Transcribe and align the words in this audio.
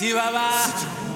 E 0.00 1.07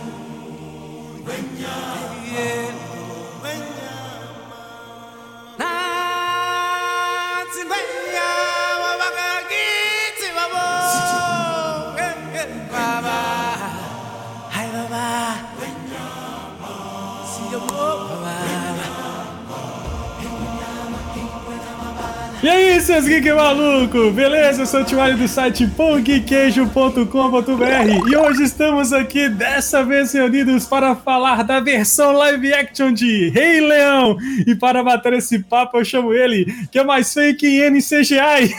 seus 22.92 23.06
geek 23.06 23.32
maluco? 23.32 24.10
Beleza? 24.10 24.62
Eu 24.62 24.66
sou 24.66 24.82
o 24.82 24.84
Tiwari 24.84 25.16
do 25.16 25.26
site 25.26 25.66
pongqueijo.com.br 25.66 28.06
e 28.06 28.14
hoje 28.14 28.42
estamos 28.42 28.92
aqui, 28.92 29.30
dessa 29.30 29.82
vez 29.82 30.12
reunidos 30.12 30.66
para 30.66 30.94
falar 30.94 31.42
da 31.42 31.58
versão 31.58 32.12
live 32.12 32.52
action 32.52 32.92
de 32.92 33.30
Rei 33.30 33.62
Leão. 33.62 34.18
E 34.46 34.54
para 34.54 34.84
bater 34.84 35.14
esse 35.14 35.38
papo, 35.38 35.78
eu 35.78 35.86
chamo 35.86 36.12
ele, 36.12 36.44
que 36.70 36.78
é 36.78 36.84
mais 36.84 37.14
fake 37.14 37.46
em 37.46 37.70
NCGI, 37.70 38.54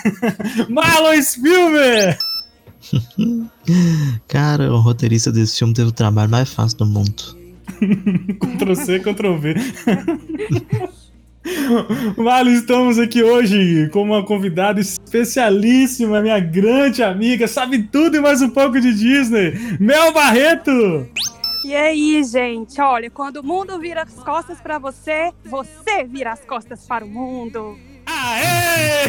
Marlon 0.67 1.21
Spielberg! 1.21 2.17
Cara, 4.27 4.73
o 4.73 4.79
roteirista 4.79 5.31
desse 5.31 5.59
filme 5.59 5.75
teve 5.75 5.89
o 5.89 5.93
trabalho 5.93 6.31
mais 6.31 6.51
fácil 6.51 6.79
do 6.79 6.87
mundo. 6.87 7.37
Ctrl 8.41 8.73
C, 8.73 8.99
Ctrl 8.99 9.37
V. 9.37 9.53
Vale, 12.15 12.51
estamos 12.53 12.97
aqui 12.97 13.21
hoje 13.21 13.89
com 13.91 14.01
uma 14.01 14.23
convidada 14.23 14.79
especialíssima, 14.79 16.21
minha 16.21 16.39
grande 16.39 17.03
amiga, 17.03 17.47
sabe 17.47 17.83
tudo 17.83 18.15
e 18.17 18.21
mais 18.21 18.41
um 18.41 18.49
pouco 18.49 18.79
de 18.79 18.93
Disney, 18.93 19.53
Mel 19.79 20.13
Barreto! 20.13 21.07
E 21.65 21.75
aí, 21.75 22.23
gente, 22.23 22.79
olha, 22.81 23.09
quando 23.09 23.37
o 23.37 23.43
mundo 23.43 23.79
vira 23.79 24.03
as 24.03 24.13
costas 24.15 24.59
para 24.59 24.77
você, 24.77 25.31
você 25.45 26.03
vira 26.03 26.31
as 26.31 26.41
costas 26.41 26.85
para 26.85 27.05
o 27.05 27.07
mundo. 27.07 27.77
Aê! 28.05 29.05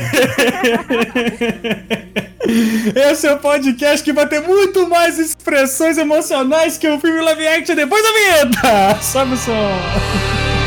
Esse 3.11 3.27
é 3.27 3.33
o 3.33 3.39
podcast 3.39 4.05
que 4.05 4.13
vai 4.13 4.29
ter 4.29 4.41
muito 4.41 4.89
mais 4.89 5.19
expressões 5.19 5.99
emocionais 5.99 6.79
que 6.79 6.87
o 6.89 7.01
filme 7.01 7.21
live 7.21 7.47
action 7.47 7.75
depois 7.75 8.03
da 8.03 8.13
vinheta! 8.13 9.03
Sobe 9.03 9.35
o 9.35 9.37
som! 9.37 10.64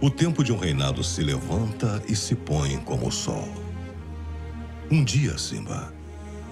O 0.00 0.10
tempo 0.10 0.42
de 0.42 0.52
um 0.52 0.56
reinado 0.56 1.04
se 1.04 1.22
levanta 1.22 2.02
e 2.08 2.16
se 2.16 2.34
põe 2.34 2.76
como 2.78 3.06
o 3.06 3.12
sol. 3.12 3.48
Um 4.90 5.04
dia, 5.04 5.38
Simba, 5.38 5.94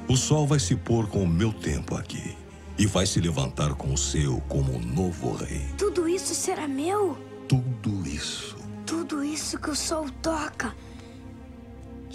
o 0.08 0.16
sol 0.16 0.46
vai 0.46 0.60
se 0.60 0.76
pôr 0.76 1.08
com 1.08 1.24
o 1.24 1.28
meu 1.28 1.52
tempo 1.52 1.96
aqui 1.96 2.36
e 2.78 2.86
vai 2.86 3.06
se 3.06 3.20
levantar 3.20 3.74
com 3.74 3.92
o 3.92 3.98
seu 3.98 4.40
como 4.48 4.76
um 4.76 4.80
novo 4.80 5.34
rei. 5.34 5.66
Tudo 5.76 6.08
isso 6.08 6.34
será 6.34 6.68
meu? 6.68 7.18
Tudo 7.48 8.06
isso. 8.06 8.56
Tudo 8.86 9.24
isso 9.24 9.58
que 9.58 9.70
o 9.70 9.76
sol 9.76 10.06
toca. 10.22 10.74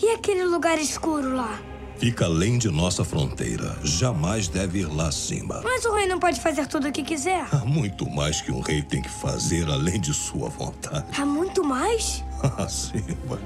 E 0.01 0.09
aquele 0.11 0.45
lugar 0.45 0.79
escuro 0.79 1.35
lá? 1.35 1.59
Fica 1.97 2.25
além 2.25 2.57
de 2.57 2.69
nossa 2.69 3.03
fronteira. 3.05 3.77
Jamais 3.83 4.47
deve 4.47 4.79
ir 4.79 4.85
lá, 4.85 5.11
Simba. 5.11 5.61
Mas 5.63 5.85
o 5.85 5.93
rei 5.93 6.05
não 6.07 6.19
pode 6.19 6.39
fazer 6.39 6.67
tudo 6.67 6.89
o 6.89 6.91
que 6.91 7.03
quiser. 7.03 7.45
Há 7.51 7.65
muito 7.65 8.09
mais 8.09 8.41
que 8.41 8.51
um 8.51 8.59
rei 8.59 8.81
tem 8.81 9.01
que 9.01 9.09
fazer 9.09 9.67
além 9.69 9.99
de 9.99 10.13
sua 10.13 10.49
vontade. 10.49 11.05
Há 11.17 11.25
muito 11.25 11.63
mais? 11.63 12.23
Ah, 12.57 12.67
Simba. 12.67 13.39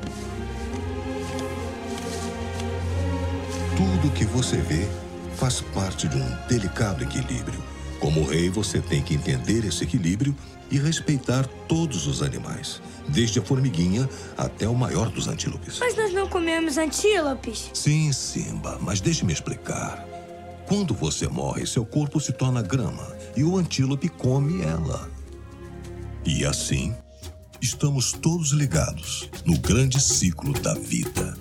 Tudo 3.78 4.12
que 4.14 4.26
você 4.26 4.58
vê 4.58 4.86
faz 5.38 5.62
parte 5.62 6.06
de 6.10 6.18
um 6.18 6.38
delicado 6.50 7.02
equilíbrio. 7.04 7.64
Como 8.00 8.24
rei, 8.24 8.50
você 8.50 8.80
tem 8.80 9.02
que 9.02 9.14
entender 9.14 9.66
esse 9.66 9.84
equilíbrio 9.84 10.36
e 10.72 10.78
respeitar 10.78 11.46
todos 11.68 12.08
os 12.08 12.22
animais, 12.22 12.82
desde 13.08 13.40
a 13.40 13.42
formiguinha 13.42 14.08
até 14.38 14.68
o 14.68 14.76
maior 14.76 15.10
dos 15.10 15.28
antílopes. 15.28 15.80
Mas 15.80 15.98
nós 15.98 16.14
não 16.14 16.28
comemos 16.28 16.78
antílopes. 16.78 17.70
Sim, 17.74 18.12
Simba, 18.14 18.78
mas 18.80 19.02
deixe-me 19.02 19.34
explicar. 19.34 20.08
Quando 20.68 20.94
você 20.94 21.28
morre, 21.28 21.66
seu 21.66 21.86
corpo 21.86 22.20
se 22.20 22.32
torna 22.32 22.62
grama 22.62 23.06
e 23.36 23.44
o 23.44 23.58
antílope 23.58 24.08
come 24.08 24.62
ela. 24.62 25.10
E 26.24 26.46
assim, 26.46 26.96
estamos 27.60 28.14
todos 28.14 28.52
ligados 28.52 29.30
no 29.46 29.58
grande 29.58 30.00
ciclo 30.00 30.54
da 30.54 30.76
vida. 30.76 31.36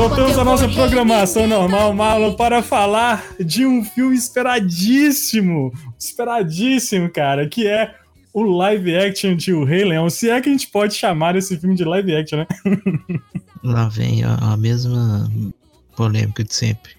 Voltamos 0.00 0.38
à 0.38 0.44
nossa 0.44 0.66
programação 0.66 1.46
normal, 1.46 1.92
Marlon, 1.92 2.32
para 2.32 2.62
falar 2.62 3.22
de 3.38 3.66
um 3.66 3.84
filme 3.84 4.16
esperadíssimo, 4.16 5.70
esperadíssimo, 5.98 7.10
cara, 7.10 7.46
que 7.46 7.66
é 7.66 7.94
o 8.32 8.42
live 8.42 8.96
action 8.96 9.36
de 9.36 9.52
O 9.52 9.62
Rei 9.62 9.84
Leão. 9.84 10.08
Se 10.08 10.30
é 10.30 10.40
que 10.40 10.48
a 10.48 10.52
gente 10.52 10.68
pode 10.68 10.94
chamar 10.94 11.36
esse 11.36 11.54
filme 11.58 11.76
de 11.76 11.84
live 11.84 12.16
action, 12.16 12.38
né? 12.38 12.46
Lá 13.62 13.88
vem 13.88 14.24
a, 14.24 14.36
a 14.36 14.56
mesma 14.56 15.30
polêmica 15.94 16.42
de 16.44 16.54
sempre. 16.54 16.92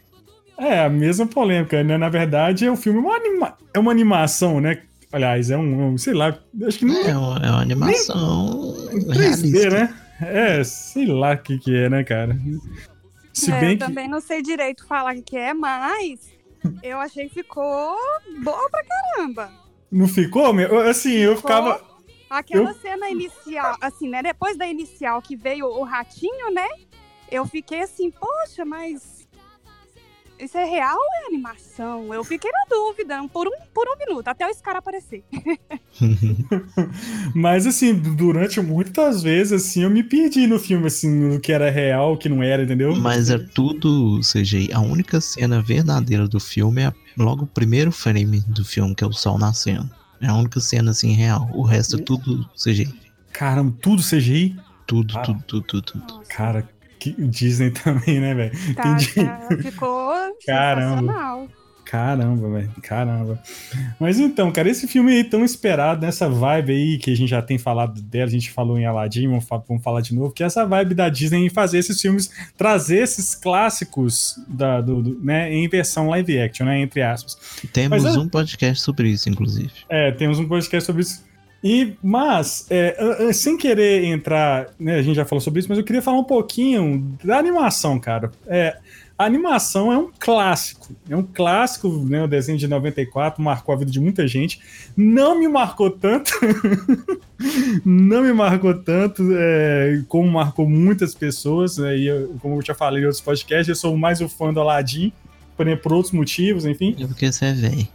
É, 0.60 0.86
a 0.86 0.90
mesma 0.90 1.26
polêmica, 1.26 1.84
né? 1.84 1.98
Na 1.98 2.08
verdade, 2.08 2.68
é 2.68 2.72
um 2.72 2.78
filme, 2.78 3.00
uma 3.00 3.16
anima... 3.16 3.58
é 3.74 3.80
uma 3.80 3.90
animação, 3.90 4.62
né? 4.62 4.78
Aliás, 5.12 5.50
é 5.50 5.58
um, 5.58 5.94
um 5.94 5.98
sei 5.98 6.14
lá, 6.14 6.38
acho 6.68 6.78
que 6.78 6.86
não 6.86 7.04
é. 7.04 7.18
Uma, 7.18 7.38
é 7.40 7.50
uma 7.50 7.62
animação. 7.62 8.76
Nem... 8.92 9.32
3D, 9.32 9.72
né? 9.72 9.92
É, 10.22 10.64
sei 10.64 11.08
lá 11.08 11.34
o 11.34 11.38
que, 11.40 11.58
que 11.58 11.76
é, 11.76 11.90
né, 11.90 12.04
cara? 12.04 12.38
Se 13.34 13.52
é, 13.52 13.60
bem 13.60 13.72
eu 13.72 13.78
que... 13.78 13.86
também 13.86 14.08
não 14.08 14.20
sei 14.22 14.42
direito 14.42 14.86
falar 14.86 15.16
o 15.16 15.24
que 15.24 15.38
é, 15.38 15.54
mas 15.54 16.32
eu 16.84 17.00
achei 17.00 17.28
que 17.28 17.36
ficou 17.36 17.96
boa 18.44 18.70
pra 18.70 18.84
caramba. 18.84 19.52
Não 19.92 20.08
ficou? 20.08 20.54
Assim, 20.90 21.14
eu 21.14 21.36
ficou... 21.36 21.52
ficava. 21.52 21.92
Aquela 22.30 22.70
eu... 22.70 22.76
cena 22.76 23.10
inicial, 23.10 23.78
assim, 23.82 24.10
né? 24.10 24.24
Depois 24.24 24.58
da 24.58 24.66
inicial 24.68 25.22
que 25.22 25.36
veio 25.36 25.66
o 25.66 25.84
ratinho, 25.84 26.52
né? 26.54 26.68
Eu 27.30 27.46
fiquei 27.46 27.82
assim, 27.82 28.10
poxa, 28.12 28.64
mas 28.64 29.21
isso 30.42 30.58
é 30.58 30.66
real 30.66 30.98
ou 30.98 31.24
é 31.24 31.28
animação? 31.28 32.14
Eu 32.14 32.24
fiquei 32.24 32.52
na 32.52 32.66
dúvida 32.70 33.28
por 33.30 33.48
um, 33.48 33.52
por 33.74 33.86
um 33.88 33.98
minuto, 33.98 34.28
até 34.28 34.48
o 34.48 34.54
Scar 34.54 34.76
aparecer. 34.76 35.24
Mas 37.36 37.68
assim, 37.68 37.94
durante 37.94 38.60
muitas 38.60 39.22
vezes, 39.22 39.54
assim, 39.54 39.84
eu 39.84 39.90
me 39.90 40.04
perdi 40.04 40.48
no 40.48 40.60
filme, 40.60 40.88
assim, 40.88 41.10
no 41.10 41.40
que 41.40 41.52
era 41.52 41.70
real, 41.70 42.14
o 42.14 42.18
que 42.18 42.28
não 42.28 42.42
era, 42.42 42.64
entendeu? 42.64 42.96
Mas 42.96 43.30
é 43.30 43.38
tudo 43.38 44.20
CGI. 44.22 44.72
A 44.74 44.80
única 44.80 45.22
cena 45.22 45.62
verdadeira 45.62 46.28
do 46.28 46.40
filme 46.40 46.82
é 46.82 46.94
logo 47.18 47.44
o 47.44 47.48
primeiro 47.48 47.92
frame 47.92 48.42
do 48.48 48.66
filme, 48.66 48.96
que 48.96 49.04
é 49.04 49.08
o 49.08 49.14
sol 49.14 49.38
nascendo. 49.38 49.90
É 50.20 50.28
a 50.28 50.36
única 50.36 50.60
cena, 50.60 50.92
assim, 50.92 51.14
real. 51.14 51.50
O 51.54 51.64
resto 51.64 51.98
é 51.98 52.00
tudo 52.00 52.50
CGI. 52.56 52.94
Caramba, 53.32 53.76
tudo 53.82 54.02
CGI? 54.02 54.56
Tudo, 54.86 55.18
ah. 55.18 55.22
tudo, 55.22 55.44
tudo, 55.48 55.64
tudo, 55.64 55.82
tudo. 55.82 56.22
Cara, 56.30 56.68
que 57.02 57.12
Disney 57.28 57.72
também, 57.84 58.20
né, 58.20 58.34
velho? 58.36 58.52
Tá, 58.76 58.88
Entendi. 58.94 59.14
Tá, 59.26 59.48
ficou 59.62 60.14
Caramba. 60.46 61.48
Caramba, 61.84 62.50
velho. 62.50 62.72
Caramba. 62.84 63.42
Mas 64.00 64.18
então, 64.18 64.50
cara, 64.50 64.70
esse 64.70 64.88
filme 64.88 65.12
aí 65.12 65.24
tão 65.26 65.44
esperado, 65.44 66.06
nessa 66.06 66.30
vibe 66.30 66.72
aí 66.72 66.98
que 66.98 67.12
a 67.12 67.16
gente 67.18 67.30
já 67.30 67.42
tem 67.42 67.58
falado 67.58 68.02
dela, 68.02 68.28
a 68.28 68.32
gente 68.32 68.50
falou 68.50 68.80
em 68.80 68.86
Aladdin, 68.86 69.28
vamos, 69.28 69.46
vamos 69.68 69.84
falar 69.84 70.00
de 70.00 70.16
novo, 70.16 70.32
que 70.32 70.42
é 70.42 70.46
essa 70.46 70.66
vibe 70.66 70.94
da 70.96 71.10
Disney 71.10 71.46
em 71.48 71.50
fazer 71.50 71.80
esses 71.80 72.00
filmes, 72.00 72.32
trazer 72.56 73.00
esses 73.00 73.36
clássicos 73.36 74.36
da, 74.48 74.80
do, 74.80 75.02
do- 75.02 75.20
né, 75.22 75.54
em 75.54 75.68
versão 75.68 76.08
live 76.08 76.40
action, 76.40 76.66
né, 76.66 76.80
entre 76.80 77.02
aspas. 77.02 77.38
Temos 77.74 78.04
Mas 78.04 78.16
um 78.16 78.30
podcast 78.30 78.82
sobre 78.82 79.10
isso, 79.10 79.28
inclusive. 79.28 79.72
É, 79.90 80.12
temos 80.14 80.40
um 80.40 80.48
podcast 80.48 80.86
sobre 80.86 81.02
isso. 81.02 81.30
E, 81.64 81.94
mas, 82.02 82.66
é, 82.70 83.32
sem 83.34 83.56
querer 83.58 84.04
entrar, 84.06 84.68
né, 84.80 84.96
a 84.96 85.02
gente 85.02 85.16
já 85.16 85.26
falou 85.26 85.42
sobre 85.42 85.60
isso, 85.60 85.70
mas 85.70 85.78
eu 85.78 85.84
queria 85.84 86.02
falar 86.02 86.18
um 86.18 86.24
pouquinho 86.24 87.16
da 87.24 87.38
animação, 87.38 88.00
cara. 88.00 88.32
É, 88.48 88.78
a 89.18 89.26
animação 89.26 89.94
é 89.94 89.98
um 90.00 90.10
clássico, 90.20 90.88
é 91.08 91.16
um 91.16 91.22
clássico, 91.22 91.88
né, 91.90 92.24
o 92.24 92.28
desenho 92.28 92.58
de 92.58 92.68
94 92.68 93.40
marcou 93.44 93.76
a 93.76 93.78
vida 93.78 93.92
de 93.92 94.00
muita 94.00 94.28
gente. 94.28 94.60
Não 94.98 95.38
me 95.38 95.48
marcou 95.48 95.92
tanto, 95.92 96.32
não 97.86 98.24
me 98.24 98.34
marcou 98.34 98.74
tanto 98.74 99.24
é, 99.34 100.02
como 100.08 100.30
marcou 100.32 100.68
muitas 100.68 101.14
pessoas, 101.14 101.78
né, 101.78 101.96
e 101.98 102.08
eu- 102.08 102.36
como 102.42 102.56
eu 102.56 102.62
já 102.66 102.74
falei 102.74 103.04
em 103.04 103.06
outros 103.06 103.22
podcasts, 103.22 103.68
eu 103.68 103.76
sou 103.76 103.96
mais 103.96 104.22
o 104.22 104.28
fã 104.30 104.52
do 104.54 104.60
Aladdin, 104.60 105.14
porém 105.56 105.78
por 105.78 105.94
outros 105.94 106.12
motivos, 106.14 106.66
enfim. 106.66 106.96
É 107.00 107.06
porque 107.06 107.32
você 107.32 107.46
é 107.46 107.54
velho. 107.54 107.88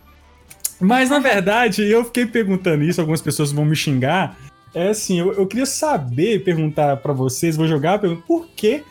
Mas 0.81 1.11
na 1.11 1.19
verdade, 1.19 1.83
eu 1.83 2.05
fiquei 2.05 2.27
perguntando 2.27 2.85
isso, 2.85 3.01
algumas 3.01 3.21
pessoas 3.21 3.53
vão 3.53 3.65
me 3.65 3.77
xingar. 3.77 4.37
É 4.75 4.89
assim, 4.89 5.19
eu, 5.19 5.33
eu 5.33 5.47
queria 5.47 5.65
saber, 5.65 6.45
perguntar 6.45 6.99
pra 6.99 7.13
vocês, 7.13 7.57
vou 7.57 7.67
jogar 7.67 7.99
por 7.99 8.47
que, 8.49 8.85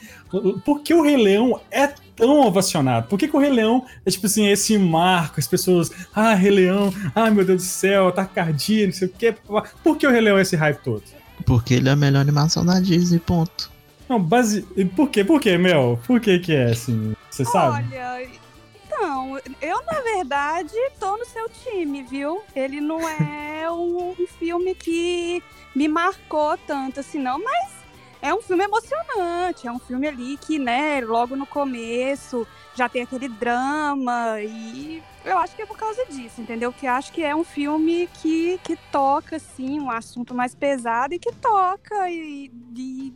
por 0.63 0.81
que 0.81 0.93
o 0.93 1.03
Rei 1.03 1.15
Leão 1.15 1.61
é 1.69 1.87
tão 2.15 2.41
ovacionado? 2.41 3.07
Por 3.07 3.19
que, 3.19 3.27
que 3.27 3.35
o 3.35 3.39
Rei 3.39 3.51
Leão 3.51 3.85
é 4.03 4.09
tipo 4.09 4.25
assim, 4.25 4.47
esse 4.47 4.77
marco, 4.79 5.39
as 5.39 5.47
pessoas, 5.47 5.91
ah, 6.13 6.33
Rei 6.33 6.51
Leão, 6.51 6.91
ah, 7.13 7.29
meu 7.29 7.45
Deus 7.45 7.61
do 7.61 7.67
céu, 7.67 8.11
tacardia, 8.11 8.87
não 8.87 8.93
sei 8.93 9.07
o 9.07 9.11
quê. 9.11 9.35
Por 9.83 9.97
que 9.97 10.07
o 10.07 10.11
Rei 10.11 10.21
Leão 10.21 10.39
é 10.39 10.41
esse 10.41 10.55
hype 10.55 10.81
todo? 10.81 11.03
Porque 11.45 11.75
ele 11.75 11.89
é 11.89 11.91
a 11.91 11.95
melhor 11.95 12.21
animação 12.21 12.65
da 12.65 12.79
Disney, 12.79 13.19
ponto. 13.19 13.69
Não, 14.09 14.19
base... 14.19 14.61
Por 14.95 15.09
quê? 15.09 15.23
Por 15.23 15.39
quê, 15.39 15.57
Mel? 15.57 15.99
Por 16.07 16.19
que 16.19 16.39
que 16.39 16.53
é 16.53 16.71
assim? 16.71 17.15
Você 17.29 17.43
sabe? 17.45 17.85
Olha, 17.91 18.27
então, 18.95 19.37
eu 19.61 19.83
na 19.85 20.01
verdade 20.01 20.73
tô 20.99 21.17
no 21.17 21.25
seu 21.25 21.49
time, 21.49 22.01
viu? 22.01 22.41
Ele 22.55 22.79
não 22.79 23.07
é 23.07 23.69
um, 23.69 24.11
um 24.17 24.27
filme 24.27 24.73
que 24.73 25.43
me 25.75 25.87
marcou 25.87 26.57
tanto 26.65 27.01
assim, 27.01 27.19
não, 27.19 27.37
mas 27.43 27.73
é 28.21 28.33
um 28.33 28.41
filme 28.41 28.63
emocionante, 28.63 29.67
é 29.67 29.71
um 29.71 29.79
filme 29.79 30.07
ali 30.07 30.37
que, 30.37 30.57
né, 30.57 31.01
logo 31.01 31.35
no 31.35 31.45
começo 31.45 32.47
já 32.73 32.87
tem 32.87 33.03
aquele 33.03 33.27
drama 33.27 34.39
e 34.41 35.03
eu 35.23 35.37
acho 35.37 35.55
que 35.55 35.61
é 35.61 35.65
por 35.65 35.77
causa 35.77 36.05
disso, 36.05 36.41
entendeu? 36.41 36.71
Que 36.71 36.87
acho 36.87 37.11
que 37.11 37.23
é 37.23 37.35
um 37.35 37.43
filme 37.43 38.07
que, 38.21 38.59
que 38.63 38.77
toca, 38.91 39.35
assim, 39.35 39.79
um 39.79 39.91
assunto 39.91 40.33
mais 40.33 40.55
pesado 40.55 41.13
e 41.13 41.19
que 41.19 41.31
toca 41.33 42.09
e, 42.09 42.51
e 42.75 43.13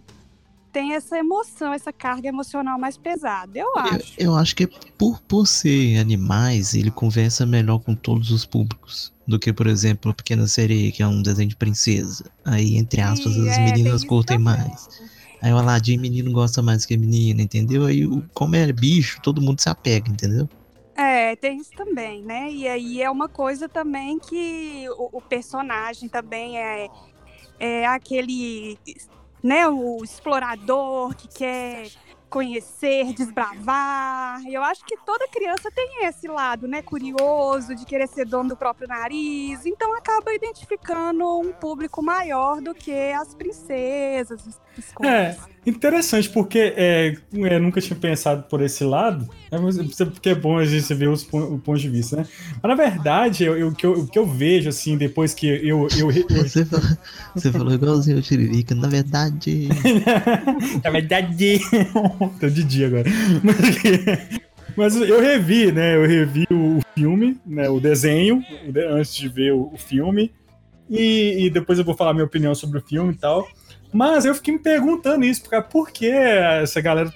tem 0.72 0.94
essa 0.94 1.18
emoção, 1.18 1.74
essa 1.74 1.92
carga 1.92 2.28
emocional 2.28 2.80
mais 2.80 2.98
pesada, 2.98 3.58
eu 3.60 3.78
acho. 3.78 4.14
Eu, 4.18 4.28
eu 4.28 4.36
acho 4.36 4.56
que 4.56 4.68
por, 4.98 5.20
por 5.22 5.48
ser 5.48 5.98
animais, 5.98 6.74
ele 6.74 6.92
conversa 6.92 7.46
melhor 7.46 7.80
com 7.80 7.96
todos 7.96 8.32
os 8.32 8.46
públicos. 8.46 9.14
Do 9.28 9.38
que, 9.38 9.54
por 9.54 9.68
exemplo, 9.68 10.10
a 10.10 10.14
Pequena 10.14 10.48
Sereia, 10.48 10.92
que 10.92 11.04
é 11.04 11.08
um 11.08 11.22
desenho 11.22 11.50
de 11.50 11.56
princesa. 11.56 12.26
Aí, 12.44 12.78
entre 12.78 13.00
aspas, 13.00 13.36
E, 13.36 13.48
as 13.48 13.58
é, 13.58 13.66
meninas 13.66 14.04
curtem 14.04 14.40
mais. 14.40 14.88
Aí 15.42 15.54
o 15.54 15.58
Aladdin, 15.58 15.98
menino 15.98 16.32
gosta 16.32 16.62
mais 16.62 16.86
que 16.86 16.98
menina, 16.98 17.42
entendeu? 17.42 17.86
Aí, 17.86 18.08
como 18.34 18.56
é 18.56 18.72
bicho, 18.74 19.22
todo 19.22 19.42
mundo 19.42 19.62
se 19.62 19.70
apega, 19.70 20.10
entendeu? 20.10 20.50
É, 20.96 21.36
tem 21.36 21.60
isso 21.60 21.72
também, 21.78 22.24
né? 22.24 22.52
E 22.52 22.68
aí 22.68 23.02
é 23.02 23.10
uma 23.10 23.30
coisa 23.30 23.70
também 23.70 24.20
que 24.20 24.86
o, 24.98 25.18
o 25.18 25.22
personagem 25.22 26.10
também 26.10 26.58
é, 26.58 26.90
é 27.58 27.86
aquele, 27.86 28.78
né, 29.44 29.68
o 29.68 30.04
explorador 30.04 31.16
que 31.16 31.28
quer 31.28 31.90
conhecer, 32.30 33.14
desbravar. 33.14 34.42
Eu 34.48 34.64
acho 34.64 34.86
que 34.86 34.96
toda 34.98 35.28
criança 35.28 35.72
tem 35.72 36.06
esse 36.06 36.28
lado, 36.28 36.68
né, 36.68 36.82
curioso, 36.82 37.76
de 37.76 37.86
querer 37.86 38.08
ser 38.08 38.26
dono 38.26 38.50
do 38.50 38.56
próprio 38.56 38.88
nariz. 38.88 39.66
Então 39.66 39.96
acaba 39.96 40.34
identificando 40.34 41.40
um 41.40 41.52
público 41.52 42.04
maior 42.04 42.62
do 42.62 42.74
que 42.74 43.12
as 43.12 43.34
princesas, 43.34 44.48
as 44.48 44.62
É, 45.04 45.36
interessante, 45.66 46.30
porque 46.30 46.74
é, 46.76 47.16
eu 47.34 47.60
nunca 47.60 47.80
tinha 47.82 47.98
pensado 47.98 48.44
por 48.44 48.62
esse 48.62 48.84
lado, 48.84 49.28
né, 49.52 49.60
mas 49.60 49.78
é 49.78 50.06
porque 50.06 50.30
é 50.30 50.36
bom 50.36 50.58
a 50.58 50.66
gente 50.66 50.94
ver 50.94 51.10
os 51.10 51.24
pon- 51.24 51.54
o 51.56 51.60
ponto 51.60 51.80
de 51.80 51.90
vista, 51.90 52.18
né? 52.18 52.26
Mas 52.62 52.70
na 52.70 52.76
verdade, 52.76 53.44
eu, 53.44 53.58
eu- 53.58 53.68
o, 53.70 53.76
que 53.76 53.86
eu, 53.86 53.92
o 53.94 54.08
que 54.08 54.18
eu 54.18 54.26
vejo, 54.26 54.70
assim, 54.70 54.98
depois 54.98 55.34
que 55.34 55.48
eu. 55.48 55.88
eu, 55.96 56.12
eu- 56.12 56.12
Você 56.44 56.66
falou, 56.66 56.86
você 57.36 57.52
falou 57.52 57.74
igualzinho 57.74 58.18
o 58.18 58.22
Tiririca, 58.22 58.74
na 58.76 58.88
verdade. 58.88 59.70
na 60.84 60.90
verdade. 60.90 61.60
Tô 62.40 62.50
de 62.50 62.64
dia 62.64 62.88
agora. 62.88 63.06
Mas, 63.44 63.58
mas 64.76 64.96
eu 64.96 65.20
revi, 65.22 65.72
né? 65.72 65.96
Eu 65.96 66.06
revi 66.08 66.46
o 66.52 66.80
filme, 66.98 67.38
né? 67.46 67.70
O 67.70 67.80
desenho, 67.80 68.44
de- 68.72 68.86
antes 68.86 69.14
de 69.16 69.28
ver 69.28 69.54
o, 69.54 69.72
o 69.74 69.78
filme. 69.78 70.32
E, 70.90 71.46
e 71.46 71.50
depois 71.52 71.78
eu 71.78 71.86
vou 71.86 71.96
falar 71.96 72.14
minha 72.14 72.26
opinião 72.26 72.56
sobre 72.56 72.80
o 72.80 72.82
filme 72.82 73.14
e 73.14 73.18
tal. 73.18 73.48
Mas 73.92 74.24
eu 74.26 74.36
fiquei 74.36 74.54
me 74.54 74.60
perguntando 74.60 75.26
isso, 75.26 75.42
porque 75.42 75.62
por 75.64 75.90
que 75.90 76.08
essa 76.08 76.80
galera? 76.80 77.12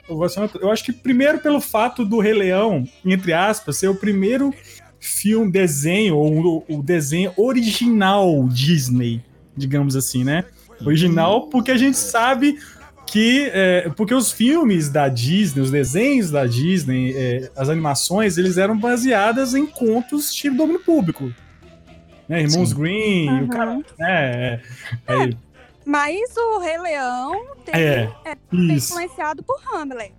Eu 0.59 0.71
acho 0.71 0.83
que 0.83 0.91
primeiro 0.91 1.39
pelo 1.39 1.61
fato 1.61 2.03
do 2.03 2.19
Rei 2.19 2.33
Leão, 2.33 2.87
entre 3.05 3.31
aspas, 3.31 3.77
ser 3.77 3.89
o 3.89 3.95
primeiro 3.95 4.51
filme, 4.99 5.51
desenho, 5.51 6.15
ou 6.17 6.63
o, 6.67 6.77
o 6.79 6.81
desenho 6.83 7.31
original 7.37 8.47
Disney, 8.47 9.21
digamos 9.55 9.95
assim, 9.95 10.23
né? 10.23 10.45
Original, 10.85 11.47
porque 11.47 11.71
a 11.71 11.77
gente 11.77 11.95
sabe 11.97 12.57
que. 13.05 13.49
é, 13.53 13.89
porque 13.95 14.13
os 14.13 14.31
filmes 14.31 14.89
da 14.89 15.07
Disney, 15.07 15.61
os 15.61 15.69
desenhos 15.71 16.31
da 16.31 16.45
Disney, 16.47 17.13
é, 17.15 17.51
as 17.55 17.69
animações, 17.69 18.37
eles 18.37 18.57
eram 18.57 18.77
baseadas 18.77 19.53
em 19.53 19.65
contos 19.67 20.33
de 20.33 20.49
domínio 20.49 20.79
público. 20.83 21.31
Né? 22.27 22.41
Irmãos 22.43 22.69
Sim. 22.69 22.75
Green, 22.75 23.29
o 23.29 23.33
Uhum. 23.41 23.47
cara. 23.47 23.75
né, 23.75 23.83
é, 24.09 24.59
é, 25.07 25.29
Mas 25.85 26.19
o 26.37 26.59
Rei 26.59 26.77
Leão 26.77 27.45
tem, 27.65 27.75
É, 27.75 28.09
é, 28.25 28.35
tem 28.49 28.71
influenciado 28.73 29.43
por 29.43 29.59
Hamlet. 29.73 30.13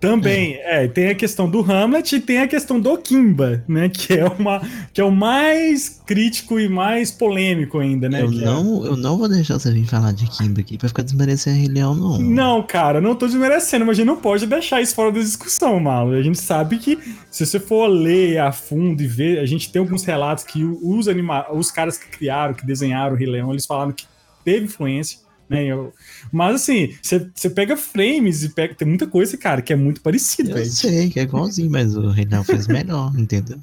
Também, 0.00 0.54
é, 0.62 0.88
tem 0.88 1.08
a 1.10 1.14
questão 1.14 1.46
do 1.46 1.60
Hamlet 1.60 2.16
e 2.16 2.20
tem 2.20 2.38
a 2.38 2.48
questão 2.48 2.80
do 2.80 2.96
Kimba, 2.96 3.62
né? 3.68 3.90
Que 3.90 4.14
é, 4.14 4.24
uma, 4.26 4.62
que 4.94 5.00
é 5.00 5.04
o 5.04 5.10
mais 5.10 6.00
crítico 6.06 6.58
e 6.58 6.70
mais 6.70 7.10
polêmico 7.10 7.78
ainda, 7.78 8.08
né? 8.08 8.22
eu, 8.22 8.28
é- 8.28 8.30
não, 8.30 8.86
eu 8.86 8.96
não 8.96 9.18
vou 9.18 9.28
deixar 9.28 9.58
você 9.58 9.70
vir 9.70 9.86
falar 9.86 10.12
de 10.12 10.26
Kimba 10.26 10.62
aqui 10.62 10.78
pra 10.78 10.88
ficar 10.88 11.02
desmerecendo 11.02 11.58
Rei 11.58 11.68
Leão, 11.68 11.94
não. 11.94 12.18
Não, 12.18 12.62
cara, 12.62 12.98
não 12.98 13.14
tô 13.14 13.26
desmerecendo, 13.26 13.84
mas 13.84 13.92
a 13.92 13.96
gente 13.96 14.06
não 14.06 14.16
pode 14.16 14.46
deixar 14.46 14.80
isso 14.80 14.94
fora 14.94 15.12
da 15.12 15.20
discussão, 15.20 15.78
Malo. 15.78 16.12
A 16.12 16.22
gente 16.22 16.38
sabe 16.38 16.78
que 16.78 16.98
se 17.30 17.44
você 17.44 17.60
for 17.60 17.86
ler 17.86 18.38
a 18.38 18.52
fundo 18.52 19.02
e 19.02 19.06
ver, 19.06 19.38
a 19.38 19.44
gente 19.44 19.70
tem 19.70 19.80
alguns 19.80 20.02
relatos 20.02 20.44
que 20.44 20.64
os, 20.64 21.08
anima 21.08 21.44
os 21.52 21.70
caras 21.70 21.98
que 21.98 22.08
criaram, 22.08 22.54
que 22.54 22.64
desenharam 22.64 23.14
o 23.14 23.18
Rei 23.18 23.28
Leão, 23.28 23.50
eles 23.50 23.66
falaram 23.66 23.92
que 23.92 24.06
teve 24.44 24.66
influência, 24.66 25.20
né? 25.48 25.64
Eu- 25.64 25.92
mas 26.32 26.56
assim, 26.56 26.96
você 27.02 27.50
pega 27.50 27.76
frames 27.76 28.42
e 28.42 28.48
pega. 28.50 28.74
Tem 28.74 28.86
muita 28.86 29.06
coisa, 29.06 29.36
cara, 29.36 29.62
que 29.62 29.72
é 29.72 29.76
muito 29.76 30.00
parecido, 30.00 30.56
Eu 30.56 30.64
sei 30.64 31.10
que 31.10 31.20
é 31.20 31.22
igualzinho, 31.24 31.70
mas 31.70 31.96
o 31.96 32.08
Rei 32.10 32.24
Leão 32.24 32.44
fez 32.44 32.66
melhor, 32.66 33.12
entendeu? 33.18 33.58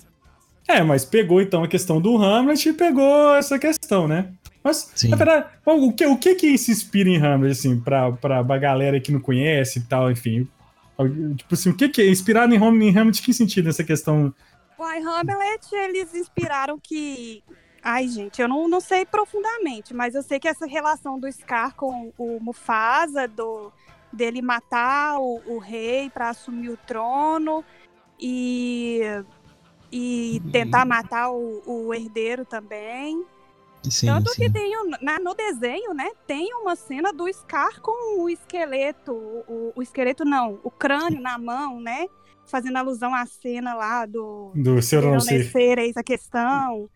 É, 0.67 0.83
mas 0.83 1.05
pegou 1.05 1.41
então 1.41 1.63
a 1.63 1.67
questão 1.67 2.01
do 2.01 2.17
Hamlet 2.17 2.67
e 2.69 2.73
pegou 2.73 3.33
essa 3.35 3.57
questão, 3.57 4.07
né? 4.07 4.33
Mas, 4.61 4.91
Sim. 4.95 5.07
na 5.07 5.15
verdade, 5.15 5.45
o 5.65 5.93
que, 5.93 6.05
o 6.05 6.17
que 6.17 6.35
que 6.35 6.57
se 6.57 6.71
inspira 6.71 7.07
em 7.07 7.15
Hamlet, 7.15 7.53
assim, 7.57 7.79
pra, 7.79 8.11
pra, 8.11 8.43
pra 8.43 8.57
galera 8.57 8.99
que 8.99 9.13
não 9.13 9.19
conhece 9.21 9.79
e 9.79 9.81
tal, 9.83 10.11
enfim? 10.11 10.45
Tipo 11.37 11.53
assim, 11.53 11.69
o 11.69 11.73
que 11.73 11.87
que 11.87 12.01
é 12.01 12.09
inspirado 12.09 12.53
em 12.53 12.57
Hamlet, 12.57 12.89
em 12.91 12.97
Hamlet, 12.97 13.21
que 13.21 13.33
sentido 13.33 13.65
nessa 13.65 13.83
questão? 13.83 14.33
O 14.77 14.83
I, 14.83 14.97
Hamlet, 14.99 15.67
eles 15.71 16.13
inspiraram 16.13 16.77
que. 16.81 17.41
Ai, 17.83 18.07
gente, 18.07 18.41
eu 18.41 18.47
não, 18.47 18.67
não 18.67 18.81
sei 18.81 19.05
profundamente, 19.05 19.93
mas 19.93 20.13
eu 20.15 20.21
sei 20.23 20.39
que 20.39 20.47
essa 20.47 20.65
relação 20.65 21.19
do 21.19 21.31
Scar 21.31 21.75
com 21.75 22.11
o 22.17 22.39
Mufasa, 22.39 23.27
do, 23.27 23.71
dele 24.11 24.41
matar 24.41 25.19
o, 25.19 25.41
o 25.45 25.57
rei 25.57 26.09
para 26.09 26.29
assumir 26.29 26.69
o 26.69 26.77
trono 26.77 27.63
e, 28.19 29.01
e 29.91 30.41
tentar 30.51 30.85
matar 30.85 31.31
o, 31.31 31.61
o 31.65 31.93
herdeiro 31.93 32.43
também. 32.45 33.23
Sim, 33.89 34.07
Tanto 34.07 34.31
sim. 34.31 34.41
que 34.41 34.49
tem 34.49 34.73
na- 35.01 35.19
no 35.19 35.33
desenho, 35.33 35.93
né? 35.93 36.09
Tem 36.25 36.53
uma 36.55 36.75
cena 36.75 37.13
do 37.13 37.31
Scar 37.31 37.79
com 37.79 38.21
o 38.21 38.29
esqueleto, 38.29 39.13
o, 39.13 39.71
o 39.75 39.81
esqueleto 39.81 40.25
não, 40.25 40.59
o 40.63 40.69
crânio 40.69 41.21
na 41.21 41.37
mão, 41.37 41.79
né? 41.79 42.07
Fazendo 42.45 42.77
alusão 42.77 43.13
à 43.13 43.25
cena 43.25 43.73
lá 43.75 44.05
do 44.05 44.51
Do 44.55 44.81
Ser 44.81 45.05
ou 45.05 45.11
Não 45.11 45.19
Ser? 45.21 45.45
ser, 45.51 45.77
eis 45.77 45.95
a 45.95 46.03
questão. 46.03 46.89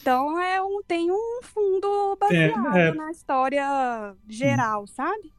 Então 0.00 0.40
é 0.40 0.60
um, 0.60 0.82
tem 0.86 1.10
um 1.10 1.40
fundo 1.42 2.16
baseado 2.20 2.76
é. 2.76 2.92
na 2.94 3.10
história 3.10 4.14
geral, 4.28 4.86
sabe? 4.86 5.32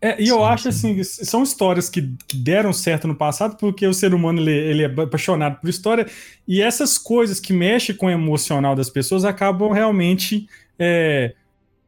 É, 0.00 0.22
e 0.22 0.28
eu 0.28 0.36
Sim, 0.36 0.44
acho 0.44 0.72
sim. 0.72 1.00
assim, 1.00 1.04
são 1.24 1.42
histórias 1.42 1.88
que, 1.88 2.12
que 2.28 2.36
deram 2.36 2.72
certo 2.72 3.08
no 3.08 3.14
passado, 3.14 3.56
porque 3.56 3.86
o 3.86 3.94
ser 3.94 4.14
humano 4.14 4.40
ele, 4.40 4.52
ele 4.52 4.82
é 4.82 5.02
apaixonado 5.02 5.58
por 5.58 5.68
história, 5.68 6.06
e 6.46 6.60
essas 6.60 6.98
coisas 6.98 7.40
que 7.40 7.52
mexem 7.52 7.96
com 7.96 8.06
o 8.06 8.10
emocional 8.10 8.76
das 8.76 8.90
pessoas 8.90 9.24
acabam 9.24 9.72
realmente 9.72 10.48
é, 10.78 11.34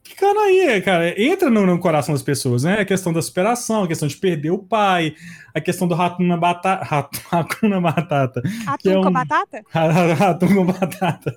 ficando 0.08 0.40
aí, 0.40 0.80
cara. 0.82 1.20
Entra 1.20 1.50
no, 1.50 1.64
no 1.66 1.78
coração 1.78 2.14
das 2.14 2.22
pessoas, 2.22 2.64
né? 2.64 2.80
A 2.80 2.84
questão 2.84 3.12
da 3.12 3.20
superação, 3.22 3.84
a 3.84 3.88
questão 3.88 4.08
de 4.08 4.16
perder 4.16 4.50
o 4.50 4.58
pai, 4.58 5.14
a 5.54 5.60
questão 5.60 5.86
do 5.88 5.94
rato 5.94 6.22
na 6.22 6.36
batata. 6.36 6.84
Rato, 6.84 7.20
Hakuna 7.30 7.80
Batata. 7.80 8.42
Atum 8.66 8.90
é 8.90 8.94
com 9.02 9.08
um- 9.08 9.12
batata? 9.12 9.62
Rato 10.18 10.46
com 10.46 10.64
batata. 10.66 11.36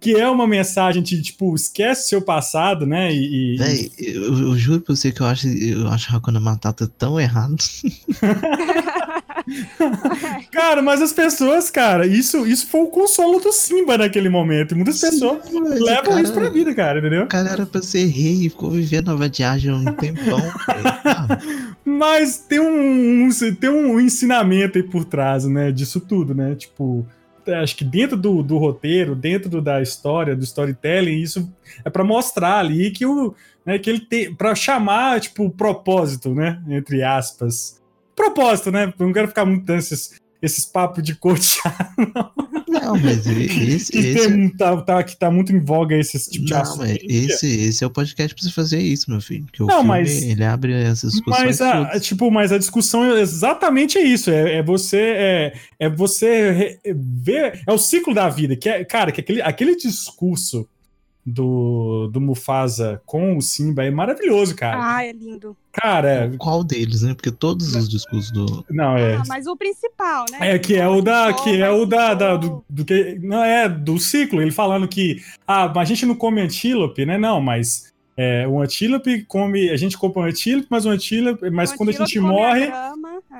Que 0.00 0.14
é 0.16 0.28
uma 0.28 0.46
mensagem 0.46 1.02
de, 1.02 1.20
tipo, 1.22 1.54
esquece 1.54 2.08
seu 2.08 2.22
passado, 2.22 2.86
né? 2.86 3.12
E, 3.12 3.54
e- 3.54 3.56
Véi, 3.58 3.92
eu, 3.98 4.38
eu 4.38 4.58
juro 4.58 4.80
pra 4.80 4.94
você 4.94 5.12
que 5.12 5.20
eu 5.20 5.26
acho, 5.26 5.46
eu 5.48 5.88
acho 5.88 6.14
Hakuna 6.14 6.40
Matata 6.40 6.86
tão 6.98 7.18
errado. 7.20 7.56
Cara, 10.52 10.82
mas 10.82 11.00
as 11.02 11.12
pessoas, 11.12 11.70
cara, 11.70 12.06
isso, 12.06 12.46
isso 12.46 12.66
foi 12.68 12.80
o 12.82 12.86
consolo 12.88 13.40
do 13.40 13.52
Simba 13.52 13.96
naquele 13.98 14.28
momento. 14.28 14.74
Muitas 14.76 15.00
pessoas 15.00 15.44
Sim, 15.46 15.58
o 15.60 15.84
levam 15.84 16.04
cara- 16.10 16.22
isso 16.22 16.32
pra 16.32 16.48
vida, 16.48 16.74
cara, 16.74 16.98
entendeu? 16.98 17.24
O 17.24 17.28
cara 17.28 17.50
era 17.50 17.66
pra 17.66 17.82
ser 17.82 18.06
rei 18.06 18.46
e 18.46 18.50
ficou 18.50 18.70
vivendo 18.70 19.10
a 19.10 19.14
vadiagem 19.14 19.72
um 19.72 19.84
tempão. 19.92 20.40
Mas 21.84 22.38
tem 22.38 22.60
um, 22.60 23.24
um- 23.26 23.54
tem 23.54 23.70
um 23.70 24.00
ensinamento 24.00 24.78
aí 24.78 24.84
por 24.84 25.04
trás, 25.04 25.44
né, 25.44 25.70
disso 25.72 26.00
tudo, 26.00 26.34
né? 26.34 26.54
Tipo, 26.54 27.06
acho 27.62 27.76
que 27.76 27.84
dentro 27.84 28.16
do, 28.16 28.42
do 28.42 28.58
roteiro, 28.58 29.14
dentro 29.14 29.48
do- 29.48 29.60
da 29.62 29.80
história, 29.82 30.36
do 30.36 30.44
storytelling, 30.44 31.20
isso 31.20 31.50
é 31.84 31.90
pra 31.90 32.04
mostrar 32.04 32.58
ali 32.58 32.90
que 32.90 33.04
o 33.06 33.34
né, 33.64 33.78
que 33.78 33.90
ele 33.90 34.00
tem 34.00 34.34
para 34.34 34.54
chamar, 34.54 35.20
tipo, 35.20 35.44
o 35.44 35.50
propósito, 35.50 36.34
né, 36.34 36.60
entre 36.68 37.02
aspas. 37.02 37.79
Propósito, 38.20 38.70
né? 38.70 38.92
Eu 38.98 39.06
não 39.06 39.12
quero 39.12 39.28
ficar 39.28 39.44
muito 39.44 39.64
dando 39.64 39.78
esses 40.42 40.64
papos 40.64 41.02
de 41.02 41.14
coach 41.14 41.58
Não, 42.70 42.96
mas 42.96 43.26
esse, 43.26 43.92
que, 43.92 43.98
esse, 43.98 44.28
tem, 44.28 44.48
tá, 44.50 44.76
tá, 44.80 45.02
que 45.02 45.18
tá 45.18 45.30
muito 45.30 45.52
em 45.52 45.58
voga 45.58 45.96
esse 45.96 46.30
tipo 46.30 46.44
de 46.44 46.52
não, 46.52 46.60
assunto. 46.60 46.78
mas 46.78 46.98
esse, 47.02 47.46
esse 47.46 47.84
é 47.84 47.86
o 47.86 47.90
podcast 47.90 48.34
pra 48.34 48.42
você 48.44 48.50
fazer 48.52 48.78
isso, 48.78 49.10
meu 49.10 49.20
filho. 49.20 49.44
O 49.58 49.64
Não, 49.64 49.76
filme, 49.76 49.88
mas- 49.88 50.22
ele 50.22 50.44
abre 50.44 50.72
essas 50.72 51.12
discussões 51.12 51.44
Mas 51.44 51.60
a, 51.60 51.84
todas. 51.86 52.06
tipo, 52.06 52.30
mas 52.30 52.52
a 52.52 52.58
discussão 52.58 53.04
é 53.04 53.20
exatamente 53.20 53.98
isso. 53.98 54.30
É, 54.30 54.56
é 54.56 54.62
você 54.62 54.98
é, 54.98 55.52
é 55.80 55.88
você 55.88 56.78
ver. 56.94 57.60
É 57.66 57.72
o 57.72 57.78
ciclo 57.78 58.14
da 58.14 58.28
vida. 58.28 58.56
Que 58.56 58.68
é, 58.68 58.84
cara, 58.84 59.10
que 59.10 59.20
aquele, 59.20 59.42
aquele 59.42 59.76
discurso 59.76 60.68
do, 61.24 62.08
do 62.12 62.20
Mufasa 62.20 63.00
com 63.04 63.36
o 63.36 63.42
Simba 63.42 63.84
é 63.84 63.90
maravilhoso, 63.90 64.54
cara. 64.56 64.78
Ah, 64.96 65.04
é 65.04 65.12
lindo. 65.12 65.56
Cara, 65.72 66.32
Qual 66.38 66.64
deles, 66.64 67.02
né? 67.02 67.14
Porque 67.14 67.30
todos 67.30 67.74
os 67.76 67.88
discursos 67.88 68.30
do. 68.32 68.64
não, 68.70 68.96
é. 68.96 69.16
Ah, 69.16 69.22
mas 69.28 69.46
o 69.46 69.56
principal, 69.56 70.24
né? 70.30 70.54
É 70.54 70.58
que 70.58 70.76
é 70.76 70.88
o 70.88 71.00
da 71.00 71.32
que 71.32 71.60
é 71.62 71.70
o 71.70 71.86
da, 71.86 72.14
da- 72.14 72.36
do, 72.36 72.64
do... 72.68 72.84
que 72.84 73.18
não 73.22 73.44
é 73.44 73.68
do 73.68 73.98
ciclo, 73.98 74.40
ele 74.42 74.50
falando 74.50 74.88
que 74.88 75.22
ah, 75.46 75.68
mas 75.68 75.82
a 75.82 75.84
gente 75.84 76.06
não 76.06 76.14
come 76.14 76.40
antílope, 76.40 77.04
né? 77.06 77.16
Não, 77.18 77.40
mas 77.40 77.92
é, 78.16 78.46
um 78.48 78.60
antílope 78.60 79.22
come, 79.24 79.70
a 79.70 79.76
gente 79.76 79.96
come 79.96 80.14
um 80.16 80.22
antílope, 80.22 80.66
mas 80.70 80.84
um 80.84 80.90
antílope, 80.90 81.48
mas 81.50 81.72
quando 81.72 81.90
a 81.90 81.92
gente 81.92 82.18
morre, 82.18 82.70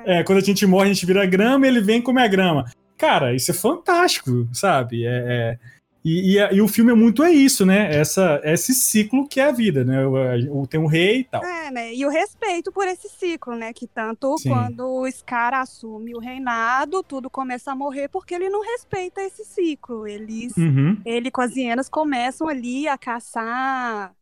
é, 0.05 0.23
quando 0.23 0.37
a 0.39 0.41
gente 0.41 0.65
morre, 0.65 0.89
a 0.89 0.93
gente 0.93 1.05
vira 1.05 1.25
grama 1.25 1.65
e 1.65 1.69
ele 1.69 1.81
vem 1.81 2.01
comer 2.01 2.23
a 2.23 2.27
grama. 2.27 2.65
Cara, 2.97 3.33
isso 3.35 3.51
é 3.51 3.53
fantástico, 3.53 4.47
sabe? 4.53 5.05
É, 5.05 5.09
é- 5.09 5.80
e, 6.03 6.37
e, 6.37 6.55
e 6.55 6.61
o 6.61 6.67
filme 6.67 6.91
é 6.91 6.95
muito 6.95 7.23
é 7.23 7.31
isso, 7.31 7.65
né? 7.65 7.95
Essa, 7.95 8.41
esse 8.43 8.73
ciclo 8.73 9.27
que 9.27 9.39
é 9.39 9.45
a 9.45 9.51
vida, 9.51 9.83
né? 9.85 10.05
O, 10.05 10.61
o- 10.61 10.67
tem 10.67 10.79
um 10.79 10.87
rei 10.87 11.19
e 11.19 11.23
tal. 11.23 11.43
É, 11.43 11.69
né? 11.71 11.93
E 11.93 12.05
o 12.05 12.09
respeito 12.09 12.71
por 12.71 12.87
esse 12.87 13.07
ciclo, 13.07 13.55
né? 13.55 13.71
Que 13.71 13.87
tanto 13.87 14.37
Sim. 14.37 14.49
quando 14.49 14.85
o 14.87 15.09
Scar 15.11 15.53
assume 15.53 16.15
o 16.15 16.19
reinado, 16.19 17.03
tudo 17.03 17.29
começa 17.29 17.71
a 17.71 17.75
morrer 17.75 18.07
porque 18.09 18.33
ele 18.33 18.49
não 18.49 18.61
respeita 18.61 19.21
esse 19.21 19.45
ciclo. 19.45 20.07
Eles, 20.07 20.55
Uhum. 20.57 20.99
ele 21.05 21.29
com 21.29 21.41
as 21.41 21.55
hienas 21.55 21.87
começam 21.87 22.47
ali 22.47 22.87
a 22.87 22.97
caçar 22.97 24.13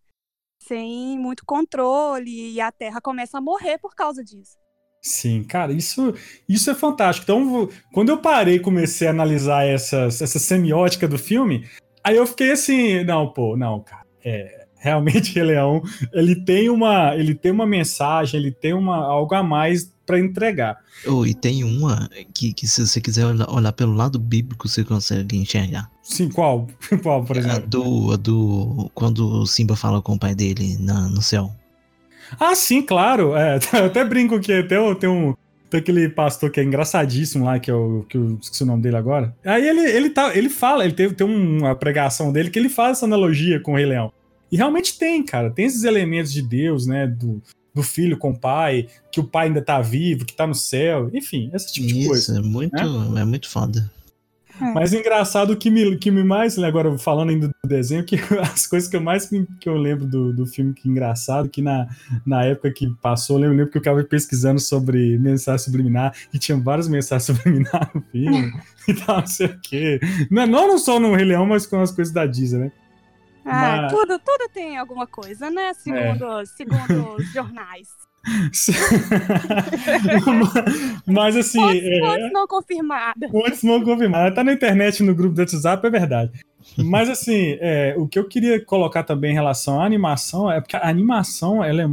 sem 0.61 1.17
muito 1.17 1.45
controle 1.45 2.51
e 2.53 2.59
a 2.59 2.71
terra 2.71 2.99
começa 2.99 3.37
a 3.37 3.41
morrer 3.41 3.77
por 3.77 3.95
causa 3.95 4.21
disso. 4.23 4.57
Sim, 5.01 5.43
cara, 5.43 5.71
isso, 5.71 6.13
isso 6.47 6.69
é 6.69 6.75
fantástico. 6.75 7.23
Então, 7.23 7.69
quando 7.93 8.09
eu 8.09 8.17
parei 8.17 8.55
e 8.55 8.59
comecei 8.59 9.07
a 9.07 9.11
analisar 9.11 9.65
essas, 9.65 10.21
essa 10.21 10.39
semiótica 10.39 11.07
do 11.07 11.17
filme, 11.17 11.65
aí 12.03 12.17
eu 12.17 12.27
fiquei 12.27 12.51
assim, 12.51 13.03
não, 13.03 13.31
pô, 13.31 13.55
não, 13.55 13.79
cara, 13.79 14.05
é, 14.23 14.65
realmente 14.77 15.33
Rei 15.35 15.43
Leão, 15.43 15.81
ele 16.11 16.35
tem 16.43 16.69
uma, 16.69 17.15
ele 17.15 17.33
tem 17.33 17.51
uma 17.51 17.65
mensagem, 17.65 18.39
ele 18.39 18.51
tem 18.51 18.73
uma, 18.73 18.97
algo 18.97 19.33
a 19.35 19.43
mais 19.43 19.93
pra 20.05 20.19
entregar. 20.19 20.75
Oh, 21.07 21.23
e 21.25 21.35
tem 21.35 21.63
uma 21.63 22.09
que, 22.33 22.51
que 22.51 22.67
se 22.67 22.85
você 22.85 22.99
quiser 22.99 23.27
olhar, 23.27 23.49
olhar 23.49 23.71
pelo 23.71 23.93
lado 23.93 24.17
bíblico, 24.17 24.67
você 24.67 24.83
consegue 24.83 25.37
enxergar. 25.37 25.89
Sim, 26.01 26.29
qual? 26.29 26.67
Qual, 27.03 27.23
por 27.23 27.37
A 27.37 27.39
exemplo? 27.39 27.67
do, 27.67 28.11
a 28.13 28.15
do. 28.17 28.91
Quando 28.95 29.41
o 29.41 29.45
Simba 29.45 29.75
fala 29.75 30.01
com 30.01 30.15
o 30.15 30.19
pai 30.19 30.33
dele 30.33 30.75
na, 30.79 31.07
no 31.07 31.21
céu. 31.21 31.51
Ah, 32.39 32.53
sim, 32.55 32.81
claro. 32.81 33.35
É, 33.35 33.55
até 33.85 34.03
brinco 34.03 34.39
que 34.39 34.63
tem, 34.63 34.77
um- 34.77 34.95
tem 34.95 35.09
um. 35.09 35.33
Tem 35.69 35.79
aquele 35.79 36.09
pastor 36.09 36.49
que 36.49 36.59
é 36.59 36.63
engraçadíssimo 36.63 37.45
lá, 37.45 37.59
que 37.59 37.69
é 37.69 37.73
o. 37.73 38.03
que 38.09 38.17
eu 38.17 38.37
esqueci 38.41 38.63
o 38.63 38.65
nome 38.65 38.81
dele 38.81 38.95
agora. 38.97 39.35
Aí 39.45 39.67
ele, 39.67 39.81
ele, 39.81 40.09
tá, 40.09 40.35
ele 40.35 40.49
fala, 40.49 40.83
ele 40.83 40.93
teve, 40.95 41.13
tem 41.13 41.27
uma 41.27 41.75
pregação 41.75 42.31
dele 42.33 42.49
que 42.49 42.57
ele 42.57 42.69
faz 42.69 42.97
essa 42.97 43.05
analogia 43.05 43.59
com 43.59 43.73
o 43.73 43.75
Rei 43.75 43.85
Leão. 43.85 44.11
E 44.51 44.57
realmente 44.57 44.97
tem, 44.97 45.23
cara. 45.23 45.51
Tem 45.51 45.65
esses 45.65 45.83
elementos 45.83 46.33
de 46.33 46.41
Deus, 46.41 46.87
né? 46.87 47.05
Do, 47.05 47.39
do 47.71 47.83
filho 47.83 48.17
com 48.17 48.31
o 48.31 48.37
pai, 48.37 48.87
que 49.11 49.19
o 49.19 49.23
pai 49.23 49.45
ainda 49.45 49.61
tá 49.61 49.79
vivo, 49.79 50.25
que 50.25 50.33
tá 50.35 50.47
no 50.47 50.55
céu. 50.55 51.07
Enfim, 51.13 51.51
esse 51.53 51.71
tipo 51.71 51.87
de 51.87 51.99
Isso, 51.99 52.07
coisa. 52.09 52.39
é 52.39 52.41
muito, 52.41 52.75
é 53.17 53.23
muito 53.25 53.47
foda. 53.47 53.91
Mas 54.59 54.93
engraçado 54.93 55.55
que 55.55 55.69
me, 55.69 55.97
que 55.97 56.11
me 56.11 56.23
mais, 56.23 56.57
né, 56.57 56.67
agora 56.67 56.97
falando 56.97 57.29
ainda 57.29 57.47
do 57.47 57.67
desenho, 57.67 58.03
que 58.03 58.15
as 58.41 58.67
coisas 58.67 58.89
que 58.89 58.95
eu 58.95 59.01
mais 59.01 59.27
que 59.27 59.69
eu 59.69 59.75
lembro 59.75 60.05
do, 60.05 60.33
do 60.33 60.45
filme 60.45 60.73
que 60.73 60.87
é 60.87 60.91
engraçado, 60.91 61.49
que 61.49 61.61
na, 61.61 61.87
na 62.25 62.43
época 62.43 62.71
que 62.71 62.89
passou, 63.01 63.37
eu 63.37 63.41
lembro, 63.41 63.57
lembro 63.57 63.71
que 63.71 63.77
eu 63.77 63.81
ficava 63.81 64.03
pesquisando 64.03 64.59
sobre 64.59 65.17
mensagem 65.17 65.65
subliminar, 65.65 66.13
e 66.33 66.39
tinha 66.39 66.57
várias 66.57 66.87
mensagens 66.87 67.25
subliminares 67.37 67.93
no 67.93 68.01
filme, 68.01 68.53
e 68.87 68.93
tal, 68.93 69.19
não 69.19 69.27
sei 69.27 69.47
o 69.47 69.59
quê. 69.61 69.99
Não, 70.29 70.45
não 70.47 70.77
só 70.77 70.99
no 70.99 71.13
Rei 71.15 71.25
Leão, 71.25 71.45
mas 71.45 71.65
com 71.65 71.79
as 71.79 71.91
coisas 71.91 72.13
da 72.13 72.25
Disney, 72.25 72.59
né? 72.59 72.71
Ah, 73.45 73.81
Mas- 73.83 73.91
tudo, 73.91 74.19
tudo 74.19 74.49
tem 74.53 74.77
alguma 74.77 75.07
coisa, 75.07 75.49
né? 75.49 75.73
Segundo, 75.73 76.45
segundo 76.45 77.15
os 77.15 77.31
jornais. 77.31 77.87
mas 81.05 81.35
assim, 81.35 81.59
Fontes, 81.59 81.83
é, 81.83 81.99
fontes 81.99 82.31
não 82.33 82.47
confirmadas. 82.47 83.31
Fontes 83.31 83.63
não 83.63 83.83
confirmadas. 83.83 84.35
Tá 84.35 84.43
na 84.43 84.53
internet, 84.53 85.03
no 85.03 85.15
grupo 85.15 85.35
do 85.35 85.39
WhatsApp, 85.39 85.85
é 85.85 85.89
verdade. 85.89 86.31
Mas 86.77 87.09
assim, 87.09 87.57
é, 87.59 87.95
o 87.97 88.07
que 88.07 88.19
eu 88.19 88.27
queria 88.27 88.63
colocar 88.63 89.03
também 89.03 89.31
em 89.31 89.35
relação 89.35 89.81
à 89.81 89.85
animação 89.85 90.51
é 90.51 90.59
porque 90.61 90.75
a 90.75 90.87
animação, 90.87 91.63
ela 91.63 91.81
é, 91.83 91.87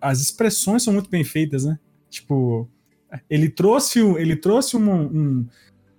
as 0.00 0.20
expressões 0.20 0.82
são 0.82 0.92
muito 0.92 1.10
bem 1.10 1.24
feitas, 1.24 1.64
né? 1.64 1.78
Tipo, 2.10 2.68
ele 3.28 3.48
trouxe, 3.48 4.00
ele 4.00 4.36
trouxe 4.36 4.76
um, 4.76 4.90
um- 4.92 5.46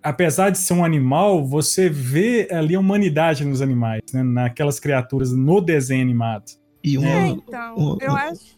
apesar 0.02 0.50
de 0.50 0.58
ser 0.58 0.74
um 0.74 0.84
animal, 0.86 1.46
você 1.46 1.90
vê 1.90 2.48
ali 2.52 2.76
a 2.76 2.80
humanidade 2.80 3.46
nos 3.46 3.62
animais, 3.62 4.02
né? 4.14 4.24
Naquelas 4.24 4.80
criaturas 4.80 5.32
no 5.32 5.62
desenho 5.62 6.02
animado. 6.02 6.46
E 6.84 6.98
uma. 6.98 7.08
É, 7.08 7.28
então, 7.28 7.76
o- 7.78 7.98
eu 8.02 8.16
acho. 8.16 8.57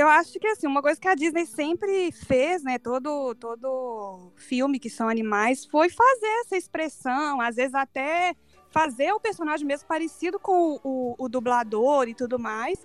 Eu 0.00 0.08
acho 0.08 0.38
que 0.38 0.46
assim, 0.46 0.66
uma 0.66 0.80
coisa 0.80 0.98
que 1.00 1.06
a 1.08 1.14
Disney 1.14 1.44
sempre 1.46 2.10
fez, 2.12 2.62
né? 2.62 2.78
Todo, 2.78 3.34
todo 3.34 4.32
filme 4.36 4.78
que 4.78 4.88
são 4.88 5.08
animais, 5.08 5.66
foi 5.66 5.88
fazer 5.90 6.26
essa 6.44 6.56
expressão, 6.56 7.40
às 7.40 7.56
vezes 7.56 7.74
até 7.74 8.34
fazer 8.70 9.12
o 9.12 9.20
personagem 9.20 9.66
mesmo 9.66 9.86
parecido 9.86 10.38
com 10.38 10.52
o, 10.52 10.80
o- 10.82 11.14
o 11.18 11.28
dublador 11.28 12.08
e 12.08 12.14
tudo 12.14 12.38
mais. 12.38 12.78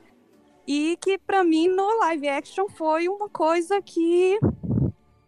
E 0.68 0.98
que 1.02 1.18
pra 1.18 1.44
mim 1.44 1.68
no 1.68 2.00
live 2.00 2.28
action 2.28 2.66
foi 2.70 3.08
uma 3.08 3.30
coisa 3.30 3.82
que 3.82 4.38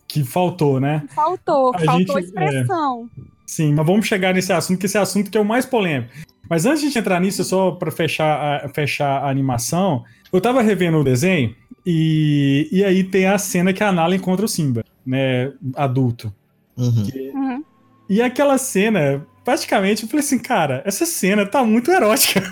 Que 0.08 0.24
faltou, 0.24 0.80
né? 0.80 1.04
faltou, 1.14 1.76
A 1.76 1.80
faltou 1.80 2.16
gente- 2.20 2.26
expressão. 2.26 3.10
Sim, 3.46 3.74
mas 3.76 3.86
vamos 3.86 4.06
chegar 4.08 4.34
nesse 4.34 4.52
assunto, 4.52 4.80
que 4.80 4.88
esse 4.88 4.98
assunto 4.98 5.30
que 5.32 5.38
é 5.38 5.42
o 5.42 5.46
mais 5.46 5.66
polêmico. 5.66 6.12
Mas 6.50 6.66
antes 6.66 6.80
de 6.82 6.88
a 6.88 6.90
gente 6.90 7.00
entrar 7.00 7.20
nisso, 7.22 7.44
só 7.44 7.72
para 7.72 7.92
fechar 7.92 8.66
a, 8.66 8.70
fechar 8.70 9.24
a 9.24 9.30
animação, 9.30 10.04
eu 10.34 10.42
tava 10.42 10.62
revendo 10.62 10.98
o 10.98 11.04
desenho 11.04 11.56
e, 11.90 12.68
e 12.70 12.84
aí 12.84 13.02
tem 13.02 13.28
a 13.28 13.38
cena 13.38 13.72
que 13.72 13.82
a 13.82 13.94
Nala 13.94 14.14
encontra 14.14 14.46
o 14.46 14.50
Simba, 14.50 14.84
né, 15.06 15.54
adulto. 15.74 16.34
Uhum. 16.76 17.08
Uhum. 17.34 17.64
E 18.10 18.22
aquela 18.22 18.58
cena, 18.58 19.26
praticamente, 19.46 20.04
eu 20.04 20.10
falei 20.10 20.26
assim, 20.26 20.38
cara, 20.38 20.82
essa 20.86 21.06
cena 21.06 21.46
tá 21.46 21.64
muito 21.64 21.90
erótica. 21.90 22.44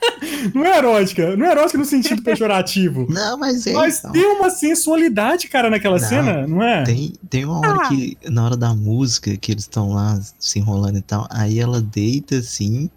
não 0.54 0.64
é 0.64 0.78
erótica, 0.78 1.36
não 1.36 1.44
é 1.44 1.50
erótica 1.50 1.76
no 1.76 1.84
sentido 1.84 2.22
pejorativo. 2.22 3.06
Não, 3.10 3.36
mas 3.36 3.66
é. 3.66 3.74
Mas 3.74 3.98
então. 3.98 4.10
tem 4.12 4.24
uma 4.24 4.48
sensualidade, 4.48 5.48
cara, 5.48 5.68
naquela 5.68 5.98
Não, 5.98 6.08
cena, 6.08 6.46
não 6.46 6.62
é? 6.62 6.82
Tem, 6.84 7.12
tem 7.28 7.44
uma 7.44 7.58
hora 7.58 7.82
Ah. 7.82 7.88
que, 7.90 8.16
na 8.24 8.42
hora 8.42 8.56
da 8.56 8.74
música, 8.74 9.36
que 9.36 9.52
eles 9.52 9.64
estão 9.64 9.90
lá 9.90 10.18
se 10.38 10.58
enrolando 10.58 10.96
e 10.96 11.02
tal, 11.02 11.28
aí 11.30 11.60
ela 11.60 11.82
deita 11.82 12.38
assim, 12.38 12.88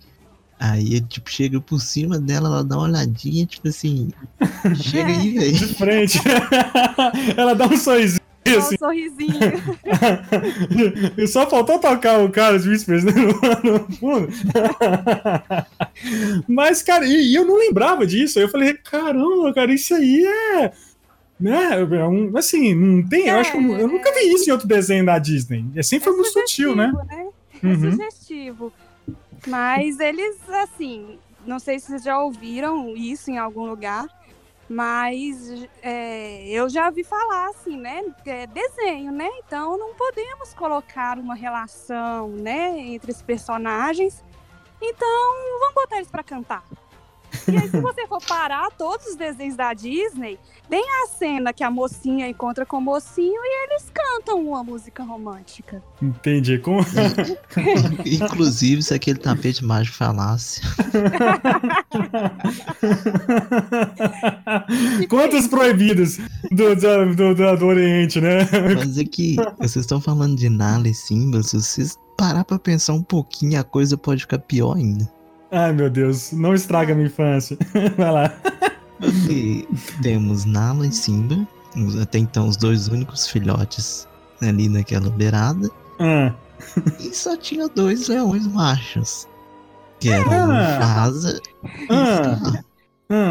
Aí 0.63 0.85
ele, 0.93 1.01
tipo, 1.01 1.27
chega 1.31 1.59
por 1.59 1.79
cima 1.81 2.19
dela, 2.19 2.47
ela 2.47 2.63
dá 2.63 2.77
uma 2.77 2.83
olhadinha, 2.87 3.47
tipo 3.47 3.67
assim, 3.67 4.11
chega 4.75 5.07
aí, 5.09 5.31
velho. 5.39 5.53
De 5.57 5.73
frente. 5.73 6.19
Ela 7.35 7.55
dá 7.55 7.65
um 7.65 7.75
sorrisinho 7.75 8.21
Só 8.47 8.57
assim. 8.59 8.75
um 8.75 8.77
sorrisinho. 8.77 9.39
E 11.17 11.25
só 11.27 11.49
faltou 11.49 11.79
tocar 11.79 12.19
o 12.23 12.29
Carlos 12.29 12.67
Whispers 12.67 13.03
né, 13.03 13.11
no, 13.11 13.71
no 13.79 13.91
fundo. 13.95 14.27
Mas, 16.47 16.83
cara, 16.83 17.05
e, 17.07 17.31
e 17.31 17.35
eu 17.35 17.45
não 17.45 17.57
lembrava 17.57 18.05
disso. 18.05 18.37
Aí 18.39 18.45
eu 18.45 18.49
falei, 18.49 18.73
caramba, 18.75 19.51
cara, 19.53 19.73
isso 19.73 19.93
aí 19.95 20.23
é. 20.25 20.71
Né? 21.39 21.81
é 21.81 22.07
um- 22.07 22.37
assim, 22.37 22.75
não 22.75 23.01
tem. 23.07 23.27
eu 23.29 23.37
acho 23.39 23.51
que 23.51 23.57
eu, 23.57 23.77
eu 23.79 23.87
nunca 23.87 24.11
vi 24.13 24.31
isso 24.31 24.47
em 24.47 24.53
outro 24.53 24.67
desenho 24.67 25.05
da 25.05 25.17
Disney. 25.17 25.65
É 25.75 25.81
sempre 25.81 26.05
foi 26.05 26.13
muito 26.15 26.31
sutil, 26.31 26.75
né? 26.75 26.91
sugestivo, 26.91 27.33
É 27.63 27.67
Uhum. 27.67 27.91
sugestivo. 27.91 28.73
Mas 29.47 29.99
eles, 29.99 30.37
assim, 30.49 31.19
não 31.45 31.59
sei 31.59 31.79
se 31.79 31.87
vocês 31.87 32.03
já 32.03 32.19
ouviram 32.19 32.95
isso 32.95 33.31
em 33.31 33.37
algum 33.37 33.65
lugar, 33.65 34.05
mas 34.69 35.67
é, 35.81 36.47
eu 36.47 36.69
já 36.69 36.89
vi 36.89 37.03
falar, 37.03 37.49
assim, 37.49 37.75
né? 37.75 38.03
É 38.25 38.47
desenho, 38.47 39.11
né? 39.11 39.29
Então 39.45 39.77
não 39.77 39.93
podemos 39.95 40.53
colocar 40.53 41.17
uma 41.17 41.35
relação, 41.35 42.29
né, 42.29 42.77
entre 42.79 43.11
os 43.11 43.21
personagens. 43.21 44.23
Então 44.81 45.59
vamos 45.59 45.75
botar 45.75 45.97
eles 45.97 46.09
pra 46.09 46.23
cantar. 46.23 46.63
E 47.47 47.57
aí, 47.57 47.69
se 47.69 47.79
você 47.79 48.05
for 48.07 48.21
parar 48.25 48.69
todos 48.77 49.05
os 49.07 49.15
desenhos 49.15 49.55
da 49.55 49.73
Disney, 49.73 50.37
tem 50.69 50.83
a 51.03 51.07
cena 51.07 51.53
que 51.53 51.63
a 51.63 51.71
mocinha 51.71 52.27
encontra 52.27 52.65
com 52.65 52.77
o 52.77 52.81
mocinho 52.81 53.41
e 53.43 53.63
eles 53.65 53.85
cantam 53.93 54.41
uma 54.47 54.63
música 54.63 55.03
romântica. 55.03 55.81
Entendi. 56.01 56.57
Como... 56.59 56.81
Inclusive, 58.05 58.81
se 58.83 58.93
aquele 58.93 59.19
tapete 59.19 59.63
mágico 59.63 59.97
falasse. 59.97 60.61
Quantos 65.09 65.47
proibidos 65.47 66.17
do, 66.51 66.75
do, 66.75 67.15
do, 67.15 67.35
do- 67.35 67.57
do 67.57 67.65
Oriente, 67.65 68.19
né? 68.21 68.47
Mas 68.75 68.97
é 68.97 69.03
que 69.03 69.35
vocês 69.57 69.77
estão 69.77 69.99
falando 70.01 70.35
de 70.37 70.49
Nala 70.49 70.87
e 70.87 70.93
Simba, 70.93 71.41
se 71.43 71.61
vocês 71.61 71.97
parar 72.17 72.43
pra 72.45 72.59
pensar 72.59 72.93
um 72.93 73.03
pouquinho, 73.03 73.59
a 73.59 73.63
coisa 73.63 73.97
pode 73.97 74.21
ficar 74.21 74.39
pior 74.39 74.75
ainda. 74.75 75.09
Ai, 75.51 75.73
meu 75.73 75.89
Deus, 75.89 76.31
não 76.31 76.53
estraga 76.53 76.93
a 76.93 76.95
minha 76.95 77.07
infância. 77.07 77.57
Vai 77.97 78.11
lá. 78.11 78.33
Porque 78.99 79.67
temos 80.01 80.45
Nala 80.45 80.85
e 80.87 80.91
Simba, 80.91 81.45
até 82.01 82.19
então 82.19 82.47
os 82.47 82.55
dois 82.55 82.87
únicos 82.87 83.27
filhotes 83.27 84.07
ali 84.41 84.69
naquela 84.69 85.09
beirada, 85.09 85.69
Ah, 85.99 86.33
e 86.99 87.13
só 87.13 87.35
tinha 87.35 87.67
dois 87.67 88.07
leões 88.07 88.47
machos. 88.47 89.27
Que 89.99 90.09
eram 90.09 90.31
Ah. 90.31 90.45
Mufasa 90.47 91.41
e 91.63 91.87
Ah. 91.89 92.35
Scar. 92.37 92.65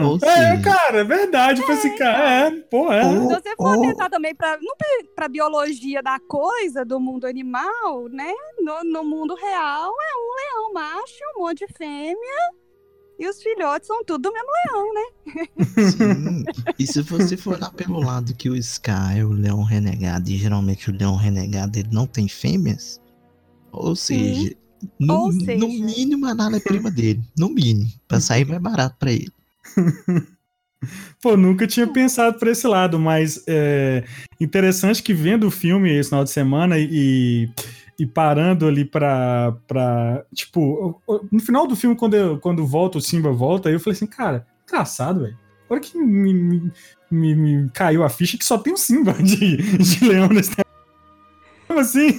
Ou 0.04 0.18
É, 0.22 0.60
cara, 0.60 0.98
é 1.00 1.04
verdade. 1.04 1.62
Foi 1.62 1.74
assim, 1.74 1.96
cara, 1.96 2.46
é, 2.46 2.50
pô, 2.70 2.92
é. 2.92 3.02
Se 3.02 3.18
você 3.26 3.56
for 3.56 3.76
ou- 3.76 3.82
tentar 3.82 4.08
também 4.10 4.34
para 4.34 4.58
não 4.60 4.74
para 5.14 5.28
biologia 5.28 6.02
da 6.02 6.18
coisa, 6.20 6.84
do 6.84 6.98
mundo 7.00 7.26
animal, 7.26 8.08
né? 8.10 8.32
No, 8.60 8.82
no 8.84 9.04
mundo 9.04 9.34
real 9.34 9.90
é 9.90 10.16
um 10.16 10.62
leão 10.62 10.72
macho, 10.72 11.14
um 11.36 11.42
monte 11.42 11.66
de 11.66 11.72
fêmea. 11.74 12.16
E 13.18 13.28
os 13.28 13.42
filhotes 13.42 13.86
são 13.86 14.02
tudo 14.02 14.22
do 14.22 14.32
mesmo 14.32 14.48
leão, 14.66 14.94
né? 14.94 15.04
Sim. 15.90 16.44
E 16.78 16.86
se 16.86 17.02
você 17.02 17.36
for 17.36 17.60
lá 17.60 17.70
pelo 17.70 18.00
lado 18.00 18.34
que 18.34 18.48
o 18.48 18.62
Scar 18.62 19.18
é 19.18 19.22
o 19.22 19.30
leão 19.32 19.62
renegado, 19.62 20.30
e 20.30 20.38
geralmente 20.38 20.88
o 20.90 20.96
leão 20.96 21.16
renegado 21.16 21.78
ele 21.78 21.88
não 21.92 22.06
tem 22.06 22.26
fêmeas, 22.28 22.98
ou 23.70 23.94
seja, 23.94 24.54
no, 24.98 25.24
Ou 25.24 25.32
seja. 25.32 25.58
no 25.58 25.68
mínimo 25.68 26.24
a 26.24 26.34
Nala 26.34 26.56
é 26.56 26.60
prima 26.60 26.90
dele. 26.90 27.20
No 27.38 27.50
mínimo. 27.50 27.90
Pra 28.08 28.18
sair 28.20 28.46
mais 28.46 28.62
barato 28.62 28.96
pra 28.98 29.12
ele. 29.12 29.30
Pô, 31.22 31.36
nunca 31.36 31.66
tinha 31.66 31.86
pensado 31.86 32.38
por 32.38 32.48
esse 32.48 32.66
lado, 32.66 32.98
mas 32.98 33.44
é 33.46 34.02
interessante 34.40 35.02
que 35.02 35.12
vendo 35.12 35.46
o 35.46 35.50
filme 35.50 35.90
esse 35.90 36.08
final 36.08 36.24
de 36.24 36.30
semana 36.30 36.76
e, 36.78 37.50
e 37.98 38.06
parando 38.06 38.66
ali 38.66 38.84
pra, 38.86 39.54
pra. 39.68 40.24
Tipo, 40.34 40.98
no 41.30 41.38
final 41.40 41.66
do 41.66 41.76
filme, 41.76 41.94
quando, 41.94 42.14
eu- 42.14 42.38
quando 42.38 42.66
volta, 42.66 42.96
o 42.96 43.00
Simba 43.00 43.30
volta, 43.30 43.68
eu 43.70 43.78
falei 43.78 43.94
assim, 43.94 44.06
cara, 44.06 44.46
engraçado, 44.66 45.20
velho. 45.20 45.36
Agora 45.66 45.80
que 45.82 45.98
me, 45.98 46.32
me, 46.32 46.72
me- 47.10 47.34
me 47.34 47.70
caiu 47.70 48.02
a 48.02 48.08
ficha 48.08 48.38
que 48.38 48.44
só 48.44 48.56
tem 48.56 48.72
o 48.72 48.78
Simba 48.78 49.12
de, 49.12 49.56
de 49.78 50.04
leão 50.04 50.28
nesse 50.28 50.52
Como 51.68 51.78
assim? 51.78 52.18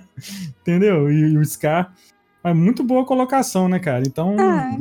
Entendeu? 0.62 1.10
E, 1.12 1.32
e 1.34 1.38
o 1.38 1.44
Scar. 1.44 1.94
Mas 2.42 2.56
muito 2.56 2.82
boa 2.82 3.04
colocação, 3.04 3.68
né, 3.68 3.78
cara? 3.78 4.02
Então. 4.06 4.34
É. 4.40 4.78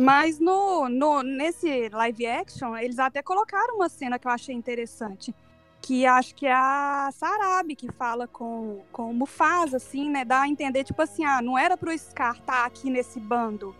Mas 0.00 0.38
no, 0.38 0.88
no, 0.88 1.24
nesse 1.24 1.88
live 1.88 2.24
action, 2.24 2.76
eles 2.76 3.00
até 3.00 3.20
colocaram 3.20 3.74
uma 3.74 3.88
cena 3.88 4.16
que 4.16 4.28
eu 4.28 4.30
achei 4.30 4.54
interessante. 4.54 5.34
Que 5.80 6.06
acho 6.06 6.36
que 6.36 6.46
é 6.46 6.52
a 6.52 7.10
Sarabi 7.12 7.74
que 7.74 7.90
fala 7.90 8.28
com, 8.28 8.82
com 8.92 9.10
o 9.10 9.14
Mufasa, 9.14 9.78
assim, 9.78 10.08
né? 10.08 10.24
Dá 10.24 10.42
a 10.42 10.48
entender, 10.48 10.84
tipo 10.84 11.02
assim, 11.02 11.24
ah, 11.24 11.42
não 11.42 11.58
era 11.58 11.76
pro 11.76 11.90
Scar 11.98 12.36
estar 12.36 12.64
aqui 12.64 12.90
nesse 12.90 13.18
bando. 13.18 13.74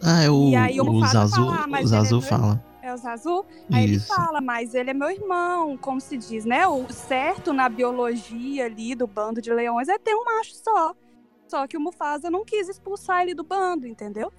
Ah, 0.00 0.22
é 0.22 0.30
o, 0.30 0.50
E 0.50 0.54
aí 0.54 0.80
o 0.80 0.84
o 0.84 0.92
Mufasa 0.92 1.26
Zazu, 1.26 1.44
fala, 1.44 1.64
ah, 1.64 1.66
mas 1.66 1.90
o 1.90 1.96
ele 1.96 2.18
é 2.18 2.20
fala. 2.20 2.64
É 2.80 2.94
o 2.94 2.96
Zazu? 2.96 3.44
Aí 3.72 3.82
ele 3.82 3.96
Isso. 3.96 4.06
fala, 4.06 4.40
mas 4.40 4.76
ele 4.76 4.90
é 4.90 4.94
meu 4.94 5.10
irmão, 5.10 5.76
como 5.76 6.00
se 6.00 6.16
diz, 6.16 6.44
né? 6.44 6.68
O 6.68 6.86
certo 6.92 7.52
na 7.52 7.68
biologia 7.68 8.66
ali 8.66 8.94
do 8.94 9.08
bando 9.08 9.42
de 9.42 9.52
leões 9.52 9.88
é 9.88 9.98
ter 9.98 10.14
um 10.14 10.24
macho 10.24 10.54
só. 10.54 10.94
Só 11.48 11.66
que 11.66 11.76
o 11.76 11.80
Mufasa 11.80 12.30
não 12.30 12.44
quis 12.44 12.68
expulsar 12.68 13.22
ele 13.22 13.34
do 13.34 13.42
bando, 13.42 13.88
entendeu? 13.88 14.32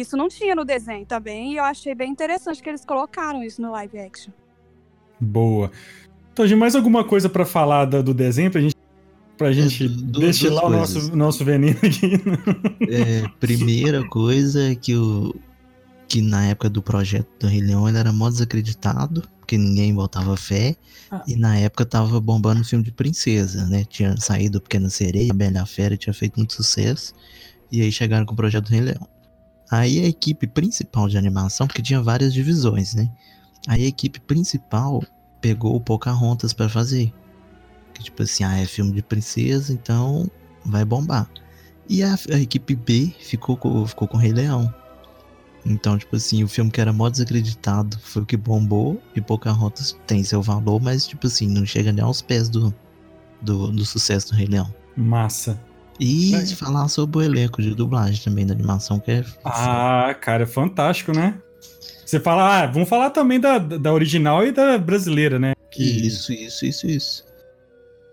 Isso 0.00 0.16
não 0.16 0.28
tinha 0.28 0.54
no 0.56 0.64
desenho 0.64 1.06
também, 1.06 1.52
e 1.52 1.56
eu 1.56 1.64
achei 1.64 1.94
bem 1.94 2.10
interessante 2.10 2.62
que 2.62 2.68
eles 2.68 2.84
colocaram 2.84 3.42
isso 3.44 3.62
no 3.62 3.70
live 3.70 3.98
action. 3.98 4.32
Boa. 5.20 5.70
Então, 6.32 6.44
gente, 6.46 6.58
mais 6.58 6.74
alguma 6.74 7.04
coisa 7.04 7.28
pra 7.28 7.46
falar 7.46 7.84
do 7.84 8.12
desenho 8.12 8.50
pra 8.50 8.60
gente, 8.60 8.74
pra 9.38 9.52
gente 9.52 9.86
du- 9.88 10.18
destilar 10.18 10.66
o 10.66 10.70
nosso, 10.70 11.16
nosso 11.16 11.44
veneno 11.44 11.78
aqui? 11.78 12.20
É, 12.90 13.28
primeira 13.38 14.04
coisa 14.08 14.72
é 14.72 14.74
que 14.74 14.96
o 14.96 15.32
que 16.08 16.20
na 16.20 16.44
época 16.46 16.68
do 16.68 16.82
projeto 16.82 17.28
do 17.40 17.46
Rei 17.46 17.60
Leão 17.62 17.88
ele 17.88 17.96
era 17.98 18.12
mó 18.12 18.28
desacreditado, 18.28 19.22
porque 19.38 19.56
ninguém 19.56 19.94
botava 19.94 20.36
fé, 20.36 20.76
Ah. 21.10 21.22
e 21.26 21.36
na 21.36 21.56
época 21.56 21.86
tava 21.86 22.20
bombando 22.20 22.60
o 22.60 22.64
filme 22.64 22.84
de 22.84 22.90
princesa, 22.92 23.64
né? 23.66 23.84
Tinha 23.88 24.16
saído 24.18 24.60
Pequena 24.60 24.90
Sereia, 24.90 25.30
a 25.30 25.34
Bela 25.34 25.62
e 25.62 25.66
Fera 25.66 25.96
tinha 25.96 26.12
feito 26.12 26.36
muito 26.36 26.52
sucesso, 26.52 27.14
e 27.70 27.80
aí 27.80 27.90
chegaram 27.92 28.26
com 28.26 28.32
o 28.32 28.36
projeto 28.36 28.64
do 28.66 28.70
Rei 28.72 28.80
Leão. 28.80 29.08
Aí 29.76 29.98
a 29.98 30.06
equipe 30.06 30.46
principal 30.46 31.08
de 31.08 31.18
animação, 31.18 31.66
porque 31.66 31.82
tinha 31.82 32.00
várias 32.00 32.32
divisões, 32.32 32.94
né? 32.94 33.10
Aí 33.66 33.82
a 33.84 33.88
equipe 33.88 34.20
principal 34.20 35.02
pegou 35.40 35.74
o 35.74 35.80
Pocahontas 35.80 36.52
pra 36.52 36.68
fazer. 36.68 37.12
Que 37.92 38.04
tipo 38.04 38.22
assim, 38.22 38.44
ah, 38.44 38.56
é 38.56 38.66
filme 38.66 38.92
de 38.92 39.02
princesa, 39.02 39.72
então 39.72 40.30
vai 40.64 40.84
bombar. 40.84 41.28
E 41.88 42.04
a, 42.04 42.16
a 42.32 42.38
equipe 42.38 42.76
B 42.76 43.12
ficou 43.18 43.56
com, 43.56 43.84
ficou 43.84 44.06
com 44.06 44.16
o 44.16 44.20
Rei 44.20 44.32
Leão. 44.32 44.72
Então, 45.66 45.98
tipo 45.98 46.14
assim, 46.14 46.44
o 46.44 46.48
filme 46.48 46.70
que 46.70 46.80
era 46.80 46.92
mó 46.92 47.08
desacreditado 47.08 47.98
foi 47.98 48.22
o 48.22 48.26
que 48.26 48.36
bombou. 48.36 49.02
E 49.16 49.20
Pocahontas 49.20 49.98
tem 50.06 50.22
seu 50.22 50.40
valor, 50.40 50.80
mas, 50.80 51.04
tipo 51.04 51.26
assim, 51.26 51.48
não 51.48 51.66
chega 51.66 51.90
nem 51.90 52.04
aos 52.04 52.22
pés 52.22 52.48
do, 52.48 52.72
do, 53.42 53.72
do 53.72 53.84
sucesso 53.84 54.28
do 54.28 54.36
Rei 54.36 54.46
Leão. 54.46 54.72
Massa. 54.96 55.60
E 56.00 56.34
É. 56.34 56.46
falar 56.46 56.88
sobre 56.88 57.18
o 57.18 57.22
elenco 57.22 57.62
de 57.62 57.74
dublagem 57.74 58.22
também 58.22 58.46
da 58.46 58.52
animação, 58.54 58.98
que 58.98 59.10
é. 59.10 59.24
Ah, 59.44 60.14
cara, 60.20 60.42
é 60.42 60.46
fantástico, 60.46 61.12
né? 61.12 61.40
Você 62.04 62.20
fala, 62.20 62.62
ah, 62.62 62.66
vamos 62.66 62.88
falar 62.88 63.10
também 63.10 63.40
da, 63.40 63.58
da 63.58 63.92
original 63.92 64.46
e 64.46 64.52
da 64.52 64.76
brasileira, 64.78 65.38
né? 65.38 65.54
Que... 65.70 65.82
Isso, 65.82 66.32
isso, 66.32 66.64
isso, 66.66 66.86
isso. 66.86 67.24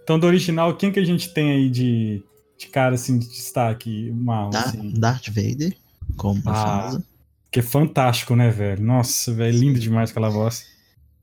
Então, 0.04 0.17
do 0.20 0.26
original, 0.28 0.76
quem 0.76 0.91
que 0.91 1.00
a 1.00 1.06
gente 1.06 1.34
tem 1.34 1.52
aí 1.52 1.70
de, 1.70 2.24
de 2.58 2.67
cara, 2.67 2.96
assim, 2.96 3.17
de 3.20 3.28
destaque, 3.28 4.12
mal, 4.12 4.50
Da- 4.50 4.62
assim? 4.62 4.94
Darth 4.94 5.28
Vader, 5.28 5.76
como 6.17 6.41
Ah. 6.46 7.00
Que 7.52 7.60
é 7.60 7.63
fantástico, 7.63 8.34
né, 8.36 8.50
velho? 8.50 8.82
Nossa, 8.82 9.34
velho, 9.34 9.60
lindo 9.60 9.80
demais 9.80 10.10
aquela 10.12 10.30
voz. 10.30 10.65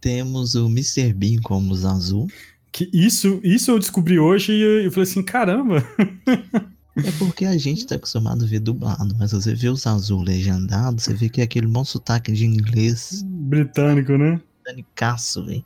Temos 0.00 0.54
o 0.54 0.66
Mr. 0.66 1.12
Bean 1.14 1.40
como 1.42 1.74
Zazu. 1.74 2.26
Que 2.70 2.90
isso, 2.92 3.40
isso 3.42 3.70
eu 3.70 3.78
descobri 3.78 4.18
hoje 4.18 4.52
e 4.52 4.84
eu, 4.84 4.90
falei 4.90 5.08
assim, 5.08 5.22
caramba. 5.22 5.84
É 7.04 7.12
porque 7.12 7.44
a 7.44 7.56
gente 7.56 7.86
tá 7.86 7.94
acostumado 7.94 8.44
a 8.44 8.48
ver 8.48 8.58
dublado, 8.58 9.14
mas 9.20 9.30
você 9.30 9.54
vê 9.54 9.68
o 9.68 9.76
Zazu 9.76 10.20
legendado, 10.20 11.00
você 11.00 11.14
vê 11.14 11.28
que 11.28 11.40
é 11.40 11.44
aquele 11.44 11.68
bom 11.68 11.84
sotaque 11.84 12.32
de 12.32 12.44
inglês 12.44 13.22
Britânico, 13.24 14.18
né? 14.18 14.40
danicaço, 14.68 15.44
velho. 15.44 15.64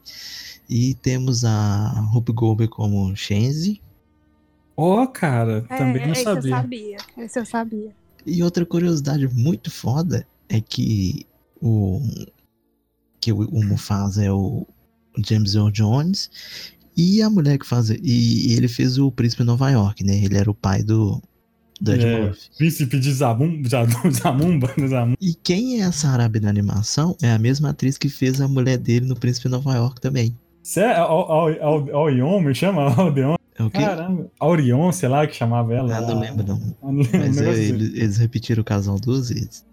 E 0.69 0.95
temos 0.95 1.45
a 1.45 1.89
Rupi 2.13 2.33
Goldberg 2.33 2.73
como 2.73 3.15
Shenzi. 3.17 3.81
Ó, 4.77 5.07
cara, 5.07 5.63
também 5.63 6.07
não 6.07 6.13
esse 6.13 6.21
eu 6.21 6.35
sabia. 6.35 6.57
sabia. 6.57 6.97
Esse 7.19 7.39
eu 7.39 7.47
sabia. 7.47 7.97
E 8.25 8.43
outra 8.43 8.65
curiosidade 8.65 9.27
muito 9.29 9.71
foda 9.71 10.27
é 10.49 10.61
que 10.61 11.27
o 11.61 12.01
que 13.21 13.33
o, 13.33 13.41
o 13.49 13.65
Mufasa 13.65 14.25
é 14.25 14.33
o 14.33 14.67
James 15.19 15.55
Earl 15.55 15.71
Jones 15.71 16.31
e 16.97 17.23
a 17.23 17.31
mulher 17.31 17.59
que 17.59 17.67
faz 17.67 17.91
e 17.91 18.53
ele 18.53 18.69
fez 18.69 18.99
o 18.99 19.11
Príncipe 19.11 19.45
Nova 19.45 19.71
York, 19.71 20.05
né? 20.05 20.17
Ele 20.17 20.37
era 20.37 20.51
o 20.51 20.55
pai 20.55 20.83
do 20.83 21.23
do 21.81 21.93
Ed 21.93 22.05
É, 22.07 22.21
Murphy. 22.27 22.51
Príncipe 22.57 23.01
de 23.01 23.13
Zabum, 23.13 23.63
Zamumba, 24.13 24.73
né, 24.79 24.87
Zamum. 24.87 25.15
E 25.21 25.35
quem 25.35 25.81
é 25.81 25.85
essa 25.85 26.09
árabe 26.09 26.39
na 26.39 26.49
animação 26.49 27.17
é 27.21 27.33
a 27.33 27.39
mesma 27.39 27.71
atriz 27.71 27.99
que 27.99 28.09
fez 28.09 28.41
a 28.41 28.47
mulher 28.47 28.79
dele 28.79 29.07
no 29.07 29.17
Príncipe 29.17 29.49
Nova 29.49 29.75
York 29.75 30.01
também. 30.01 30.37
É 30.77 30.95
Aurion, 30.97 32.41
me 32.41 32.55
chama? 32.55 32.83
Audeon? 32.95 33.35
É 33.59 33.63
o 33.65 33.71
quê? 33.71 33.79
Caramba. 33.79 34.31
Aurion, 34.39 34.93
sei 34.93 35.09
lá, 35.09 35.27
que 35.27 35.35
chamava 35.35 35.75
ela. 35.75 35.97
Ah, 35.97 36.01
não 36.03 36.21
lembro 36.21 36.47
não. 36.47 36.61
Ah, 36.83 36.93
não 36.93 37.03
lembro, 37.03 37.19
Mas 37.19 37.39
é, 37.41 37.65
eles, 37.65 37.95
eles 37.95 38.17
repetiram 38.17 38.63
o 38.63 38.65
casal 38.65 38.99
duas 38.99 39.29
vezes. 39.29 39.65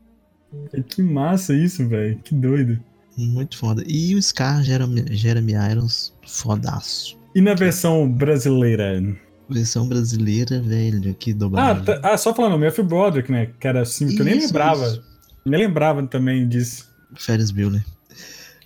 Que 0.88 1.04
massa 1.04 1.54
isso, 1.54 1.88
velho. 1.88 2.18
Que 2.24 2.34
doido. 2.34 2.80
Muito 3.28 3.58
foda. 3.58 3.84
E 3.86 4.16
o 4.16 4.22
Scar, 4.22 4.64
Jeremy, 4.64 5.06
Jeremy 5.12 5.54
Irons, 5.72 6.14
fodaço. 6.26 7.18
E 7.36 7.42
na 7.42 7.54
versão 7.54 8.10
brasileira? 8.10 9.02
Versão 9.50 9.88
brasileira, 9.88 10.62
velho, 10.62 11.14
que 11.16 11.32
Ah, 11.32 11.34
dublagem. 11.34 11.84
tá- 11.84 12.00
ah, 12.04 12.18
só 12.18 12.34
falando, 12.34 12.58
Matthew 12.60 12.86
Broderick, 12.86 13.32
né? 13.32 13.50
Que 13.60 13.68
era 13.68 13.82
assim, 13.82 14.08
que 14.08 14.22
eu 14.22 14.26
nem 14.26 14.40
lembrava. 14.40 14.86
isso. 14.88 15.04
Nem 15.46 15.60
lembrava 15.68 16.06
também 16.08 16.48
disso. 16.48 16.88
Ferris 17.16 17.50
Bueller. 17.52 17.84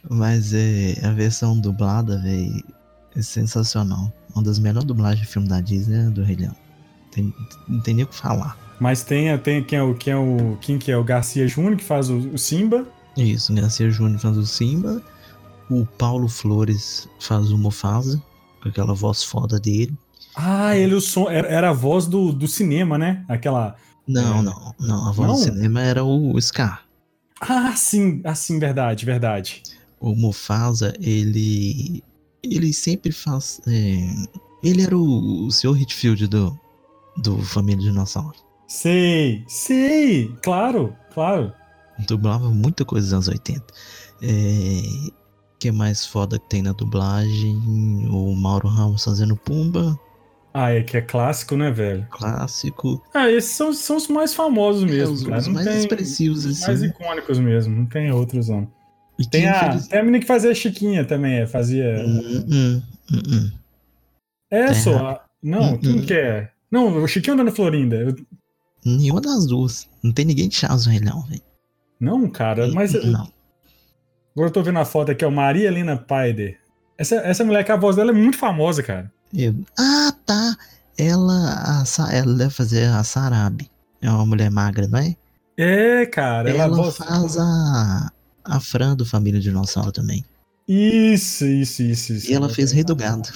Mas 0.10 0.54
é, 0.54 0.96
a 1.04 1.12
versão 1.12 1.58
dublada, 1.60 2.18
velho, 2.20 2.62
é 3.16 3.22
sensacional. 3.22 4.12
Uma 4.36 4.44
das 4.44 4.60
melhores 4.60 4.86
dublagens 4.86 5.26
de 5.26 5.32
filme 5.32 5.48
da 5.48 5.62
Disney 5.62 5.98
é 6.08 6.10
do 6.10 6.24
Rei 6.24 6.36
Leão. 6.36 6.56
Tem, 7.12 7.34
não 7.68 7.80
tem 7.80 7.94
nem 7.94 8.04
o 8.04 8.08
que 8.08 8.16
falar. 8.16 8.58
Mas 8.80 9.04
tem, 9.04 9.38
tem 9.38 9.64
quem 9.64 9.78
é 9.80 9.84
o 9.84 9.94
quem 9.94 10.12
é 10.14 10.18
o 10.18 10.58
quem 10.60 10.78
que 10.78 10.92
é 10.92 10.98
o 10.98 11.04
Garcia 11.04 11.48
Júnior 11.48 11.78
que 11.78 11.84
faz 11.84 12.10
o, 12.10 12.18
o 12.18 12.38
Simba. 12.38 12.86
Isso, 13.18 13.54
Garcia 13.54 13.90
Júnior 13.90 14.20
faz 14.20 14.38
o 14.38 14.46
Simba. 14.46 15.02
O 15.70 15.86
Paulo 15.86 16.28
Flores 16.28 17.08
faz 17.20 17.52
o 17.52 17.58
Mufasa, 17.58 18.22
com 18.62 18.70
aquela 18.70 18.94
voz 18.94 19.24
foda 19.24 19.60
dele. 19.60 19.96
Ah, 20.36 20.76
ele 20.76 20.96
o 20.96 21.02
som 21.02 21.30
era, 21.30 21.70
a 21.70 21.74
voz 21.74 22.08
do, 22.08 22.32
do 22.34 22.48
cinema, 22.48 22.98
né? 22.98 23.24
Aquela 23.30 23.76
Não, 24.08 24.40
É. 24.40 24.42
não, 24.42 24.76
não. 24.80 25.08
A 25.08 25.12
voz 25.12 25.28
Não? 25.30 25.36
do 25.36 25.42
cinema 25.44 25.82
era 25.82 26.04
o 26.04 26.40
Scar. 26.42 26.84
Ah, 27.40 27.76
sim, 27.76 28.22
ah, 28.24 28.34
sim, 28.36 28.58
verdade, 28.60 29.06
verdade. 29.06 29.62
O 30.00 30.16
Mufasa, 30.16 30.94
ele. 31.00 32.04
Ele 32.42 32.74
sempre 32.74 33.12
faz. 33.12 33.62
é, 33.68 34.06
ele 34.64 34.82
era 34.82 34.98
o, 34.98 35.46
o 35.46 35.52
Sr. 35.52 35.78
Hitfield 35.82 36.28
do, 36.28 36.60
do 37.18 37.38
Família 37.42 37.82
Dinossauro. 37.90 38.36
Sei, 38.68 39.44
sei, 39.48 40.34
claro, 40.42 40.94
claro. 41.14 41.54
Dublava 42.08 42.50
muita 42.50 42.84
coisa 42.86 43.06
dos 43.08 43.14
anos 43.14 43.28
80. 43.28 43.64
É, 44.22 44.82
que 45.60 45.72
mais 45.72 46.06
foda 46.06 46.40
que 46.40 46.50
tem 46.50 46.62
na 46.62 46.72
dublagem? 46.74 47.56
O 48.10 48.36
Mauro 48.36 48.68
Ramos 48.68 49.04
fazendo 49.04 49.36
Pumba, 49.36 49.98
Ah, 50.54 50.72
é 50.72 50.84
que 50.84 50.98
é 50.98 51.02
clássico, 51.02 51.56
né, 51.58 51.72
velho? 51.72 52.06
clássico. 52.12 53.02
Ah, 53.14 53.30
esses 53.30 53.52
são, 53.52 53.74
são 53.74 53.98
os 53.98 54.08
mais 54.08 54.34
famosos 54.34 54.84
mesmo, 54.84 55.14
É, 55.16 55.18
os, 55.18 55.24
cara. 55.24 55.38
os 55.40 55.48
Não 55.48 55.54
mais 55.56 55.68
tem- 55.68 55.78
expressivos, 55.80 56.46
os 56.46 56.58
assim. 56.58 56.68
mais 56.68 56.84
icônicos 56.84 57.40
mesmo, 57.40 57.76
não 57.76 57.86
tem 57.86 58.12
outros 58.12 58.50
não. 58.50 58.68
E 59.20 59.28
Tem 59.28 59.48
a, 59.48 59.58
infeliz- 59.68 59.88
tem 59.88 60.00
a 60.00 60.04
menina 60.04 60.20
que 60.20 60.26
fazia 60.28 60.54
Chiquinha 60.56 61.06
também, 61.06 61.36
é, 61.40 61.48
fazia. 61.48 62.04
Hum, 62.06 62.46
hum, 62.50 62.82
hum. 63.12 63.52
É 64.52 64.74
só. 64.74 65.08
a- 65.08 65.26
Não, 65.42 65.74
Hum, 65.74 65.78
quem 65.78 66.00
hum. 66.00 66.06
que 66.06 66.14
é? 66.14 66.50
Não, 66.72 67.04
o 67.04 67.08
Chiquinho 67.08 67.36
Dona 67.38 67.52
Florinda. 67.52 67.96
Eu- 67.98 68.16
Nenhuma 68.86 69.22
das 69.22 69.46
duas. 69.46 69.88
Não 70.02 70.12
tem 70.12 70.26
ninguém 70.26 70.48
de 70.50 70.56
Chaves 70.56 70.86
no 70.86 70.92
Rei 70.92 71.02
Leão, 71.02 71.22
velho. 71.24 71.42
Não, 72.04 72.30
cara, 72.30 72.68
mas 72.74 72.94
Não. 72.94 73.32
agora 74.36 74.50
eu 74.50 74.52
tô 74.52 74.62
vendo 74.62 74.80
a 74.80 74.86
foto 74.86 75.12
aqui, 75.12 75.24
ó, 75.24 75.32
Maria 75.32 75.68
Helena 75.68 75.96
Paider. 75.96 76.60
Essa, 76.98 77.16
essa 77.16 77.44
mulher 77.46 77.64
que 77.64 77.72
a 77.72 77.78
voz 77.78 77.96
dela 77.96 78.12
é 78.12 78.14
muito 78.14 78.38
famosa, 78.38 78.84
cara. 78.84 79.10
Eu- 79.34 79.56
Ah, 79.80 80.14
tá. 80.26 80.56
Ela, 80.98 81.82
a 81.82 82.14
ela 82.14 82.34
deve 82.36 82.54
fazer 82.54 82.86
a 82.90 83.04
Sarabi. 83.04 83.70
É 84.02 84.10
uma 84.10 84.26
mulher 84.26 84.52
magra, 84.52 84.86
não 84.88 85.00
é? 85.00 85.16
É, 85.58 86.06
cara, 86.06 86.50
ela, 86.50 86.64
Ela, 86.64 86.76
voz... 86.76 86.98
faz 86.98 87.38
a, 87.38 88.12
a 88.44 88.60
Fran 88.60 88.96
do 88.96 89.06
Família 89.06 89.40
Dinossauro 89.40 89.92
também. 89.92 90.26
Isso, 90.68 91.46
isso, 91.46 91.82
isso, 91.84 92.14
isso. 92.14 92.30
E 92.32 92.34
ela 92.34 92.50
fez 92.50 92.72
Rei 92.72 92.84
do 92.84 92.96
Gado. 92.96 93.30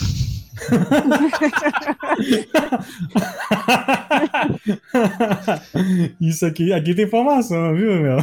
Isso 6.20 6.46
aqui, 6.46 6.74
aqui 6.74 6.94
tem 6.96 7.06
informação, 7.06 7.76
viu, 7.76 8.02
meu? 8.02 8.18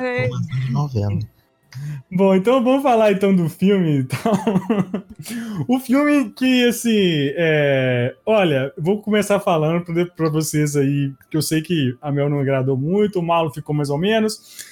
É, 0.00 0.28
novela. 0.70 1.18
Bom, 2.10 2.34
então 2.34 2.64
vamos 2.64 2.82
falar 2.82 3.12
então 3.12 3.34
do 3.34 3.48
filme. 3.48 3.98
Então. 3.98 4.32
o 5.68 5.78
filme 5.78 6.30
que, 6.30 6.66
assim, 6.66 7.32
é... 7.36 8.14
olha, 8.24 8.72
vou 8.78 9.02
começar 9.02 9.38
falando 9.40 9.84
pra, 9.84 10.06
pra 10.06 10.30
vocês 10.30 10.74
aí, 10.74 11.12
que 11.30 11.36
eu 11.36 11.42
sei 11.42 11.60
que 11.60 11.96
a 12.00 12.10
Mel 12.10 12.30
não 12.30 12.40
agradou 12.40 12.76
muito, 12.76 13.18
o 13.18 13.22
Malo 13.22 13.52
ficou 13.52 13.74
mais 13.74 13.90
ou 13.90 13.98
menos. 13.98 14.64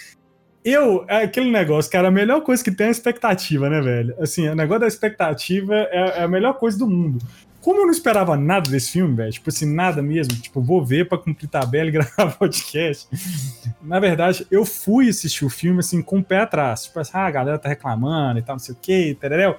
Eu, 0.69 1.05
é 1.07 1.23
aquele 1.23 1.49
negócio, 1.49 1.93
cara, 1.93 2.09
a 2.09 2.11
melhor 2.11 2.41
coisa 2.41 2.63
que 2.65 2.73
tem 2.73 2.87
é 2.87 2.89
a 2.89 2.91
expectativa, 2.91 3.71
né, 3.71 3.81
velho? 3.81 4.17
Assim, 4.21 4.49
o 4.49 4.55
negócio 4.57 4.81
da 4.81 4.89
expectativa 4.89 5.73
é, 5.77 6.19
é 6.19 6.23
a 6.25 6.29
melhor 6.29 6.55
coisa 6.55 6.77
do 6.77 6.89
mundo. 6.89 7.25
Como 7.61 7.83
eu 7.83 7.85
não 7.85 7.93
esperava 7.93 8.37
nada 8.37 8.69
desse 8.69 8.91
filme, 8.91 9.15
velho, 9.15 9.31
tipo 9.31 9.49
assim, 9.49 9.73
nada 9.73 10.03
mesmo, 10.03 10.35
tipo, 10.35 10.61
vou 10.61 10.85
ver 10.85 11.09
pra 11.09 11.19
cumprir 11.19 11.49
tabela 11.49 11.89
e 11.89 11.93
gravar 11.95 12.33
podcast. 12.37 13.09
Na 13.81 14.01
verdade, 14.01 14.45
eu 14.51 14.65
fui 14.65 15.09
assistir 15.09 15.45
o 15.45 15.49
filme, 15.49 15.79
assim, 15.79 16.03
com 16.03 16.19
o 16.19 16.25
pé 16.25 16.41
atrás. 16.41 16.87
Tipo 16.87 16.99
assim, 16.99 17.13
ah, 17.15 17.27
a 17.27 17.31
galera 17.31 17.59
tá 17.61 17.69
reclamando 17.69 18.41
e 18.41 18.43
tal, 18.43 18.57
não 18.57 18.61
sei 18.61 18.75
o 18.75 18.79
que, 18.83 19.17
tereréu. 19.21 19.55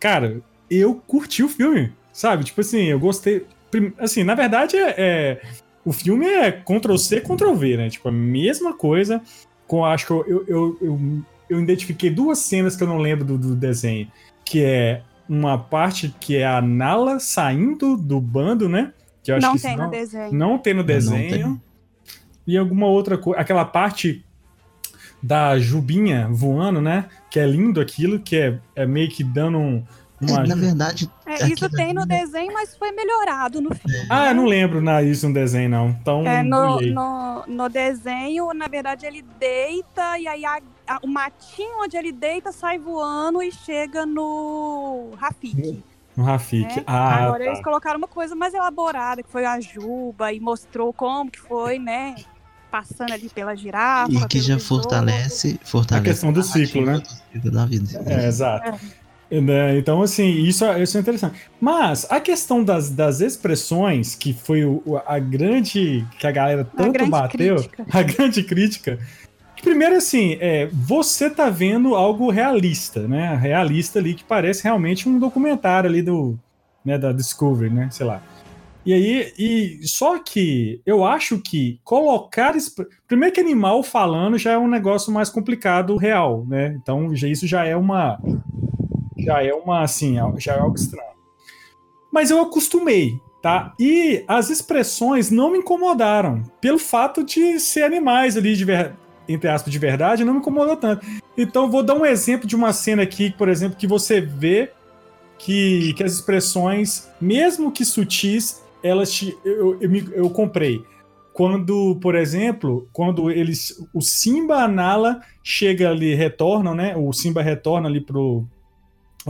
Cara, 0.00 0.40
eu 0.68 0.96
curti 1.06 1.44
o 1.44 1.48
filme, 1.48 1.92
sabe? 2.12 2.42
Tipo 2.42 2.62
assim, 2.62 2.82
eu 2.82 2.98
gostei. 2.98 3.46
Assim, 3.96 4.24
na 4.24 4.34
verdade, 4.34 4.76
é, 4.76 4.94
é- 4.98 5.42
o 5.84 5.92
filme 5.92 6.26
é 6.26 6.50
Ctrl-C, 6.50 7.20
Ctrl-V, 7.20 7.76
né? 7.76 7.88
Tipo, 7.90 8.08
a 8.08 8.12
mesma 8.12 8.76
coisa. 8.76 9.22
Com, 9.68 9.84
acho 9.84 10.06
que 10.06 10.12
eu, 10.12 10.24
eu, 10.26 10.78
eu, 10.80 11.22
eu, 11.48 11.60
identifiquei 11.60 12.10
duas 12.10 12.40
cenas 12.40 12.74
que 12.74 12.82
eu 12.82 12.88
não 12.88 12.98
lembro 12.98 13.24
do, 13.24 13.38
do 13.38 13.54
desenho. 13.54 14.10
Que 14.44 14.64
é 14.64 15.02
uma 15.28 15.56
parte 15.58 16.12
que 16.18 16.36
é 16.36 16.46
a 16.46 16.60
Nala 16.60 17.20
saindo 17.20 17.96
do 17.96 18.20
bando, 18.20 18.68
né? 18.68 18.92
Que 19.22 19.30
eu 19.30 19.36
acho 19.36 19.46
não 19.46 19.54
que 19.54 19.62
tem 19.62 19.76
no 19.76 19.90
desenho. 19.90 20.32
não 20.32 20.58
tem 20.58 20.74
no 20.74 20.80
Não 20.80 20.86
desenho. 20.86 21.30
tem. 21.30 21.62
E 22.46 22.56
alguma 22.56 22.86
outra 22.86 23.16
coisa. 23.16 23.38
Aquela 23.38 23.64
parte 23.64 24.24
da 25.22 25.58
Jubinha 25.58 26.28
voando, 26.30 26.80
né? 26.80 27.06
Que 27.30 27.38
é 27.38 27.46
lindo 27.46 27.80
aquilo, 27.80 28.18
que 28.18 28.36
é, 28.36 28.58
é 28.74 28.86
meio 28.86 29.10
que 29.10 29.22
dando 29.22 29.58
um. 29.58 29.84
É, 30.20 30.46
na 30.46 30.54
verdade, 30.56 31.08
É, 31.24 31.46
isso 31.46 31.70
tem 31.70 31.94
no 31.94 32.04
desenho, 32.04 32.52
mas 32.52 32.76
foi 32.76 32.90
melhorado 32.90 33.60
no 33.60 33.70
filme. 33.72 34.06
Ah, 34.10 34.30
eu 34.30 34.34
não 34.34 34.46
lembro 34.46 34.80
na, 34.80 35.00
isso 35.02 35.28
no 35.28 35.34
desenho, 35.34 35.68
não. 35.68 35.90
Então, 35.90 36.26
É, 36.26 36.42
no, 36.42 36.80
no, 36.80 37.44
no 37.46 37.68
desenho, 37.68 38.52
na 38.52 38.66
verdade, 38.66 39.06
ele 39.06 39.22
deita 39.22 40.18
e 40.18 40.26
aí 40.26 40.44
a- 40.44 40.60
a- 40.88 40.98
o 41.02 41.06
matinho 41.06 41.82
onde 41.84 41.96
ele 41.96 42.10
deita 42.10 42.50
sai 42.50 42.78
voando 42.78 43.40
e 43.42 43.52
chega 43.52 44.04
no 44.04 45.10
Rafik. 45.16 45.84
no 46.16 46.24
Rafik. 46.24 46.76
né? 46.78 46.84
Ah, 46.86 47.14
Agora 47.26 47.44
tá. 47.44 47.50
eles 47.50 47.62
colocaram 47.62 47.98
uma 47.98 48.08
coisa 48.08 48.34
mais 48.34 48.52
elaborada, 48.54 49.22
que 49.22 49.30
foi 49.30 49.44
a 49.44 49.60
Juba, 49.60 50.32
e 50.32 50.40
mostrou 50.40 50.92
como 50.92 51.30
que 51.30 51.38
foi, 51.40 51.78
né? 51.78 52.16
Passando 52.72 53.12
ali 53.12 53.30
pela 53.30 53.54
girafa. 53.54 54.12
e 54.12 54.26
que 54.26 54.40
já 54.40 54.56
besouro. 54.56 54.82
fortalece, 54.82 55.58
fortalece 55.64 56.02
A 56.02 56.12
questão 56.12 56.32
do 56.32 56.42
ciclo, 56.42 56.84
né? 56.84 56.98
do 56.98 57.08
ciclo 57.08 57.50
da 57.50 57.64
vida. 57.64 58.02
É, 58.06 58.26
exato. 58.26 58.78
Né, 59.30 59.76
Então, 59.76 60.00
assim, 60.00 60.26
isso, 60.26 60.64
é- 60.64 60.82
isso 60.82 60.96
é 60.96 61.00
interessante. 61.00 61.38
Mas 61.60 62.06
a 62.10 62.18
questão 62.18 62.64
das, 62.64 62.88
das 62.88 63.20
expressões, 63.20 64.14
que 64.14 64.32
foi 64.32 64.64
o- 64.64 64.82
a 65.06 65.18
grande. 65.18 66.06
que 66.18 66.26
a 66.26 66.30
galera 66.32 66.64
tanto 66.64 66.92
grande 66.92 67.10
bateu, 67.10 67.56
crítica. 67.56 67.86
a 67.92 68.02
grande 68.02 68.42
crítica. 68.42 68.98
Primeiro, 69.62 69.96
assim, 69.96 70.38
é, 70.40 70.66
você 70.72 71.28
tá 71.28 71.50
vendo 71.50 71.94
algo 71.94 72.30
realista, 72.30 73.06
né? 73.06 73.36
Realista 73.36 73.98
ali, 73.98 74.14
que 74.14 74.24
parece 74.24 74.62
realmente 74.64 75.08
um 75.08 75.18
documentário 75.18 75.90
ali 75.90 76.00
do. 76.00 76.38
Né, 76.84 76.96
da 76.96 77.12
Discovery, 77.12 77.68
né? 77.68 77.88
Sei 77.90 78.06
lá. 78.06 78.22
E 78.86 78.94
aí, 78.94 79.32
e 79.38 79.80
só 79.82 80.18
que 80.18 80.80
eu 80.86 81.04
acho 81.04 81.38
que 81.38 81.78
colocar. 81.84 82.54
Primeiro 83.06 83.34
que 83.34 83.40
animal 83.40 83.82
falando 83.82 84.38
já 84.38 84.52
é 84.52 84.58
um 84.58 84.68
negócio 84.68 85.12
mais 85.12 85.28
complicado 85.28 85.96
real, 85.98 86.46
né? 86.48 86.78
Então 86.80 87.14
já, 87.14 87.28
isso 87.28 87.46
já 87.46 87.66
é 87.66 87.76
uma. 87.76 88.18
Já 89.18 89.42
é 89.42 89.52
uma, 89.52 89.82
assim, 89.82 90.16
já 90.38 90.54
é 90.54 90.60
algo 90.60 90.76
estranho. 90.76 91.08
Mas 92.10 92.30
eu 92.30 92.40
acostumei, 92.40 93.20
tá? 93.42 93.74
E 93.78 94.24
as 94.26 94.48
expressões 94.50 95.30
não 95.30 95.50
me 95.52 95.58
incomodaram. 95.58 96.42
Pelo 96.60 96.78
fato 96.78 97.22
de 97.24 97.58
ser 97.60 97.82
animais 97.82 98.36
ali, 98.36 98.56
de 98.56 98.64
ver, 98.64 98.94
entre 99.28 99.48
aspas, 99.48 99.72
de 99.72 99.78
verdade, 99.78 100.24
não 100.24 100.32
me 100.34 100.38
incomodou 100.40 100.76
tanto. 100.76 101.04
Então, 101.36 101.70
vou 101.70 101.82
dar 101.82 101.94
um 101.94 102.06
exemplo 102.06 102.46
de 102.46 102.56
uma 102.56 102.72
cena 102.72 103.02
aqui, 103.02 103.30
por 103.36 103.48
exemplo, 103.48 103.76
que 103.76 103.86
você 103.86 104.20
vê 104.20 104.70
que, 105.38 105.92
que 105.94 106.02
as 106.02 106.12
expressões, 106.14 107.08
mesmo 107.20 107.70
que 107.70 107.84
sutis, 107.84 108.62
elas 108.82 109.12
te, 109.12 109.36
eu, 109.44 109.80
eu, 109.80 109.90
me- 109.90 110.08
eu 110.12 110.30
comprei. 110.30 110.82
Quando, 111.32 111.96
por 112.02 112.16
exemplo, 112.16 112.88
quando 112.92 113.30
eles. 113.30 113.72
O 113.94 114.00
Simba 114.00 114.56
a 114.64 114.66
Nala 114.68 115.20
chega 115.44 115.88
ali, 115.90 116.12
retornam, 116.14 116.74
né? 116.74 116.96
O 116.96 117.12
Simba 117.12 117.42
retorna 117.42 117.88
ali 117.88 118.00
pro. 118.00 118.44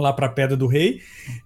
Lá 0.02 0.12
pra 0.12 0.28
Pedra 0.28 0.56
do 0.56 0.66
Rei. 0.66 1.00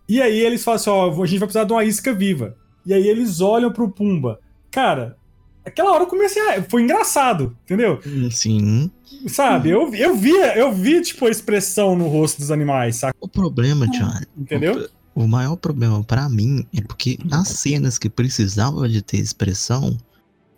E 0.08 0.20
aí 0.20 0.38
eles 0.40 0.62
falam 0.64 0.76
assim: 0.76 0.90
ó, 0.90 1.08
a 1.22 1.26
gente 1.26 1.38
vai 1.38 1.46
precisar 1.48 1.64
de 1.64 1.72
uma 1.72 1.84
isca 1.84 2.12
viva. 2.12 2.56
E 2.84 2.92
aí 2.92 3.06
eles 3.06 3.40
olham 3.40 3.72
pro 3.72 3.90
Pumba. 3.90 4.38
cara, 4.70 5.16
aquela 5.64 5.92
hora 5.92 6.04
eu 6.04 6.08
comecei 6.08 6.42
a. 6.50 6.62
Foi 6.62 6.82
engraçado, 6.82 7.56
entendeu? 7.64 8.00
Sim. 8.30 8.90
Sabe? 9.28 9.70
Eu, 9.70 9.94
eu 9.94 10.16
via, 10.16 10.56
eu 10.58 10.72
vi, 10.72 11.00
tipo, 11.02 11.26
a 11.26 11.30
expressão 11.30 11.94
no 11.94 12.08
rosto 12.08 12.38
dos 12.38 12.50
animais, 12.50 12.96
saca? 12.96 13.16
O 13.20 13.28
problema, 13.28 13.86
Johnny, 13.86 14.26
Entendeu? 14.36 14.88
o 15.14 15.28
maior 15.28 15.54
problema 15.56 16.02
pra 16.02 16.28
mim 16.28 16.66
é 16.76 16.80
porque 16.80 17.18
as 17.30 17.48
cenas 17.48 17.98
que 17.98 18.08
precisavam 18.08 18.88
de 18.88 19.00
ter 19.02 19.18
expressão, 19.18 19.96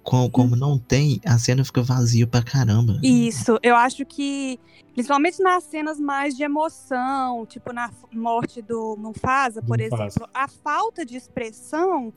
como, 0.05 0.31
como 0.31 0.55
não 0.55 0.79
tem, 0.79 1.21
a 1.27 1.39
cena 1.39 1.65
fica 1.65 1.83
vazia 1.83 2.27
pra 2.27 2.43
caramba. 2.43 2.99
Isso, 3.03 3.59
eu 3.63 3.75
acho 3.75 4.05
que, 4.05 4.61
principalmente 4.93 5.43
nas 5.43 5.65
cenas 5.65 5.99
mais 5.99 6.37
de 6.37 6.43
emoção, 6.45 7.47
tipo 7.47 7.73
na 7.73 7.91
morte 8.13 8.61
do 8.63 8.97
Mufasa, 8.97 9.63
por 9.63 9.79
Mufasa. 9.79 10.05
exemplo, 10.05 10.29
a 10.35 10.47
falta 10.47 11.05
de 11.05 11.17
expressão, 11.17 12.13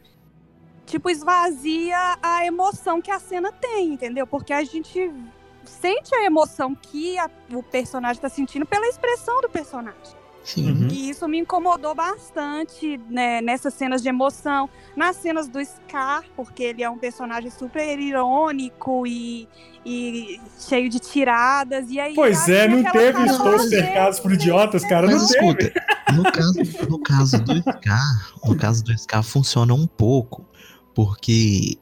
tipo, 0.86 1.10
esvazia 1.10 2.17
a 2.21 2.45
emoção 2.45 3.02
que 3.02 3.10
a 3.10 3.19
cena 3.19 3.52
tem, 3.52 3.93
entendeu? 3.93 4.28
Porque 4.28 4.52
a 4.54 4.63
gente 4.63 5.12
sente 5.65 6.13
a 6.13 6.23
emoção 6.26 6.76
que 6.76 7.17
a- 7.17 7.30
o 7.54 7.63
personagem 7.63 8.21
tá 8.21 8.30
sentindo 8.30 8.65
pela 8.65 8.86
expressão 8.88 9.41
do 9.41 9.50
personagem. 9.50 10.16
Sim. 10.48 10.72
Uhum. 10.72 10.88
E 10.90 11.10
isso 11.10 11.28
me 11.28 11.40
incomodou 11.40 11.94
bastante 11.94 12.98
né, 13.10 13.42
nessas 13.42 13.74
cenas 13.74 14.02
de 14.02 14.08
emoção, 14.08 14.70
nas 14.96 15.18
cenas 15.18 15.50
do 15.50 15.60
Scar, 15.64 16.24
porque 16.38 16.64
ele 16.64 16.82
é 16.82 16.90
um 16.90 16.98
personagem 16.98 17.52
super 17.52 18.00
irônico 18.00 19.06
e, 19.06 19.46
e 19.86 20.40
cheio 20.58 20.90
de 20.90 21.00
tiradas. 21.00 21.92
E 21.92 22.00
aí 22.00 22.16
Pois 22.16 22.48
é, 22.48 22.66
não 22.66 22.82
teve 22.92 23.26
estou 23.26 23.60
cercados 23.60 24.22
por 24.22 24.32
dentro, 24.32 24.46
idiotas, 24.46 24.86
cara. 24.86 25.08
Mas 25.08 25.20
Não 25.20 25.28
teve. 25.28 25.64
escuta, 25.66 25.84
no 26.14 26.24
caso, 26.24 26.90
no 26.90 27.00
caso 27.00 27.44
do 27.44 27.58
Scar, 27.58 28.32
no 28.46 28.56
caso 28.56 28.84
do 28.86 28.98
Scar 28.98 29.24
funciona 29.24 29.74
um 29.74 29.86
pouco, 29.86 30.46
porque 30.96 31.78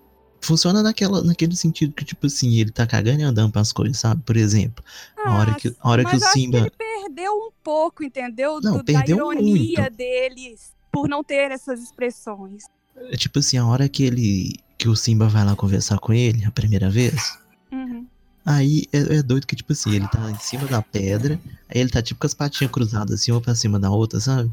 funciona 0.46 0.82
naquela, 0.84 1.24
naquele 1.24 1.56
sentido 1.56 1.94
que, 1.94 2.06
tipo 2.06 2.28
assim, 2.28 2.54
ele 2.60 2.72
tá 2.72 2.86
cagando 2.88 3.20
e 3.22 3.24
andando 3.24 3.52
pras 3.52 3.72
coisas, 3.74 3.98
sabe? 3.98 4.22
Por 4.24 4.38
exemplo, 4.38 4.84
a 5.26 5.38
hora 5.38 5.54
que, 5.56 5.76
a 5.80 5.90
hora 5.90 6.06
que 6.06 6.16
o 6.16 6.24
Ah, 6.24 6.32
Simba. 6.32 6.58
ele 6.60 6.70
perdeu 6.72 7.32
um 7.34 7.50
pouco, 7.64 8.04
entendeu? 8.04 8.60
Não, 8.62 8.78
Do- 8.78 8.84
perdeu 8.84 9.18
da 9.18 9.24
ironia 9.34 9.82
muito. 9.82 9.96
deles 9.98 10.74
por 10.92 11.10
não 11.10 11.24
ter 11.24 11.52
essas 11.52 11.82
expressões. 11.82 12.64
É 13.12 13.18
tipo 13.18 13.40
assim, 13.40 13.58
a 13.58 13.66
hora 13.66 13.90
que 13.90 14.04
ele. 14.04 14.56
que 14.78 14.88
o 14.88 14.96
Simba 14.96 15.28
vai 15.28 15.44
lá 15.46 15.56
conversar 15.56 15.98
com 16.00 16.14
ele 16.14 16.46
a 16.46 16.52
primeira 16.52 16.90
vez. 16.90 17.38
Uhum. 17.72 18.06
Aí 18.46 18.86
é, 18.94 19.18
é 19.18 19.24
doido 19.24 19.48
que, 19.48 19.56
tipo 19.56 19.74
assim, 19.74 19.96
ele 19.96 20.08
tá 20.08 20.30
em 20.30 20.38
cima 20.40 20.68
da 20.68 20.82
pedra, 20.82 21.40
aí 21.68 21.82
ele 21.82 21.90
tá 21.90 22.02
tipo 22.02 22.20
com 22.20 22.28
as 22.28 22.34
patinhas 22.34 22.72
cruzadas 22.72 23.20
assim, 23.22 23.32
uma 23.32 23.42
pra 23.42 23.56
cima 23.56 23.80
da 23.80 23.90
outra, 23.90 24.20
sabe? 24.20 24.52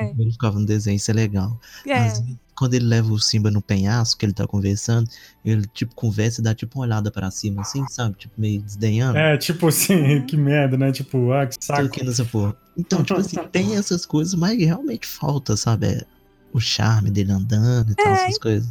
É, 0.00 0.14
Ele 0.18 0.32
ficava 0.32 0.58
no 0.58 0.66
desenho, 0.66 0.96
isso 0.96 1.10
é 1.10 1.14
legal. 1.14 1.58
é. 1.86 1.98
Mas 2.00 2.22
quando 2.54 2.74
ele 2.74 2.84
leva 2.84 3.10
o 3.10 3.18
Simba 3.18 3.50
no 3.50 3.62
penhasco, 3.62 4.18
que 4.20 4.26
ele 4.26 4.34
tá 4.34 4.46
conversando, 4.46 5.08
ele 5.42 5.66
tipo 5.72 5.94
conversa 5.94 6.40
e 6.42 6.44
dá 6.44 6.54
tipo 6.54 6.78
uma 6.78 6.84
olhada 6.84 7.10
pra 7.10 7.30
cima, 7.30 7.62
assim, 7.62 7.86
sabe? 7.88 8.16
Tipo, 8.18 8.34
meio 8.38 8.60
desdenhando. 8.60 9.16
É, 9.16 9.38
tipo 9.38 9.68
assim, 9.68 10.20
que 10.26 10.36
merda, 10.36 10.76
né? 10.76 10.92
Tipo, 10.92 11.32
ah, 11.32 11.46
que 11.46 11.58
Tô 11.58 11.64
saco. 11.64 11.82
aqui 11.82 12.04
nessa 12.04 12.24
porra. 12.24 12.54
Então, 12.76 13.02
tipo 13.02 13.18
assim, 13.18 13.36
tem 13.50 13.76
essas 13.78 14.04
coisas, 14.04 14.34
mas 14.34 14.58
realmente 14.58 15.06
falta, 15.06 15.56
sabe? 15.56 15.86
É 15.86 16.04
o 16.52 16.60
charme 16.60 17.10
dele 17.10 17.32
andando 17.32 17.92
e 17.92 17.94
tal, 17.94 18.08
É, 18.08 18.24
essas 18.24 18.38
coisas. 18.38 18.68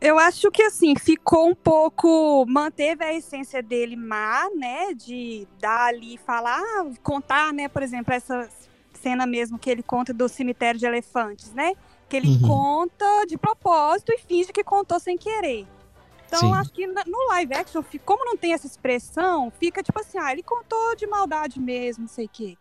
Eu 0.00 0.18
acho 0.18 0.50
que 0.50 0.62
assim, 0.62 0.94
ficou 0.96 1.48
um 1.48 1.54
pouco. 1.54 2.44
Manteve 2.46 3.02
a 3.02 3.14
essência 3.14 3.62
dele 3.62 3.96
má, 3.96 4.50
né? 4.54 4.92
De 4.92 5.46
dar 5.58 5.86
ali, 5.86 6.18
falar, 6.26 6.58
ah, 6.60 6.84
contar, 7.02 7.52
né? 7.54 7.68
Por 7.68 7.82
exemplo, 7.82 8.12
essa 8.12 8.46
cena 9.04 9.26
mesmo 9.26 9.58
que 9.58 9.68
ele 9.68 9.82
conta 9.82 10.14
do 10.14 10.26
cemitério 10.30 10.80
de 10.80 10.86
elefantes, 10.86 11.52
né? 11.52 11.74
Que 12.08 12.16
ele 12.16 12.28
Uhum. 12.28 12.48
conta 12.48 13.26
de 13.28 13.36
propósito 13.36 14.10
e 14.12 14.18
finge 14.18 14.50
que 14.50 14.64
contou 14.64 14.98
sem 14.98 15.18
querer. 15.18 15.66
Então, 16.26 16.40
Sim. 16.40 16.52
acho 16.54 16.72
que 16.72 16.86
no 16.86 17.28
live 17.30 17.54
action, 17.54 17.82
como 18.04 18.24
não 18.24 18.36
tem 18.36 18.54
essa 18.54 18.66
expressão, 18.66 19.52
fica 19.60 19.82
tipo 19.82 20.00
assim, 20.00 20.18
ah, 20.18 20.32
ele 20.32 20.42
contou 20.42 20.96
de 20.96 21.06
maldade 21.06 21.60
mesmo, 21.60 22.02
não 22.04 22.08
sei 22.08 22.24
o 22.24 22.28
quê. 22.28 22.56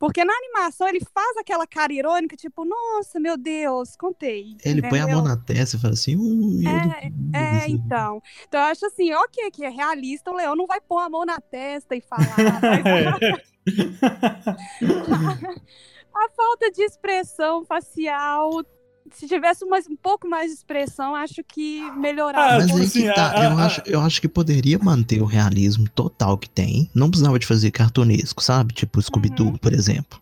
Porque 0.00 0.24
na 0.24 0.34
animação 0.34 0.88
ele 0.88 1.00
faz 1.00 1.36
aquela 1.36 1.66
cara 1.66 1.92
irônica, 1.92 2.36
tipo, 2.36 2.64
nossa, 2.64 3.20
meu 3.20 3.38
Deus, 3.38 3.96
contei. 3.96 4.56
Ele 4.64 4.82
põe 4.82 4.98
a 4.98 5.04
entendeu? 5.04 5.18
mão 5.18 5.24
na 5.24 5.36
testa 5.36 5.76
e 5.76 5.80
fala 5.80 5.94
assim, 5.94 6.16
ui, 6.16 6.64
não 6.64 6.90
É, 7.32 7.58
é, 7.62 7.68
quis", 7.68 7.68
então. 7.68 8.20
Então 8.46 8.60
eu 8.60 8.66
acho 8.66 8.84
assim, 8.86 9.14
ok, 9.14 9.50
que 9.52 9.64
é 9.64 9.70
realista, 9.70 10.30
o 10.30 10.34
leão 10.34 10.56
não 10.56 10.66
vai 10.66 10.80
pôr 10.80 10.98
a 10.98 11.08
mão 11.08 11.24
na 11.24 11.40
testa 11.40 11.94
e 11.94 12.00
falar. 12.00 12.26
mas 13.22 13.53
a 16.14 16.28
falta 16.36 16.70
de 16.72 16.82
expressão 16.82 17.64
facial, 17.64 18.64
se 19.12 19.26
tivesse 19.26 19.64
mais, 19.66 19.86
um 19.88 19.96
pouco 19.96 20.28
mais 20.28 20.50
de 20.50 20.56
expressão, 20.58 21.14
acho 21.14 21.42
que 21.46 21.90
melhorava. 21.92 22.54
Ah, 22.54 22.58
Mas 22.58 22.70
aí 22.76 22.82
assim, 22.82 23.02
que 23.02 23.14
tá, 23.14 23.32
a- 23.40 23.44
eu, 23.44 23.50
a- 23.58 23.64
acho, 23.66 23.82
eu 23.86 24.00
acho 24.00 24.20
que 24.20 24.28
poderia 24.28 24.78
manter 24.78 25.22
o 25.22 25.26
realismo 25.26 25.88
total 25.90 26.36
que 26.38 26.48
tem. 26.48 26.90
Não 26.94 27.08
precisava 27.10 27.38
de 27.38 27.46
fazer 27.46 27.70
cartunesco, 27.70 28.42
sabe? 28.42 28.72
Tipo 28.74 29.00
Scooby-Doo, 29.00 29.48
Uhum. 29.48 29.56
por 29.58 29.72
exemplo. 29.72 30.20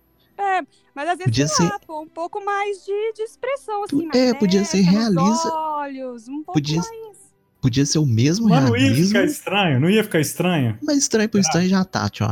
Mas 0.94 1.09
às 1.09 1.16
vezes, 1.16 1.24
podia 1.24 1.48
sei 1.48 1.66
ser- 1.66 1.72
lá, 1.72 1.78
pô, 1.87 2.02
um 2.02 2.09
pouco 2.09 2.44
mais 2.44 2.85
de, 2.85 3.12
de 3.14 3.22
expressão, 3.22 3.83
assim, 3.85 4.07
É, 4.14 4.35
podia 4.35 4.62
ser 4.62 4.83
realiza- 4.83 5.50
olhos, 5.50 6.28
um 6.28 6.42
pouco 6.42 6.52
Podia- 6.52 6.83
mais. 6.83 7.16
Podia 7.62 7.87
ser 7.87 7.98
o 7.98 8.05
mesmo 8.05 8.48
Mas 8.50 8.62
não 8.64 8.76
ia 8.76 8.83
realismo, 8.88 9.07
ficar 9.07 9.24
estranho, 9.24 9.81
não 9.81 9.88
ia 9.88 10.05
ficar 10.05 10.20
estranho. 10.20 10.78
mas 10.83 10.98
estranho 10.98 11.28
pro 11.31 11.40
estranho 11.40 11.66
já 11.68 11.83
tá, 11.85 12.09
tio. 12.11 12.26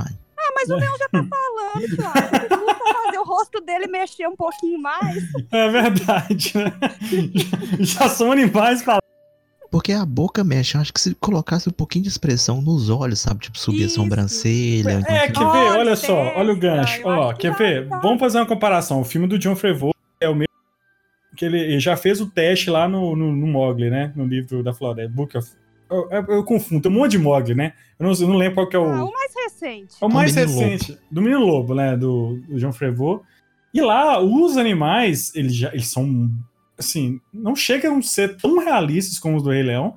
Mas 0.60 0.70
o 0.70 0.76
leão 0.76 0.98
já 0.98 1.08
tá 1.08 1.24
falando, 1.28 1.96
Thiago. 1.96 2.48
Precisa 2.48 2.94
fazer 3.04 3.18
o 3.18 3.24
rosto 3.24 3.60
dele 3.60 3.86
mexer 3.86 4.26
um 4.28 4.36
pouquinho 4.36 4.80
mais. 4.80 5.24
É 5.50 5.68
verdade, 5.68 6.52
né? 6.56 6.72
Já 7.80 8.08
são 8.08 8.30
animais 8.32 8.82
falando. 8.82 9.00
Porque 9.70 9.92
a 9.92 10.04
boca 10.04 10.42
mexe. 10.42 10.76
Eu 10.76 10.80
acho 10.80 10.92
que 10.92 11.00
se 11.00 11.14
colocasse 11.14 11.68
um 11.68 11.72
pouquinho 11.72 12.02
de 12.02 12.08
expressão 12.10 12.60
nos 12.60 12.90
olhos, 12.90 13.20
sabe? 13.20 13.40
Tipo, 13.40 13.56
subir 13.56 13.84
a 13.84 13.86
Isso. 13.86 13.94
sobrancelha. 13.94 14.92
então, 15.00 15.14
É, 15.14 15.28
quer 15.28 15.38
ver? 15.38 15.44
Olha, 15.46 15.78
Olha 15.78 15.96
só, 15.96 16.32
olha 16.36 16.52
o 16.52 16.56
gancho. 16.56 17.00
Ó, 17.04 17.32
quer 17.32 17.54
ver? 17.54 17.86
dá. 17.86 17.98
Vamos 18.00 18.18
fazer 18.18 18.38
uma 18.38 18.46
comparação. 18.46 19.00
O 19.00 19.04
filme 19.04 19.28
do 19.28 19.38
John 19.38 19.54
Favreau 19.54 19.94
é 20.20 20.28
o 20.28 20.34
mesmo 20.34 20.50
que 21.36 21.44
ele, 21.44 21.58
ele 21.58 21.80
já 21.80 21.96
fez 21.96 22.20
o 22.20 22.26
teste 22.26 22.68
lá 22.68 22.88
no, 22.88 23.14
no, 23.14 23.32
no 23.32 23.46
Mogli, 23.46 23.88
né? 23.88 24.12
No 24.16 24.26
livro 24.26 24.62
da 24.62 24.74
Floresta, 24.74 25.10
Book 25.14 25.38
of... 25.38 25.48
Eu, 25.90 26.08
eu, 26.10 26.24
eu 26.36 26.44
confundo, 26.44 26.80
tem 26.82 26.90
um 26.92 26.94
monte 26.94 27.12
de 27.12 27.18
Mogli, 27.18 27.54
né? 27.54 27.72
Eu 27.98 28.06
não, 28.06 28.12
eu 28.14 28.28
não 28.28 28.36
lembro 28.36 28.54
qual 28.54 28.68
que 28.68 28.76
é 28.76 28.78
o... 28.78 28.84
Ah, 28.84 29.04
o 29.04 29.12
mais 29.12 29.34
recente. 29.34 29.94
É 30.00 30.04
o 30.04 30.08
mais 30.08 30.34
Menino 30.34 30.58
recente, 30.60 30.98
do 31.10 31.20
Menino 31.20 31.44
Lobo, 31.44 31.74
né? 31.74 31.96
Do, 31.96 32.40
do 32.48 32.58
João 32.58 32.72
Frevaux. 32.72 33.24
E 33.74 33.80
lá, 33.80 34.20
os 34.20 34.56
animais, 34.56 35.34
eles, 35.34 35.54
já, 35.54 35.68
eles 35.72 35.88
são, 35.88 36.30
assim, 36.78 37.20
não 37.32 37.54
chegam 37.56 37.98
a 37.98 38.02
ser 38.02 38.36
tão 38.36 38.58
realistas 38.58 39.18
como 39.18 39.36
os 39.36 39.42
do 39.42 39.50
Rei 39.50 39.62
Leão, 39.62 39.94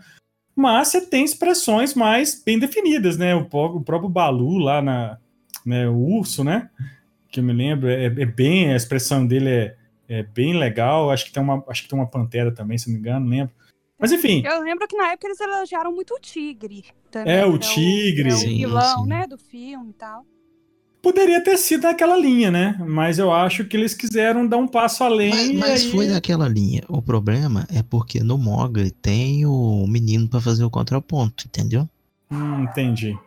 mas 0.56 0.90
você 0.90 1.02
tem 1.02 1.24
expressões 1.24 1.96
mais 1.96 2.44
bem 2.44 2.60
definidas, 2.60 3.18
né? 3.18 3.34
O, 3.36 3.46
pró- 3.46 3.76
o 3.76 3.82
próprio 3.82 4.10
Balu 4.10 4.58
lá 4.60 4.82
na. 4.82 5.18
Né, 5.66 5.88
o 5.88 5.96
urso, 5.96 6.44
né? 6.44 6.70
Que 7.32 7.40
eu 7.40 7.44
me 7.44 7.54
lembro, 7.54 7.88
é, 7.88 8.06
é 8.06 8.26
bem. 8.26 8.74
A 8.74 8.76
expressão 8.76 9.26
dele 9.26 9.50
é, 9.50 9.76
é 10.10 10.24
bem 10.24 10.58
legal. 10.58 11.10
Acho 11.10 11.26
que, 11.26 11.32
tem 11.32 11.42
uma, 11.42 11.64
acho 11.68 11.84
que 11.84 11.90
tem 11.90 11.98
uma 11.98 12.06
pantera 12.06 12.52
também, 12.52 12.78
se 12.78 12.88
não 12.88 12.96
me 12.96 13.00
engano, 13.00 13.22
não 13.22 13.30
lembro. 13.32 13.54
Mas 14.04 14.12
enfim, 14.12 14.44
Eu 14.46 14.62
lembro 14.62 14.86
que 14.88 14.98
na 14.98 15.14
época 15.14 15.28
eles 15.28 15.40
elogiaram 15.40 15.92
muito 15.94 16.14
o 16.14 16.20
tigre. 16.20 16.84
Também, 17.10 17.34
É, 17.34 17.46
o 17.46 17.54
que 17.58 17.60
tigre. 17.74 18.30
É 18.30 18.34
o 18.34 18.38
Sim, 18.38 18.58
vilão, 18.58 19.04
sim. 19.04 19.08
né, 19.08 19.26
do 19.26 19.38
filme 19.38 19.92
e 19.92 19.94
tal. 19.94 20.26
poderia 21.02 21.42
ter 21.44 21.58
sido 21.58 21.84
naquela 21.84 22.16
linha, 22.18 22.50
né? 22.52 22.78
Mas 22.88 23.18
eu 23.20 23.32
acho 23.32 23.66
que 23.66 23.76
eles 23.78 23.94
quiseram 23.94 24.46
dar 24.48 24.58
um 24.58 24.68
passo 24.68 25.04
além. 25.04 25.30
Mas, 25.32 25.52
mas 25.60 25.84
aí- 25.84 25.92
foi 25.92 26.08
naquela 26.08 26.48
linha. 26.48 26.84
O 26.90 27.02
problema 27.02 27.66
é 27.74 27.82
porque 27.82 28.22
no 28.22 28.38
Mogli 28.38 28.92
tem 28.92 29.46
o 29.46 29.86
menino 29.88 30.28
pra 30.30 30.40
fazer 30.42 30.64
o 30.66 30.70
contraponto, 30.70 31.46
entendeu? 31.48 31.88
Hum, 32.32 32.64
entendi. 32.64 33.18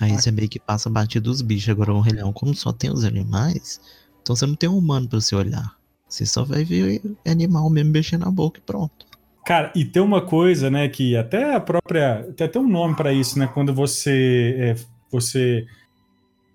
Aí 0.00 0.12
você 0.12 0.30
meio 0.30 0.48
que 0.48 0.58
passa 0.60 0.90
batido 0.90 1.30
dos 1.30 1.40
bichos. 1.40 1.68
Agora 1.70 1.92
o 1.94 2.00
Rei 2.00 2.14
Leão, 2.14 2.32
como 2.32 2.54
só 2.54 2.72
tem 2.72 2.90
os 2.92 3.04
animais, 3.04 3.80
então 4.22 4.34
você 4.36 4.44
não 4.46 4.54
tem 4.54 4.68
um 4.68 4.76
humano 4.78 5.08
pra 5.08 5.20
você 5.20 5.34
olhar. 5.34 5.74
Você 6.08 6.24
só 6.26 6.44
vai 6.44 6.64
ver 6.64 7.00
animal 7.26 7.68
mesmo 7.70 7.90
mexendo 7.92 8.24
na 8.24 8.30
boca 8.30 8.60
e 8.60 8.62
pronto. 8.62 9.05
Cara, 9.46 9.70
e 9.76 9.84
tem 9.84 10.02
uma 10.02 10.20
coisa, 10.20 10.68
né, 10.68 10.88
que 10.88 11.16
até 11.16 11.54
a 11.54 11.60
própria. 11.60 12.28
Tem 12.36 12.48
até 12.48 12.58
um 12.58 12.68
nome 12.68 12.96
para 12.96 13.12
isso, 13.12 13.38
né? 13.38 13.46
Quando 13.46 13.72
você. 13.72 14.56
é, 14.58 14.74
você. 15.10 15.64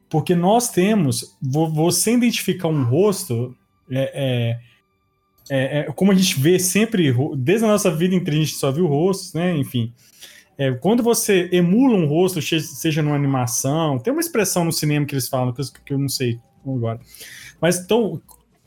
Porque 0.09 0.35
nós 0.35 0.69
temos. 0.69 1.37
vo- 1.41 1.69
Você 1.69 2.11
identificar 2.13 2.67
um 2.67 2.83
rosto. 2.83 3.55
É, 3.89 4.59
é, 5.49 5.79
é- 5.79 5.79
é 5.79 5.83
como 5.93 6.11
a 6.11 6.15
gente 6.15 6.37
vê 6.37 6.59
sempre, 6.59 7.15
desde 7.37 7.65
a 7.65 7.69
nossa 7.69 7.89
vida 7.89 8.13
inteira, 8.13 8.37
a 8.37 8.43
gente 8.43 8.55
só 8.55 8.69
viu 8.71 8.87
rostos, 8.87 9.33
né? 9.33 9.55
Enfim. 9.55 9.93
É, 10.57 10.71
quando 10.73 11.01
você 11.01 11.49
emula 11.53 11.95
um 11.95 12.05
rosto, 12.05 12.41
seja 12.41 13.01
numa 13.01 13.15
animação, 13.15 13.97
tem 13.97 14.11
uma 14.11 14.19
expressão 14.19 14.65
no 14.65 14.71
cinema 14.71 15.05
que 15.05 15.13
eles 15.15 15.29
falam, 15.29 15.53
que 15.53 15.93
eu, 15.93 15.97
não 15.97 16.09
sei 16.09 16.39
agora. 16.67 16.99
Mas, 17.59 17.79
então, 17.79 18.21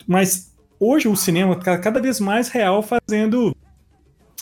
mas 0.07 0.51
hoje 0.79 1.07
o 1.07 1.15
cinema 1.15 1.55
tá 1.55 1.77
cada 1.77 2.01
vez 2.01 2.19
mais 2.19 2.49
real 2.49 2.83
fazendo 2.83 3.55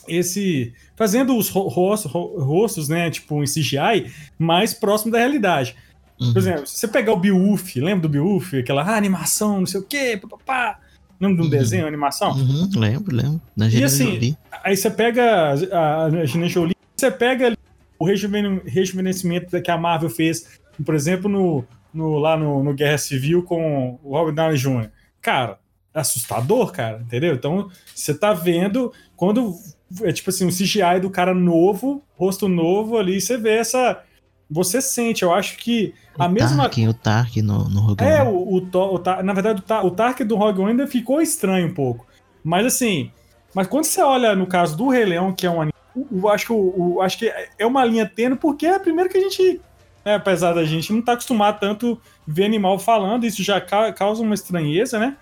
esse 0.08 0.74
fazendo 0.96 1.38
os 1.38 1.50
ro- 1.50 1.68
rostos, 1.68 2.12
ro- 2.12 2.40
rostos, 2.44 2.90
né, 2.90 3.10
tipo 3.10 3.42
em 3.44 3.46
CGI, 3.48 4.12
mais 4.38 4.74
próximo 4.74 5.12
da 5.12 5.18
realidade. 5.20 5.76
Uhum. 6.20 6.34
Por 6.34 6.40
exemplo, 6.40 6.68
se 6.68 6.78
você 6.78 6.88
pegar 6.88 7.14
o 7.14 7.18
Beowulf, 7.20 7.76
lembra 7.76 8.02
do 8.02 8.10
Beowulf? 8.10 8.54
Aquela 8.54 8.84
ah, 8.84 8.96
animação, 8.96 9.60
não 9.60 9.66
sei 9.66 9.80
o 9.80 9.84
quê, 9.84 10.18
papapá. 10.22 10.80
Lembra 11.20 11.36
de 11.38 11.42
um 11.42 11.46
Uhum. 11.46 11.50
desenho, 11.50 11.88
animação? 11.88 12.32
Uhum, 12.34 12.70
lembro, 12.76 13.16
lembro. 13.16 13.42
Na 13.56 13.68
E 13.68 13.84
assim, 13.84 14.12
Jolie. 14.14 14.38
Aí 14.64 14.76
você 14.78 14.90
pega 14.92 15.54
a 15.72 15.78
a 15.78 16.04
Angelina 16.06 16.48
Jolie, 16.50 16.76
você 16.96 17.10
pega 17.10 17.58
o 17.98 18.06
rejuven- 18.06 18.62
rejuvenescimento 18.66 19.62
que 19.62 19.72
a 19.72 19.78
Marvel 19.78 20.10
fez, 20.10 20.60
por 20.86 20.94
exemplo, 20.96 21.30
no, 21.30 21.64
no- 21.94 22.18
lá 22.20 22.36
no, 22.38 22.64
no 22.64 22.74
Guerra 22.74 22.98
Civil 22.98 23.44
com 23.44 23.98
o 24.04 24.12
Robert 24.18 24.34
Downey 24.36 24.58
Jr. 24.58 24.90
Cara, 25.22 25.58
assustador, 25.94 26.72
cara, 26.72 27.02
entendeu? 27.02 27.34
Então, 27.36 27.70
você 27.94 28.14
tá 28.14 28.34
vendo 28.34 28.92
quando 29.16 29.56
é 30.02 30.12
tipo 30.12 30.30
assim, 30.30 30.46
um 30.46 30.50
CGI 30.50 31.00
do 31.02 31.10
cara 31.10 31.34
novo, 31.34 32.04
rosto 32.16 32.48
novo 32.48 32.98
ali, 32.98 33.20
você 33.22 33.38
vê 33.38 33.58
essa. 33.58 34.02
Você 34.50 34.82
sente, 34.82 35.24
eu 35.24 35.34
acho 35.34 35.58
que 35.58 35.94
a 36.18 36.26
o 36.28 36.30
mesma 36.30 36.64
Tarkin, 36.64 36.88
o 36.88 36.94
Tarkin 36.94 37.42
no, 37.42 37.68
no 37.70 37.80
Rogue 37.80 38.04
é, 38.04 38.22
One. 38.22 38.32
o, 38.32 38.56
o, 38.56 38.62
Thor- 38.62 38.94
o 38.94 39.00
Tar- 39.00 39.24
na 39.24 39.34
verdade, 39.34 39.64
o, 39.68 39.88
o 39.88 39.92
Tark 39.92 40.20
do 40.24 40.36
Rogue 40.36 40.60
One 40.62 40.72
ainda 40.72 40.86
ficou 40.86 41.22
estranho 41.22 41.68
um 41.68 41.74
pouco. 41.74 42.06
Mas 42.44 42.66
assim, 42.66 43.10
mas 43.56 43.66
quando 43.68 43.86
você 43.86 44.02
olha 44.02 44.36
no 44.36 44.46
caso 44.46 44.78
do 44.78 44.90
Rei 44.90 45.06
Leão, 45.06 45.34
que 45.34 45.48
é 45.48 45.50
um 45.50 45.62
anime, 45.62 45.74
eu 46.12 46.30
acho 46.30 46.46
que, 46.48 46.54
o, 46.54 46.74
o- 46.96 47.02
acho 47.02 47.18
que 47.18 47.32
é 47.58 47.66
uma 47.66 47.84
linha 47.84 48.06
tênue, 48.06 48.38
porque 48.38 48.66
é 48.68 48.76
a 48.76 48.80
primeira 48.80 49.10
que 49.10 49.18
a 49.18 49.22
gente, 49.22 49.60
né, 50.06 50.16
apesar 50.16 50.54
da 50.54 50.64
gente 50.66 50.92
não 50.92 51.00
estar 51.00 51.14
acostumado 51.14 51.60
tanto 51.60 52.00
ver 52.28 52.46
animal 52.46 52.78
falando, 52.78 53.26
isso 53.26 53.42
já 53.42 53.60
ca- 53.60 53.92
causa 53.94 54.22
uma 54.22 54.36
estranheza, 54.36 55.00
né? 55.00 55.18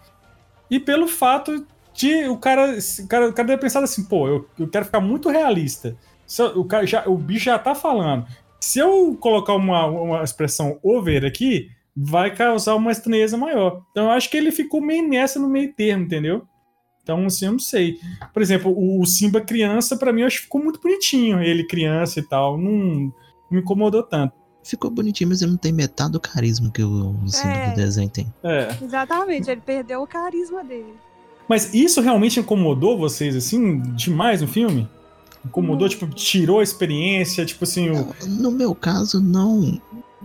E 0.69 0.77
pelo 0.79 1.07
fato 1.07 1.65
de 2.01 2.27
o 2.27 2.37
cara, 2.37 2.75
o 2.77 3.07
cara, 3.07 3.29
o 3.29 3.33
cara 3.33 3.47
deve 3.47 3.61
pensar 3.61 3.83
assim, 3.83 4.03
pô, 4.03 4.27
eu, 4.27 4.47
eu 4.59 4.67
quero 4.67 4.85
ficar 4.85 4.99
muito 4.99 5.29
realista. 5.29 5.95
Se 6.25 6.41
eu- 6.41 6.59
o, 6.59 6.65
cara 6.65 6.85
já, 6.85 7.07
o 7.07 7.17
bicho 7.17 7.45
já 7.45 7.59
tá 7.59 7.75
falando. 7.75 8.25
Se 8.59 8.79
eu 8.79 9.15
colocar 9.19 9.53
uma, 9.53 9.85
uma 9.87 10.23
expressão 10.23 10.79
over 10.83 11.25
aqui, 11.25 11.69
vai 11.95 12.33
causar 12.33 12.75
uma 12.75 12.91
estranheza 12.91 13.35
maior. 13.37 13.81
Então 13.91 14.05
eu 14.05 14.11
acho 14.11 14.29
que 14.29 14.37
ele 14.37 14.51
ficou 14.51 14.81
meio 14.81 15.07
nessa 15.07 15.39
no 15.39 15.49
meio 15.49 15.73
termo, 15.73 16.03
entendeu? 16.05 16.43
Então, 17.03 17.25
assim, 17.25 17.45
eu 17.47 17.51
não 17.53 17.59
sei. 17.59 17.99
Por 18.31 18.41
exemplo, 18.41 18.71
o, 18.71 19.01
o 19.01 19.05
Simba 19.05 19.41
criança, 19.41 19.97
pra 19.97 20.13
mim, 20.13 20.21
eu 20.21 20.27
acho 20.27 20.37
que 20.37 20.43
ficou 20.43 20.63
muito 20.63 20.79
bonitinho. 20.79 21.41
Ele 21.41 21.65
criança 21.65 22.19
e 22.19 22.23
tal. 22.23 22.57
Não, 22.59 22.71
não 22.71 23.13
me 23.49 23.59
incomodou 23.59 24.03
tanto. 24.03 24.33
Ficou 24.63 24.91
bonitinho, 24.91 25.29
mas 25.31 25.41
ele 25.41 25.49
não 25.51 25.57
tem 25.57 25.73
metade 25.73 26.11
do 26.11 26.19
carisma 26.19 26.69
que 26.71 26.83
o, 26.83 27.15
o 27.23 27.27
Simba 27.27 27.53
É. 27.55 27.69
do 27.71 27.75
desenho 27.75 28.09
tem. 28.09 28.31
É. 28.43 28.67
Exatamente, 28.81 29.49
ele 29.49 29.61
perdeu 29.61 30.03
o 30.03 30.07
carisma 30.07 30.63
dele. 30.63 30.93
Mas 31.51 31.73
isso 31.73 31.99
realmente 31.99 32.39
incomodou 32.39 32.97
vocês, 32.97 33.35
assim, 33.35 33.81
demais 33.93 34.39
no 34.39 34.47
filme? 34.47 34.87
Incomodou, 35.45 35.89
tipo, 35.89 36.07
tirou 36.07 36.61
a 36.61 36.63
experiência, 36.63 37.45
tipo 37.45 37.65
assim, 37.65 37.89
o... 37.89 38.07
No 38.25 38.49
meu 38.49 38.73
caso, 38.73 39.19
não 39.19 39.77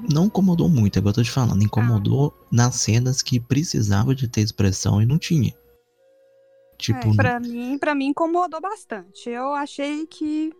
não 0.08 0.26
incomodou 0.26 0.68
muito, 0.68 0.96
é 0.96 1.00
igual 1.00 1.10
eu 1.10 1.14
tô 1.16 1.22
te 1.24 1.30
falando. 1.32 1.64
Incomodou 1.64 2.32
nas 2.48 2.76
cenas 2.76 3.22
que 3.22 3.40
precisava 3.40 4.14
de 4.14 4.28
ter 4.28 4.42
expressão 4.42 5.02
e 5.02 5.06
não 5.06 5.18
tinha. 5.18 5.52
Tipo, 6.78 7.10
É, 7.10 7.16
pra 7.16 7.40
mim, 7.40 7.76
para 7.76 7.92
mim 7.92 8.06
incomodou 8.06 8.60
bastante. 8.60 9.28
Eu 9.28 9.52
achei 9.52 10.06
que 10.06 10.52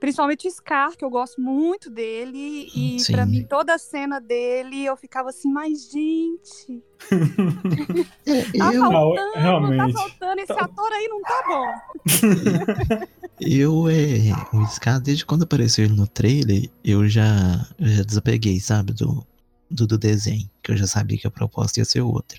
principalmente 0.00 0.46
o 0.46 0.50
Scar, 0.50 0.96
que 0.96 1.04
eu 1.04 1.10
gosto 1.10 1.40
muito 1.40 1.88
dele 1.90 2.68
e 2.74 2.96
pra 3.10 3.24
mim 3.26 3.44
toda 3.44 3.74
a 3.74 3.78
cena 3.78 4.20
dele 4.20 4.84
eu 4.84 4.96
ficava 4.96 5.30
assim, 5.30 5.50
mas 5.50 5.90
gente, 5.90 6.82
é, 8.26 8.58
tá 8.58 8.74
eu, 8.74 8.80
faltando, 8.90 9.32
realmente. 9.38 9.92
tá 9.94 9.98
faltando, 10.00 10.40
esse 10.40 10.54
Tá- 10.54 10.64
ator 10.64 10.92
aí 10.92 11.08
não 11.08 11.22
tá 11.22 11.42
bom. 11.48 13.06
eu 13.40 13.88
é. 13.88 14.32
O 14.52 14.66
Scar, 14.66 15.00
desde 15.00 15.24
quando 15.24 15.42
apareceu 15.44 15.84
ele 15.84 15.94
no 15.94 16.06
trailer, 16.06 16.68
eu 16.84 17.08
já, 17.08 17.66
eu 17.78 17.88
já 17.88 18.02
desapeguei, 18.02 18.60
sabe, 18.60 18.92
do, 18.92 19.26
do, 19.70 19.86
do 19.86 19.98
desenho. 19.98 20.48
Que 20.62 20.72
eu 20.72 20.76
já 20.76 20.86
sabia 20.86 21.18
que 21.18 21.26
a 21.26 21.30
proposta 21.30 21.80
ia 21.80 21.84
ser 21.84 22.00
outra. 22.00 22.38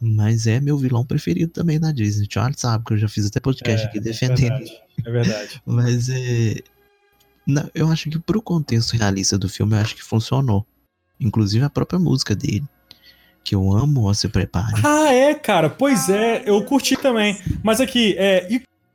Mas 0.00 0.46
é 0.46 0.60
meu 0.60 0.78
vilão 0.78 1.04
preferido 1.04 1.52
também 1.52 1.78
da 1.78 1.92
Disney. 1.92 2.26
O 2.26 2.32
Charles 2.32 2.58
sabe 2.58 2.84
que 2.86 2.94
eu 2.94 2.98
já 2.98 3.08
fiz 3.08 3.26
até 3.26 3.38
podcast 3.38 3.86
aqui 3.86 3.98
É 3.98 4.00
defendendo. 4.00 4.48
verdade, 4.56 4.82
é 5.04 5.10
verdade. 5.10 5.62
Mas 5.66 6.08
é. 6.08 6.56
Eu 7.74 7.90
acho 7.90 8.08
que 8.10 8.18
pro 8.18 8.40
contexto 8.42 8.92
realista 8.96 9.36
do 9.38 9.48
filme, 9.48 9.74
eu 9.74 9.80
acho 9.80 9.94
que 9.96 10.02
funcionou. 10.04 10.64
Inclusive 11.18 11.64
a 11.64 11.70
própria 11.70 11.98
música 11.98 12.34
dele. 12.34 12.64
Que 13.42 13.54
eu 13.54 13.72
amo, 13.72 14.04
ó, 14.04 14.12
se 14.14 14.28
prepare. 14.28 14.80
Ah, 14.84 15.12
é, 15.12 15.34
cara. 15.34 15.68
Pois 15.70 16.08
é, 16.08 16.42
eu 16.46 16.62
curti 16.64 16.96
também. 16.96 17.38
Mas 17.62 17.80
aqui, 17.80 18.14
é, 18.18 18.46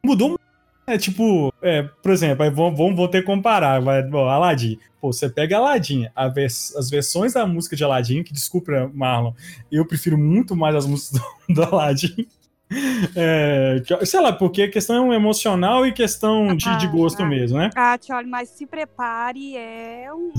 mudou 0.04 0.30
muito. 0.30 0.46
É 0.88 1.00
tipo, 1.00 1.52
é, 1.64 1.82
por 1.82 2.12
exemplo, 2.12 2.46
vamos, 2.52 2.78
vamos, 2.78 3.10
ter 3.10 3.22
que 3.22 3.26
comparar. 3.26 3.82
Vai, 3.82 4.04
bom, 4.04 4.28
Aladdin. 4.30 4.78
Pô, 5.02 5.12
você 5.12 5.28
pega 5.28 5.58
Aladdin, 5.58 6.08
vers- 6.34 6.76
as 6.76 6.92
versões 6.92 7.34
da 7.34 7.46
música 7.48 7.76
de 7.76 7.84
Aladdin, 7.84 8.22
que 8.24 8.32
desculpa, 8.32 8.90
Marlon, 8.94 9.34
eu 9.72 9.84
prefiro 9.86 10.16
muito 10.16 10.56
mais 10.56 10.76
as 10.76 10.86
músicas 10.86 11.22
do, 11.50 11.56
do 11.56 11.64
Aladdin. 11.64 12.28
É, 13.16 13.82
que- 13.86 14.06
sei 14.06 14.20
lá, 14.20 14.34
porque 14.34 14.64
a 14.64 14.72
questão 14.72 15.14
é 15.14 15.16
emocional 15.16 15.86
e 15.86 15.92
questão 15.92 16.56
de, 16.56 16.78
de 16.78 16.86
Ah, 16.88 16.90
gosto 16.90 17.22
ah. 17.24 17.26
mesmo, 17.26 17.58
né? 17.58 17.70
Ah, 17.76 17.98
olha, 18.12 18.28
mas 18.28 18.50
se 18.50 18.66
prepare, 18.66 19.56
é 19.56 20.08
um 20.14 20.32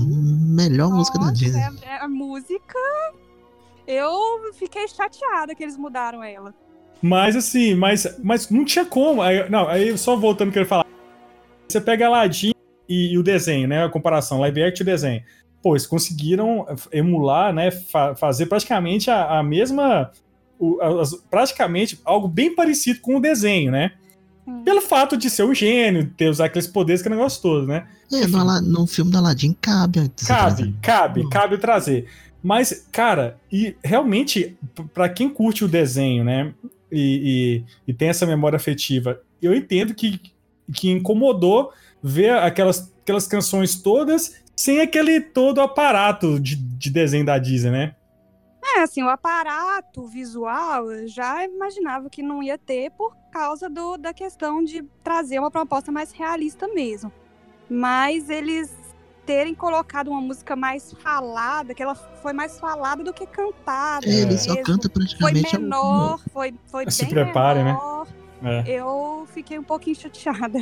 Melhor 0.55 0.89
música 0.91 1.17
da 1.17 1.25
Nossa, 1.27 1.37
Disney. 1.37 1.61
é- 1.61 1.95
é 1.95 2.03
a 2.03 2.07
música. 2.07 2.77
Eu 3.87 4.11
fiquei 4.53 4.87
chateada 4.87 5.55
que 5.55 5.63
eles 5.63 5.77
mudaram 5.77 6.21
ela. 6.23 6.53
Mas 7.01 7.35
assim, 7.35 7.75
mas, 7.75 8.17
mas 8.23 8.49
não 8.49 8.65
tinha 8.65 8.85
como. 8.85 9.21
Aí, 9.21 9.49
não, 9.49 9.67
aí 9.67 9.97
só 9.97 10.15
voltando 10.15 10.51
que 10.51 10.57
eu 10.59 10.63
ia 10.63 10.67
falar. 10.67 10.85
Você 11.69 11.79
pega 11.79 12.07
Aladdin 12.07 12.51
e, 12.89 13.13
e 13.13 13.17
o 13.17 13.23
desenho, 13.23 13.67
né? 13.67 13.83
A 13.85 13.89
comparação, 13.89 14.39
live 14.39 14.63
action 14.63 14.83
e 14.83 14.85
desenho. 14.85 15.23
Pô, 15.61 15.73
eles 15.73 15.87
conseguiram 15.87 16.65
emular, 16.91 17.53
né? 17.53 17.71
fa- 17.71 18.15
fazer 18.15 18.47
praticamente 18.47 19.09
a, 19.09 19.39
a 19.39 19.43
mesma. 19.43 20.11
O- 20.59 20.81
as- 20.99 21.15
praticamente 21.29 21.99
algo 22.03 22.27
bem 22.27 22.53
parecido 22.55 22.99
com 22.99 23.17
o 23.17 23.19
desenho, 23.21 23.71
né? 23.71 23.91
Hum. 24.47 24.63
Pelo 24.63 24.81
fato 24.81 25.17
de 25.17 25.29
ser 25.29 25.43
um 25.43 25.53
gênio, 25.53 26.09
ter 26.15 26.29
usar 26.29 26.45
aqueles 26.45 26.67
poderes, 26.67 27.01
que 27.01 27.09
negócio 27.09 27.41
todo, 27.41 27.67
né? 27.67 27.87
É, 28.11 28.25
no, 28.27 28.61
no 28.61 28.87
filme 28.87 29.11
do 29.11 29.17
Aladdin 29.17 29.53
cabe. 29.59 29.99
Cabe, 29.99 30.11
trazer. 30.25 30.73
cabe, 30.81 31.21
Hum. 31.25 31.29
cabe 31.29 31.57
trazer. 31.57 32.07
Mas, 32.41 32.87
cara, 32.91 33.37
e 33.51 33.75
realmente, 33.83 34.55
p- 34.73 34.83
pra 34.93 35.09
quem 35.09 35.27
curte 35.29 35.65
o 35.65 35.67
desenho, 35.67 36.23
né? 36.23 36.53
E, 36.91 37.63
e- 37.87 37.91
e 37.91 37.93
tem 37.93 38.07
essa 38.09 38.25
memória 38.25 38.55
afetiva, 38.55 39.19
eu 39.41 39.53
entendo 39.53 39.93
que, 39.93 40.19
que 40.73 40.89
incomodou 40.89 41.71
ver 42.01 42.31
aquelas, 42.37 42.93
aquelas 43.01 43.27
canções 43.27 43.75
todas 43.75 44.35
sem 44.55 44.79
aquele 44.79 45.19
todo 45.19 45.59
aparato 45.59 46.39
de, 46.39 46.55
de 46.55 46.89
desenho 46.89 47.25
da 47.25 47.37
Disney, 47.37 47.71
né? 47.71 47.95
É, 48.75 48.81
assim, 48.81 49.01
o 49.03 49.09
aparato 49.09 50.05
visual 50.07 50.91
eu 50.91 51.07
já 51.07 51.43
imaginava 51.45 52.09
que 52.09 52.21
não 52.21 52.43
ia 52.43 52.57
ter 52.57 52.91
por 52.91 53.15
causa 53.31 53.69
do, 53.69 53.97
da 53.97 54.13
questão 54.13 54.63
de 54.63 54.83
trazer 55.03 55.39
uma 55.39 55.49
proposta 55.49 55.91
mais 55.91 56.11
realista 56.11 56.67
mesmo. 56.67 57.11
Mas 57.69 58.29
eles 58.29 58.73
terem 59.25 59.53
colocado 59.53 60.09
uma 60.09 60.21
música 60.21 60.55
mais 60.55 60.93
falada, 61.03 61.73
que 61.73 61.83
ela 61.83 61.95
foi 61.95 62.31
mais 62.33 62.59
falada 62.59 63.03
do 63.03 63.13
que 63.13 63.25
cantada. 63.25 64.05
É, 64.07 64.21
ele 64.21 64.37
só 64.37 64.55
canta 64.63 64.89
Foi 64.89 65.01
praticamente. 65.01 65.55
a- 65.55 65.59
menor, 65.59 66.19
foi, 66.31 66.53
foi 66.67 66.89
Se 66.89 67.05
bem 67.05 67.13
prepare, 67.13 67.59
né? 67.63 67.73
menor. 67.73 68.07
É. 68.43 68.63
Eu 68.71 69.27
fiquei 69.33 69.57
um 69.59 69.63
pouquinho 69.63 69.95
chateada. 69.95 70.59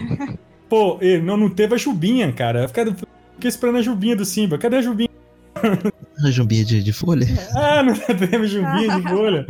Pô, 0.70 0.98
não, 1.24 1.38
não 1.38 1.50
teve 1.50 1.76
a 1.76 1.78
Jubinha, 1.78 2.32
cara. 2.34 2.64
Eu 2.64 2.70
fiquei 2.70 3.50
esperando 3.50 3.78
a 3.78 3.82
Jubinha 3.82 4.16
do 4.16 4.26
Simba. 4.26 4.58
Cadê 4.58 4.78
a 4.78 4.82
Jubinha? 4.82 5.10
A 6.26 6.32
jumbinha 6.32 6.64
de, 6.66 6.82
de 6.84 6.94
folha. 6.94 7.26
Ah, 7.56 7.84
não 7.84 7.94
teve 7.96 8.48
Jubinha 8.48 8.96
de 8.96 9.02
bolha. 9.02 9.46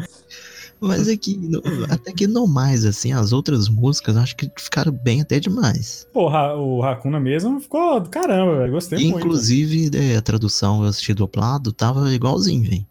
Mas 0.79 1.07
é 1.07 1.15
que, 1.15 1.37
no- 1.37 1.61
até 1.89 2.11
que 2.11 2.27
não 2.27 2.45
mais, 2.47 2.85
assim, 2.85 3.13
as 3.13 3.31
outras 3.31 3.69
músicas 3.69 4.15
eu 4.15 4.21
acho 4.21 4.35
que 4.35 4.51
ficaram 4.57 4.91
bem 4.91 5.21
até 5.21 5.39
demais. 5.39 6.07
Pô, 6.13 6.27
Ra- 6.27 6.55
o 6.57 6.83
Hakuna 6.83 7.19
mesmo 7.19 7.59
ficou 7.59 7.99
do 7.99 8.09
caramba, 8.09 8.57
velho. 8.59 8.73
Gostei 8.73 8.99
muito. 8.99 9.19
Inclusive, 9.19 9.89
é, 9.97 10.17
a 10.17 10.21
tradução 10.21 10.83
eu 10.83 10.89
assisti 10.89 11.13
dublado, 11.13 11.71
tava 11.71 12.13
igualzinho, 12.13 12.63
velho. 12.69 12.85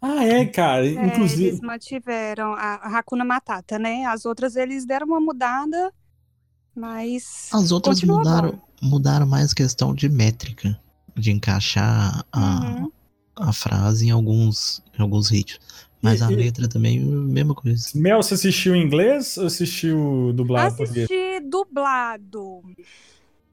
Ah, 0.00 0.24
é, 0.24 0.44
cara. 0.46 0.86
É, 0.86 1.06
Inclusive. 1.06 1.44
eles 1.48 1.60
mantiveram 1.60 2.54
a, 2.54 2.98
Hakuna 2.98 3.24
Matata, 3.24 3.78
né? 3.78 4.04
As 4.06 4.24
outras 4.24 4.56
eles 4.56 4.86
deram 4.86 5.06
uma 5.06 5.20
mudada, 5.20 5.92
mas 6.74 7.48
As 7.52 7.72
outras 7.72 8.02
mudaram, 8.02 8.52
bom. 8.52 8.88
mudaram 8.88 9.26
mais 9.26 9.52
questão 9.52 9.94
de 9.94 10.08
métrica, 10.08 10.78
de 11.16 11.32
encaixar 11.32 12.24
a, 12.32 12.60
Uhum. 12.80 12.90
a 13.36 13.52
frase 13.52 14.06
em 14.06 14.10
alguns, 14.10 14.82
em 14.98 15.02
alguns 15.02 15.30
ritmos. 15.30 15.60
Mas 16.02 16.20
E- 16.20 16.24
a 16.24 16.30
e- 16.32 16.36
letra 16.36 16.68
também, 16.68 17.00
mesma 17.00 17.54
coisa. 17.54 17.88
Mel, 17.94 18.22
você 18.22 18.34
assistiu 18.34 18.76
em 18.76 18.82
inglês 18.82 19.36
ou 19.38 19.46
assistiu 19.46 20.32
dublado 20.34 20.74
em 20.74 20.76
português? 20.76 21.04
Assisti 21.10 21.40
dublado. 21.48 22.62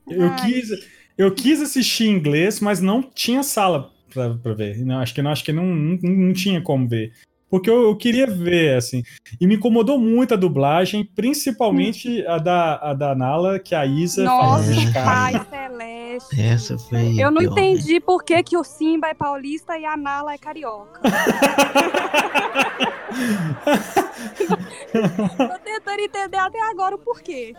Eu 0.09 0.27
Ai, 0.27 0.35
quis, 0.51 0.69
eu 1.17 1.33
quis 1.33 1.61
assistir 1.61 2.05
em 2.05 2.11
inglês, 2.15 2.59
mas 2.59 2.81
não 2.81 3.01
tinha 3.01 3.41
sala 3.43 3.89
pra, 4.13 4.33
pra 4.35 4.53
ver. 4.53 4.77
Não, 4.85 4.99
acho 4.99 5.13
que, 5.13 5.21
não, 5.21 5.31
acho 5.31 5.43
que 5.43 5.53
não, 5.53 5.65
não, 5.65 5.97
não 6.01 6.33
tinha 6.33 6.61
como 6.61 6.87
ver. 6.87 7.13
Porque 7.49 7.69
eu, 7.69 7.83
eu 7.83 7.95
queria 7.95 8.25
ver, 8.27 8.75
assim. 8.77 9.03
E 9.39 9.45
me 9.47 9.55
incomodou 9.55 9.97
muito 9.99 10.33
a 10.33 10.37
dublagem, 10.37 11.05
principalmente 11.15 12.25
a 12.25 12.37
da, 12.39 12.75
a 12.77 12.93
da 12.93 13.15
Nala, 13.15 13.59
que 13.59 13.75
a 13.75 13.85
Isa 13.85 14.23
Nossa, 14.23 14.73
faz 14.91 15.35
É. 15.51 15.62
Nordeste. 16.13 16.41
Essa 16.41 16.77
foi. 16.77 17.15
Eu 17.21 17.31
não 17.31 17.41
pior, 17.41 17.55
né? 17.55 17.61
entendi 17.71 17.99
por 17.99 18.23
que, 18.23 18.41
que 18.43 18.57
o 18.57 18.63
Simba 18.63 19.07
é 19.07 19.13
paulista 19.13 19.77
e 19.77 19.85
a 19.85 19.95
Nala 19.97 20.33
é 20.33 20.37
carioca. 20.37 20.99
Tô 24.91 25.59
tentando 25.63 25.99
entender 25.99 26.37
até 26.37 26.61
agora 26.69 26.95
o 26.95 26.99
porquê. 26.99 27.53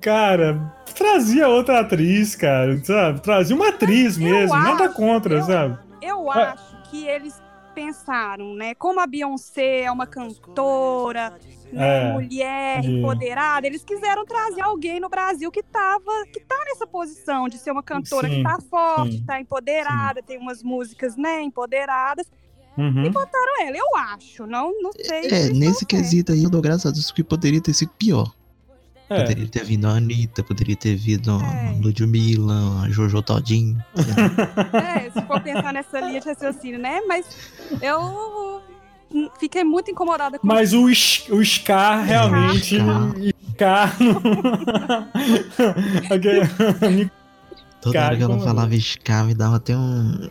Cara, 0.00 0.72
trazia 0.94 1.48
outra 1.48 1.80
atriz, 1.80 2.34
cara, 2.34 2.82
sabe? 2.84 3.20
Trazia 3.20 3.54
uma 3.56 3.68
atriz 3.68 4.16
Eu 4.16 4.22
mesmo, 4.22 4.56
nada 4.56 4.84
acho, 4.86 4.94
contra, 4.94 5.34
eu- 5.36 5.42
sabe? 5.42 5.78
Eu 6.02 6.32
É. 6.32 6.44
acho 6.44 6.90
que 6.90 7.06
eles 7.06 7.40
pensaram, 7.74 8.54
né? 8.54 8.74
Como 8.74 9.00
a 9.00 9.06
Beyoncé 9.06 9.82
é 9.82 9.90
uma 9.90 10.06
cantora, 10.06 11.34
né, 11.72 12.10
É, 12.10 12.12
mulher, 12.12 12.84
e- 12.84 12.98
empoderada, 12.98 13.66
eles 13.66 13.84
quiseram 13.84 14.24
trazer 14.24 14.60
alguém 14.60 15.00
no 15.00 15.08
Brasil 15.08 15.50
que 15.50 15.62
tava, 15.62 16.10
que 16.32 16.40
tá 16.40 16.56
nessa 16.66 16.86
posição 16.86 17.48
de 17.48 17.58
ser 17.58 17.70
uma 17.70 17.82
cantora 17.82 18.28
Sim, 18.28 18.36
que 18.36 18.42
tá 18.42 18.58
forte, 18.70 19.16
sim, 19.18 19.24
tá 19.24 19.40
empoderada, 19.40 20.22
tem 20.22 20.38
umas 20.38 20.62
músicas, 20.62 21.16
né, 21.16 21.42
empoderadas. 21.42 22.26
Uhum. 22.78 23.10
Botaram 23.10 23.62
ela, 23.66 23.76
eu 23.76 23.96
acho, 24.14 24.46
não, 24.46 24.70
não 24.82 24.90
sei. 24.92 25.26
É, 25.26 25.44
se 25.46 25.52
nesse 25.54 25.84
é. 25.84 25.86
quesito 25.86 26.32
aí 26.32 26.44
eu 26.44 26.50
dou 26.50 26.60
graças 26.60 26.86
a 26.86 26.90
Deus 26.90 27.10
que 27.10 27.24
poderia 27.24 27.60
ter 27.60 27.72
sido 27.72 27.90
pior. 27.98 28.30
É, 29.08 29.20
Poderia 29.20 29.46
ter 29.46 29.62
vindo 29.64 29.86
a 29.86 29.90
Anitta, 29.92 30.42
poderia 30.42 30.74
ter 30.74 30.96
vindo 30.96 31.30
a 31.30 31.36
É. 31.40 31.78
Ludmilla, 31.80 32.82
a 32.82 32.90
Jojo 32.90 33.22
Todinho. 33.22 33.78
É, 34.72 35.08
se 35.10 35.22
for 35.28 35.40
pensar 35.40 35.72
nessa 35.72 36.00
linha 36.00 36.20
de 36.20 36.28
raciocínio, 36.28 36.78
né? 36.80 37.00
Mas 37.06 37.24
eu 37.80 38.60
fiquei 39.38 39.64
muito 39.64 39.90
incomodada 39.90 40.38
com 40.38 40.46
Mas 40.46 40.72
o, 40.72 40.84
o 40.86 41.44
Scar 41.44 42.04
realmente. 42.04 42.76
Scar. 42.76 43.14
Scar. 43.54 43.96
Ok. 46.10 47.10
Toda 47.80 47.92
Cara, 47.92 48.06
hora 48.08 48.16
que 48.16 48.22
ela 48.22 48.38
falava 48.40 48.74
Scar, 48.80 49.24
me 49.26 49.34
dava 49.34 49.56
até 49.56 49.76
um. 49.76 50.28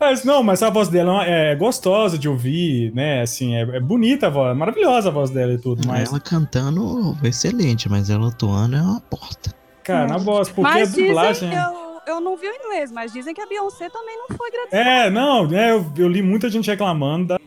Mas 0.00 0.24
não, 0.24 0.42
mas 0.42 0.62
a 0.62 0.70
voz 0.70 0.88
dela 0.88 1.24
é 1.24 1.54
gostosa 1.54 2.18
de 2.18 2.28
ouvir, 2.28 2.92
né? 2.94 3.22
Assim, 3.22 3.54
é, 3.54 3.60
é 3.62 3.80
bonita 3.80 4.26
a 4.26 4.30
voz, 4.30 4.50
é 4.50 4.54
maravilhosa 4.54 5.08
a 5.08 5.12
voz 5.12 5.30
dela 5.30 5.52
e 5.52 5.58
tudo, 5.58 5.86
mas, 5.86 6.08
Ela 6.08 6.18
cantando 6.18 7.16
excelente, 7.22 7.88
mas 7.88 8.10
ela 8.10 8.28
atuando 8.28 8.76
é 8.76 8.82
uma 8.82 9.00
porta. 9.02 9.54
cara, 9.84 10.08
na 10.08 10.16
voz, 10.18 10.48
porque 10.48 10.62
Mas 10.62 10.94
a 10.94 10.96
dublagem. 10.96 11.48
dizem, 11.50 11.64
eu, 11.64 11.85
eu 12.06 12.20
não 12.20 12.36
vi 12.36 12.46
o 12.48 12.52
inglês, 12.54 12.90
mas 12.92 13.12
dizem 13.12 13.34
que 13.34 13.40
a 13.40 13.46
Beyoncé 13.46 13.88
também 13.90 14.16
não 14.16 14.36
foi 14.36 14.50
grande. 14.50 14.68
É, 14.72 15.10
não, 15.10 15.46
né? 15.48 15.72
Eu, 15.72 15.92
eu 15.96 16.08
li 16.08 16.22
muita 16.22 16.48
gente 16.48 16.70
reclamando 16.70 17.26
da, 17.28 17.40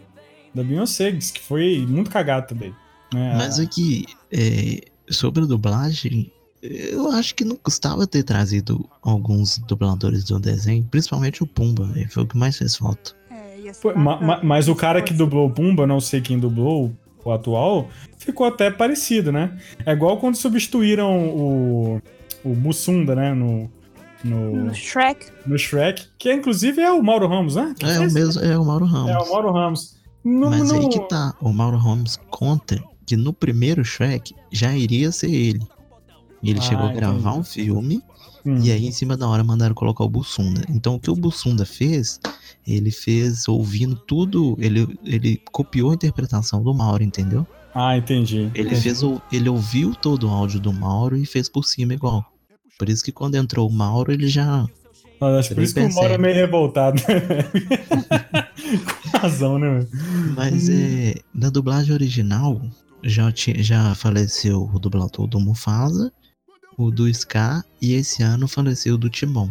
da 0.54 0.64
Beyoncé, 0.64 1.12
disse 1.12 1.34
que 1.34 1.42
foi 1.42 1.86
muito 1.88 2.10
cagado 2.10 2.48
também. 2.48 2.74
né? 3.14 3.36
Mas 3.38 3.60
aqui, 3.60 4.06
é, 4.32 4.82
sobre 5.10 5.44
a 5.44 5.48
dublagem, 5.48 6.32
eu 6.62 7.10
acho 7.12 7.34
que 7.36 7.46
não 7.46 7.56
custava 7.56 8.06
ter 8.06 8.24
trazido 8.24 8.88
alguns 9.02 9.58
dubladores 9.60 10.24
do 10.26 10.40
desenho, 10.40 10.86
principalmente 10.92 11.42
o 11.42 11.48
Pumba, 11.48 11.86
velho, 11.86 12.12
foi 12.12 12.24
o 12.24 12.28
que 12.28 12.38
mais 12.38 12.58
fez 12.58 12.76
falta. 12.76 13.12
É, 13.32 13.94
ma- 13.96 14.20
ma- 14.20 14.44
mas 14.44 14.68
o 14.68 14.76
cara 14.76 15.02
que 15.02 15.14
dublou 15.14 15.48
o 15.48 15.52
Pumba, 15.52 15.88
não 15.88 16.00
sei 16.02 16.20
quem 16.22 16.38
dublou 16.40 16.92
o 17.24 17.32
atual, 17.32 17.90
ficou 18.18 18.46
até 18.48 18.72
parecido, 18.72 19.32
né? 19.32 19.58
É 19.86 19.92
igual 19.92 20.18
quando 20.18 20.36
substituíram 20.36 21.28
o, 21.30 22.02
o 22.44 22.50
Mussunda, 22.56 23.14
né? 23.16 23.34
No, 23.34 23.70
no, 24.24 24.66
No 24.66 24.74
Shrek. 24.76 25.28
no 25.46 25.58
Shrek, 25.58 26.08
que 26.18 26.34
inclusive 26.34 26.82
é 26.82 26.92
o 26.92 27.02
Mauro 27.02 27.28
Ramos, 27.28 27.56
né? 27.56 27.74
Que 27.80 27.86
É 27.86 27.96
o 27.98 28.00
fez? 28.02 28.14
mesmo, 28.14 28.42
é 28.44 28.58
o 28.58 28.66
Mauro 28.66 28.86
Ramos. 28.86 29.12
É 29.12 29.18
o 29.18 29.30
Mauro 29.30 29.52
Ramos. 29.52 29.96
Não, 30.24 30.50
Mas 30.50 30.70
não- 30.70 30.80
aí 30.80 30.90
que 30.90 31.00
tá, 31.08 31.34
o 31.42 31.52
Mauro 31.54 31.78
Ramos 31.78 32.18
conta 32.30 32.84
que 33.06 33.16
no 33.16 33.32
primeiro 33.34 33.84
Shrek 33.84 34.36
já 34.52 34.76
iria 34.76 35.12
ser 35.12 35.32
ele. 35.34 35.62
Ele 36.44 36.60
Ah, 36.60 36.62
chegou 36.62 36.86
a 36.86 36.92
gravar 36.94 37.18
entendi. 37.32 37.40
um 37.40 37.44
filme 37.44 38.04
Hum. 38.46 38.58
e 38.62 38.72
aí 38.72 38.86
em 38.86 38.92
cima 38.92 39.18
da 39.18 39.28
hora 39.28 39.44
mandaram 39.44 39.74
colocar 39.76 40.04
o 40.04 40.10
Bussunda. 40.10 40.64
Então 40.70 40.96
o 40.96 41.00
que 41.00 41.10
o 41.12 41.16
Bussunda 41.16 41.66
fez, 41.66 42.20
ele 42.68 42.92
fez 42.92 43.48
ouvindo 43.48 43.96
tudo, 43.96 44.56
ele, 44.60 44.98
ele 45.04 45.42
copiou 45.52 45.92
a 45.92 45.96
interpretação 45.96 46.62
do 46.64 46.74
Mauro, 46.74 47.04
entendeu? 47.04 47.46
Ah, 47.74 47.98
entendi. 47.98 48.50
Ele 48.56 48.68
entendi. 48.70 48.82
fez 48.82 49.04
o, 49.04 49.22
ele 49.32 49.50
ouviu 49.50 49.94
todo 49.96 50.28
o 50.28 50.30
áudio 50.30 50.60
do 50.60 50.72
Mauro 50.74 51.16
e 51.18 51.26
fez 51.26 51.48
por 51.50 51.64
cima 51.66 51.94
igual. 51.94 52.26
Por 52.80 52.90
isso 52.90 53.04
que 53.04 53.12
quando 53.12 53.36
entrou 53.36 53.68
o 53.70 53.72
Mauro, 53.72 54.12
ele 54.12 54.28
já 54.28 54.66
Mas 55.20 55.36
acho 55.36 55.54
por 55.54 55.62
isso 55.62 55.74
que 55.76 55.82
o 55.82 55.84
Mauro 55.94 56.14
é 56.14 56.18
percebe. 56.18 56.24
meio 56.24 56.36
revoltado. 56.36 57.02
né? 57.08 58.48
Com 59.12 59.18
razão, 59.18 59.60
né? 59.60 59.70
velho? 59.80 59.88
Mas 60.36 60.70
é, 60.70 61.16
na 61.34 61.50
dublagem 61.50 61.94
original 61.94 62.62
já, 63.04 63.32
tinha, 63.32 63.62
já 63.62 63.94
faleceu 63.96 64.70
o 64.74 64.80
dublador 64.80 65.28
do 65.28 65.40
Mufasa, 65.40 66.12
o 66.78 66.90
do 66.90 67.14
Scar 67.14 67.64
e 67.82 67.94
esse 67.94 68.24
ano 68.24 68.48
faleceu 68.48 68.96
o 68.96 68.98
do 68.98 69.10
Timon. 69.10 69.50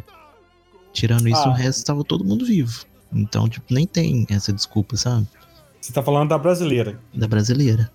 Tirando 0.93 1.29
isso, 1.29 1.43
Ah. 1.43 1.51
o 1.51 1.53
resto 1.53 1.85
tava 1.85 2.03
todo 2.03 2.25
mundo 2.25 2.47
vivo. 2.47 2.85
Então, 3.13 3.49
tipo, 3.49 3.73
nem 3.73 3.87
tem 3.87 4.27
essa 4.31 4.53
desculpa, 4.53 4.97
sabe? 4.97 5.27
Você 5.81 5.93
tá 5.93 6.03
falando 6.03 6.31
da 6.31 6.39
brasileira. 6.39 6.99
Da 7.15 7.29
brasileira. 7.29 7.91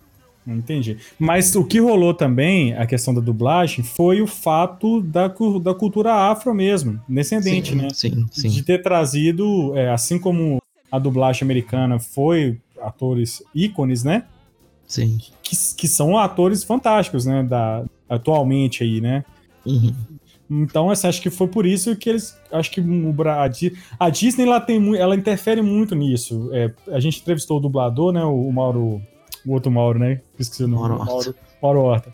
Entendi. 0.45 0.97
Mas 1.17 1.55
o 1.55 1.63
que 1.63 1.79
rolou 1.79 2.13
também, 2.13 2.73
a 2.73 2.85
questão 2.85 3.13
da 3.13 3.21
dublagem, 3.21 3.83
foi 3.83 4.21
o 4.21 4.27
fato 4.27 5.01
da, 5.01 5.27
da 5.61 5.73
cultura 5.73 6.13
afro 6.13 6.53
mesmo, 6.53 6.99
descendente, 7.07 7.69
sim, 7.71 7.75
né? 7.75 7.87
Sim, 7.93 8.25
sim. 8.31 8.49
De 8.49 8.61
ter 8.63 8.81
trazido, 8.81 9.75
é, 9.77 9.89
assim 9.89 10.19
como 10.19 10.61
a 10.91 10.99
dublagem 10.99 11.43
americana 11.43 11.97
foi 11.99 12.59
atores 12.81 13.41
ícones, 13.55 14.03
né? 14.03 14.25
Sim. 14.85 15.17
Que, 15.41 15.55
que 15.77 15.87
são 15.87 16.17
atores 16.17 16.63
fantásticos, 16.63 17.25
né? 17.25 17.41
Da, 17.43 17.85
atualmente 18.09 18.83
aí, 18.83 18.99
né? 19.01 19.23
Uhum. 19.65 19.93
Então, 20.49 20.89
assim, 20.89 21.07
acho 21.07 21.21
que 21.21 21.29
foi 21.29 21.47
por 21.47 21.65
isso 21.65 21.95
que 21.95 22.09
eles. 22.09 22.37
Acho 22.51 22.69
que 22.69 22.81
a, 22.81 23.47
Di- 23.47 23.73
a 23.99 24.09
Disney 24.09 24.45
ela 24.45 24.59
tem 24.59 24.95
ela 24.97 25.15
interfere 25.15 25.61
muito 25.61 25.95
nisso. 25.95 26.49
É, 26.51 26.71
a 26.89 26.99
gente 26.99 27.21
entrevistou 27.21 27.57
o 27.57 27.59
dublador, 27.61 28.11
né? 28.11 28.23
O 28.23 28.51
Mauro. 28.51 29.01
O 29.45 29.51
outro 29.53 29.71
Mauro, 29.71 29.99
né? 29.99 30.21
Esqueci 30.39 30.63
o 30.63 30.67
nome. 30.67 30.89
Mauro 30.97 31.11
Horta. 31.11 31.35
Mauro, 31.61 31.79
Horta. 31.81 32.13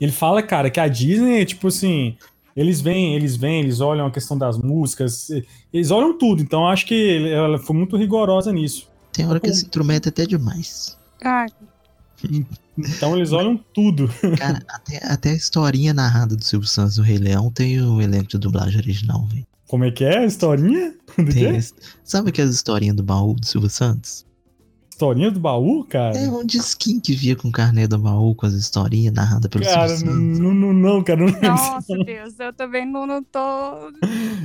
Ele 0.00 0.12
fala, 0.12 0.42
cara, 0.42 0.70
que 0.70 0.78
a 0.80 0.86
Disney, 0.88 1.44
tipo 1.44 1.68
assim. 1.68 2.16
Eles 2.54 2.80
vêm, 2.80 3.14
eles 3.14 3.36
vêm, 3.36 3.60
eles 3.60 3.80
olham 3.80 4.06
a 4.06 4.10
questão 4.10 4.38
das 4.38 4.56
músicas, 4.56 5.28
eles 5.70 5.90
olham 5.90 6.16
tudo. 6.16 6.40
Então, 6.42 6.66
acho 6.66 6.86
que 6.86 7.28
ela 7.30 7.58
foi 7.58 7.76
muito 7.76 7.96
rigorosa 7.98 8.50
nisso. 8.50 8.88
Tem 9.12 9.26
hora 9.26 9.38
que 9.38 9.52
se 9.52 9.66
intromete 9.66 10.08
até 10.08 10.24
demais. 10.24 10.96
Ai, 11.22 11.48
Então, 12.78 13.16
eles 13.16 13.32
olham 13.32 13.56
tudo. 13.74 14.08
Cara, 14.38 14.62
até, 14.68 15.00
até 15.06 15.30
a 15.30 15.34
historinha 15.34 15.94
narrada 15.94 16.36
do 16.36 16.44
Silvio 16.44 16.68
Santos 16.68 16.96
do 16.96 17.02
Rei 17.02 17.16
Leão 17.18 17.50
tem 17.50 17.80
o 17.80 18.00
elenco 18.00 18.28
de 18.28 18.38
dublagem 18.38 18.78
original, 18.78 19.24
velho. 19.26 19.46
Como 19.66 19.84
é 19.84 19.90
que 19.90 20.04
é? 20.04 20.18
a 20.18 20.24
Historinha? 20.26 20.94
Tem 21.32 21.56
esse- 21.56 21.72
Sabe 22.04 22.28
aquelas 22.28 22.54
historinhas 22.54 22.94
do 22.94 23.02
baú 23.02 23.34
do 23.34 23.44
Silvio 23.46 23.70
Santos? 23.70 24.25
Historinha 24.96 25.30
do 25.30 25.38
baú, 25.38 25.84
cara? 25.84 26.16
É 26.16 26.26
um 26.26 26.42
disquinho 26.42 27.02
que 27.02 27.12
via 27.12 27.36
com 27.36 27.48
o 27.48 27.52
carnê 27.52 27.86
do 27.86 27.98
baú, 27.98 28.34
com 28.34 28.46
as 28.46 28.54
historinhas 28.54 29.12
narradas 29.12 29.50
pelo 29.50 29.62
Cara, 29.62 29.94
não, 30.00 30.54
não, 30.54 30.72
não, 30.72 31.04
cara. 31.04 31.20
Não 31.20 31.26
lembro. 31.26 31.48
nossa, 31.50 31.98
Deus, 32.02 32.40
eu 32.40 32.50
também 32.54 32.90
não, 32.90 33.06
não 33.06 33.22
tô. 33.22 33.92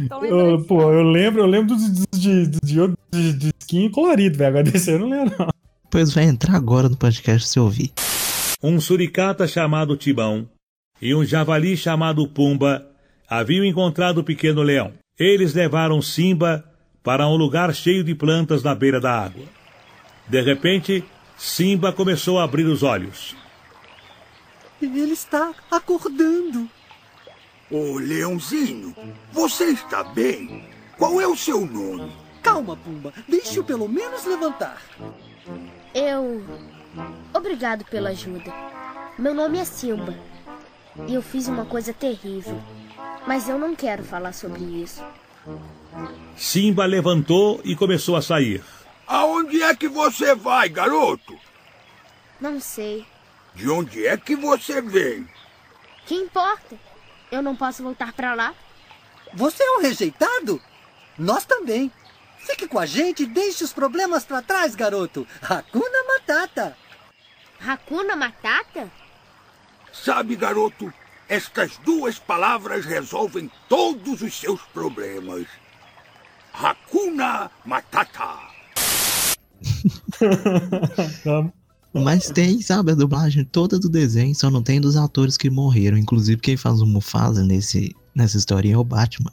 tô 0.10 0.26
Eu, 0.26 0.62
pô, 0.66 0.92
eu 0.92 1.04
lembro, 1.04 1.40
eu 1.40 1.46
lembro 1.46 1.74
dos 1.74 2.10
de, 2.12 2.48
de, 2.48 2.60
de, 2.62 2.94
de, 3.14 3.34
de 3.34 3.54
skin 3.62 3.90
colorido, 3.90 4.38
velho. 4.38 4.50
Agora 4.50 4.64
desse 4.70 4.92
eu 4.92 5.00
não 5.00 5.08
lembro, 5.10 5.34
não. 5.40 5.48
Pois 5.90 6.14
vai 6.14 6.26
entrar 6.26 6.58
agora 6.58 6.90
no 6.90 6.98
podcast 6.98 7.48
se 7.48 7.58
ouvir. 7.58 7.94
Um 8.62 8.82
suricata 8.82 9.48
chamado 9.48 9.96
Tibão 9.96 10.50
e 11.02 11.16
um 11.16 11.24
javali 11.24 11.78
chamado 11.78 12.28
Pumba 12.28 12.86
haviam 13.30 13.64
encontrado 13.64 14.18
o 14.18 14.24
pequeno 14.24 14.62
leão. 14.62 14.92
Eles 15.18 15.54
levaram 15.54 16.02
Simba 16.02 16.66
para 17.02 17.26
um 17.26 17.38
lugar 17.38 17.74
cheio 17.74 18.04
de 18.04 18.14
plantas 18.14 18.64
na 18.64 18.76
beira 18.76 19.00
da 19.00 19.18
água. 19.18 19.61
De 20.28 20.42
repente, 20.42 21.04
Simba 21.38 21.92
começou 21.92 22.40
a 22.40 22.44
abrir 22.44 22.66
os 22.66 22.84
olhos. 22.84 23.36
Ele 24.82 25.14
está 25.14 25.54
acordando. 25.70 26.70
Ô, 27.70 27.98
Leãozinho, 27.98 28.96
você 29.32 29.66
está 29.66 30.04
bem? 30.04 30.68
Qual 30.98 31.22
é 31.22 31.28
o 31.28 31.38
seu 31.38 31.66
nome? 31.66 32.12
Calma, 32.42 32.76
Pumba. 32.76 33.14
Deixe-o 33.28 33.64
pelo 33.64 33.88
menos 33.88 34.26
levantar. 34.26 34.82
Eu. 35.94 36.44
Obrigado 37.34 37.86
pela 37.86 38.10
ajuda. 38.10 38.52
Meu 39.18 39.34
nome 39.34 39.60
é 39.60 39.66
Simba. 39.66 40.16
E 41.08 41.14
eu 41.14 41.22
fiz 41.22 41.48
uma 41.48 41.66
coisa 41.66 41.94
terrível. 41.94 42.60
Mas 43.28 43.48
eu 43.48 43.58
não 43.58 43.76
quero 43.76 44.04
falar 44.04 44.34
sobre 44.34 44.62
isso. 44.62 45.04
Simba 46.36 46.86
levantou 46.86 47.62
e 47.64 47.76
começou 47.76 48.16
a 48.16 48.22
sair. 48.22 48.64
Aonde 49.12 49.62
é 49.62 49.76
que 49.76 49.90
você 49.90 50.34
vai, 50.34 50.70
garoto? 50.70 51.38
Não 52.40 52.62
sei. 52.62 53.06
De 53.54 53.70
onde 53.70 54.08
é 54.08 54.16
que 54.16 54.38
você 54.38 54.82
vem? 54.82 55.28
Que 56.06 56.16
importa? 56.16 56.80
Eu 57.30 57.42
não 57.42 57.54
posso 57.54 57.84
voltar 57.84 58.14
pra 58.14 58.34
lá? 58.34 58.56
Você 59.34 59.62
é 59.62 59.72
um 59.72 59.82
rejeitado? 59.82 60.62
Nós 61.18 61.44
também. 61.44 61.92
Fique 62.38 62.66
com 62.70 62.80
a 62.80 62.86
gente 62.86 63.24
e 63.24 63.26
deixe 63.26 63.66
os 63.66 63.74
problemas 63.74 64.24
pra 64.24 64.42
trás, 64.42 64.76
garoto. 64.76 65.28
Hakuna 65.42 66.04
Matata. 66.08 66.78
Hakuna 67.60 68.16
Matata? 68.16 68.90
Sabe, 69.92 70.38
garoto, 70.38 70.92
Estas 71.28 71.76
duas 71.80 72.18
palavras 72.18 72.86
resolvem 72.86 73.52
todos 73.68 74.22
os 74.22 74.40
seus 74.40 74.62
problemas. 74.74 75.46
Hakuna 76.54 77.52
Matata. 77.66 78.51
Mas 81.94 82.30
tem, 82.30 82.62
sabe, 82.62 82.94
a 82.94 82.96
dublagem 82.96 83.44
toda 83.44 83.78
do 83.78 83.90
desenho, 83.90 84.34
só 84.34 84.50
não 84.50 84.64
tem 84.64 84.80
dos 84.80 84.96
atores 84.96 85.36
que 85.38 85.50
morreram. 85.50 85.98
Inclusive, 85.98 86.40
quem 86.40 86.56
faz 86.56 86.80
o 86.80 86.86
Mufasa 86.86 87.44
nesse, 87.44 87.94
nessa 88.16 88.38
historinha 88.38 88.76
é 88.76 88.78
o 88.78 88.84
Batman. 88.84 89.32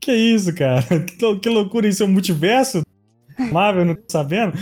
Que 0.00 0.12
isso, 0.14 0.54
cara? 0.54 0.82
Que, 1.04 1.36
que 1.36 1.48
loucura, 1.50 1.86
isso 1.86 2.02
é 2.02 2.06
um 2.06 2.12
multiverso? 2.12 2.82
Marvel, 3.52 3.84
não 3.84 3.94
tô 3.94 4.04
sabendo? 4.08 4.54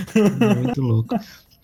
Muito 0.64 0.80
louco. 0.80 1.14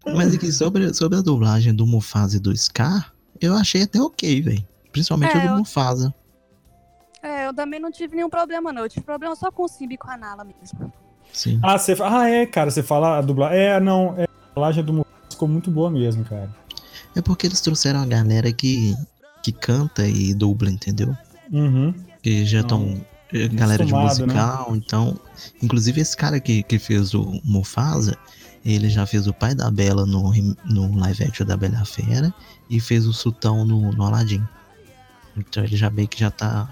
Mas 0.06 0.34
aqui, 0.34 0.52
sobre, 0.52 0.94
sobre 0.94 1.18
a 1.18 1.20
dublagem 1.20 1.74
do 1.74 1.84
Mufasa 1.84 2.36
e 2.36 2.40
do 2.40 2.56
Scar, 2.56 3.12
eu 3.40 3.54
achei 3.54 3.82
até 3.82 4.00
ok, 4.00 4.40
velho. 4.42 4.64
Principalmente 4.92 5.36
É, 5.36 5.40
a 5.40 5.46
do 5.48 5.52
eu- 5.54 5.58
Mufasa. 5.58 6.14
É, 7.22 7.46
eu 7.48 7.54
também 7.54 7.80
não 7.80 7.90
tive 7.90 8.14
nenhum 8.14 8.30
problema, 8.30 8.72
não. 8.72 8.82
Eu 8.82 8.88
tive 8.88 9.04
problema 9.04 9.34
só 9.34 9.50
com 9.50 9.64
o 9.64 9.68
Simba 9.68 9.94
e 9.94 9.98
com 9.98 10.08
a 10.10 10.16
Nala 10.16 10.44
mesmo. 10.44 10.92
Sim. 11.32 11.58
Ah, 11.62 11.78
você 11.78 11.96
ah, 12.02 12.28
é, 12.28 12.46
cara, 12.46 12.70
você 12.70 12.82
fala 12.82 13.18
a 13.18 13.20
dublagem. 13.20 13.58
É, 13.58 13.80
não, 13.80 14.14
é, 14.16 14.24
a 14.24 14.54
dublagem 14.54 14.84
do 14.84 15.06
ficou 15.30 15.48
muito 15.48 15.70
boa 15.70 15.90
mesmo, 15.90 16.24
cara. 16.24 16.54
É 17.16 17.22
porque 17.22 17.46
eles 17.46 17.60
trouxeram 17.60 18.00
a 18.00 18.06
galera 18.06 18.52
que, 18.52 18.94
que 19.42 19.52
canta 19.52 20.06
e 20.06 20.34
dubla, 20.34 20.70
entendeu? 20.70 21.16
Uhum. 21.50 21.94
Que 22.22 22.44
já 22.44 22.60
estão. 22.60 23.00
Galera 23.52 23.84
de 23.84 23.92
né? 23.92 23.98
musical, 24.00 24.74
então. 24.74 25.18
Inclusive, 25.62 26.00
esse 26.00 26.16
cara 26.16 26.40
que, 26.40 26.64
que 26.64 26.78
fez 26.78 27.14
o 27.14 27.40
Mufasa, 27.44 28.18
ele 28.64 28.90
já 28.90 29.06
fez 29.06 29.26
o 29.26 29.32
pai 29.32 29.54
da 29.54 29.70
Bela 29.70 30.04
no, 30.04 30.32
no 30.64 30.98
live 30.98 31.24
action 31.24 31.46
da 31.46 31.56
Bela 31.56 31.84
Fera 31.84 32.34
e 32.68 32.80
fez 32.80 33.06
o 33.06 33.12
Sultão 33.12 33.64
no, 33.64 33.92
no 33.92 34.04
Aladdin. 34.04 34.42
Então 35.36 35.62
ele 35.62 35.76
já 35.76 35.88
meio 35.90 36.08
que 36.08 36.18
já 36.18 36.30
tá 36.30 36.68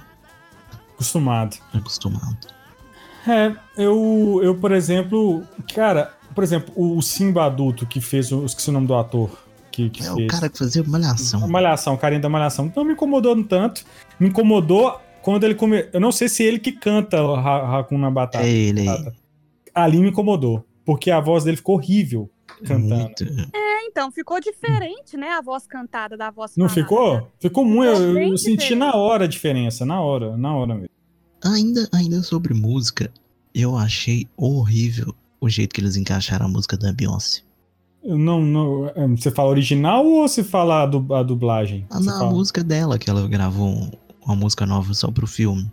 Acostumado. 0.95 1.57
acostumado. 1.73 2.37
É, 3.29 3.55
eu, 3.77 4.41
eu, 4.43 4.55
por 4.55 4.73
exemplo, 4.73 5.43
cara, 5.75 6.13
por 6.35 6.43
exemplo, 6.45 6.73
o 6.77 7.01
Simba 7.03 7.45
adulto 7.45 7.87
que 7.87 8.01
fez, 8.01 8.33
o- 8.33 8.41
eu 8.41 8.47
esqueci 8.47 8.71
o 8.71 8.73
nome 8.73 8.87
do 8.87 8.95
ator 8.95 9.31
que, 9.71 9.91
que 9.91 10.05
É 10.05 10.11
o 10.13 10.17
fez. 10.17 10.31
cara 10.31 10.49
que 10.49 10.59
fazia 10.59 10.83
malhação. 10.85 11.45
A 11.45 11.47
Malhação, 11.49 11.95
o 11.95 11.99
carinha 11.99 12.21
da 12.21 12.29
Malhação. 12.29 12.73
Não 12.75 12.85
me 12.85 12.93
incomodou 12.95 13.35
um 13.37 13.43
tanto. 13.43 13.85
Me 14.19 14.29
incomodou 14.29 14.99
quando 15.23 15.45
ele 15.45 15.55
come... 15.55 15.87
Eu 15.93 16.01
não 16.01 16.11
sei 16.11 16.29
se 16.29 16.43
é 16.43 16.47
ele 16.47 16.59
que 16.59 16.73
canta 16.73 17.23
o 17.23 17.35
Ra- 17.35 17.79
Hakuna 17.79 18.11
Batata. 18.11 18.45
É 18.45 18.51
ele 18.51 18.81
aí. 18.81 18.87
Batata. 18.87 19.17
Ali 19.75 19.99
me 20.01 20.09
incomodou. 20.09 20.65
Porque 20.85 21.11
a 21.11 21.21
voz 21.21 21.45
dele 21.45 21.57
ficou 21.59 21.77
horrível 21.77 22.31
cantando. 22.65 22.95
Muito. 22.97 23.25
É, 23.55 23.85
então, 23.87 24.11
ficou 24.11 24.41
diferente, 24.41 25.17
né? 25.17 25.29
A 25.33 25.43
voz 25.43 25.67
cantada 25.67 26.17
da 26.17 26.31
voz 26.31 26.57
Não 26.57 26.69
falada. 26.69 26.83
ficou? 26.83 27.29
Ficou 27.39 27.65
muito. 27.65 27.97
Ficou 27.97 28.07
Eu, 28.17 28.29
eu 28.31 28.39
senti 28.39 28.57
diferente. 28.57 28.75
na 28.79 28.97
hora 28.97 29.25
a 29.25 29.29
diferença. 29.29 29.85
Na 29.87 30.01
hora, 30.01 30.37
na 30.37 30.57
hora 30.57 30.75
mesmo. 30.75 30.89
Ainda, 31.45 31.89
ainda 31.93 32.23
sobre 32.23 32.53
música, 32.55 33.11
eu 33.55 33.77
achei 33.77 34.27
horrível 34.37 35.15
o 35.41 35.49
jeito 35.49 35.75
que 35.75 35.81
eles 35.81 35.97
encaixaram 35.97 36.47
a 36.47 36.49
música 36.49 36.77
da 36.77 36.93
Beyoncé. 36.93 37.43
Não, 38.05 38.41
não, 38.43 38.87
é, 38.89 39.07
você 39.09 39.31
fala 39.31 39.51
original 39.51 40.05
ou 40.07 40.27
você 40.27 40.43
fala 40.43 40.83
a, 40.83 40.87
du- 40.87 41.15
a 41.15 41.23
dublagem? 41.23 41.87
Ah, 41.91 42.01
na 42.01 42.13
fala- 42.19 42.31
música 42.31 42.63
dela, 42.65 42.99
que 42.99 43.09
ela 43.11 43.27
gravou 43.29 43.69
um- 43.69 43.91
uma 44.25 44.35
música 44.37 44.65
nova 44.67 44.93
só 44.95 45.11
pro 45.11 45.27
filme. 45.27 45.71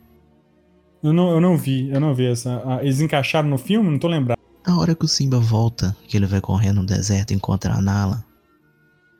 Eu 1.03 1.13
não, 1.13 1.29
eu 1.31 1.39
não 1.41 1.55
vi, 1.57 1.89
eu 1.91 1.99
não 1.99 2.13
vi 2.15 2.25
essa. 2.25 2.61
ah, 2.65 2.79
Eles 2.83 2.99
encaixaram 2.99 3.47
no 3.49 3.57
filme? 3.57 3.89
Não 3.89 3.99
tô 3.99 4.07
lembrado. 4.07 4.39
A 4.65 4.75
hora 4.77 4.95
que 4.95 5.05
o 5.05 5.07
Simba 5.07 5.39
volta, 5.39 5.95
que 6.07 6.17
ele 6.17 6.25
vai 6.25 6.41
correndo 6.41 6.77
no 6.81 6.85
deserto 6.85 7.31
e 7.31 7.35
encontra 7.35 7.73
a 7.75 7.81
Nala, 7.81 8.25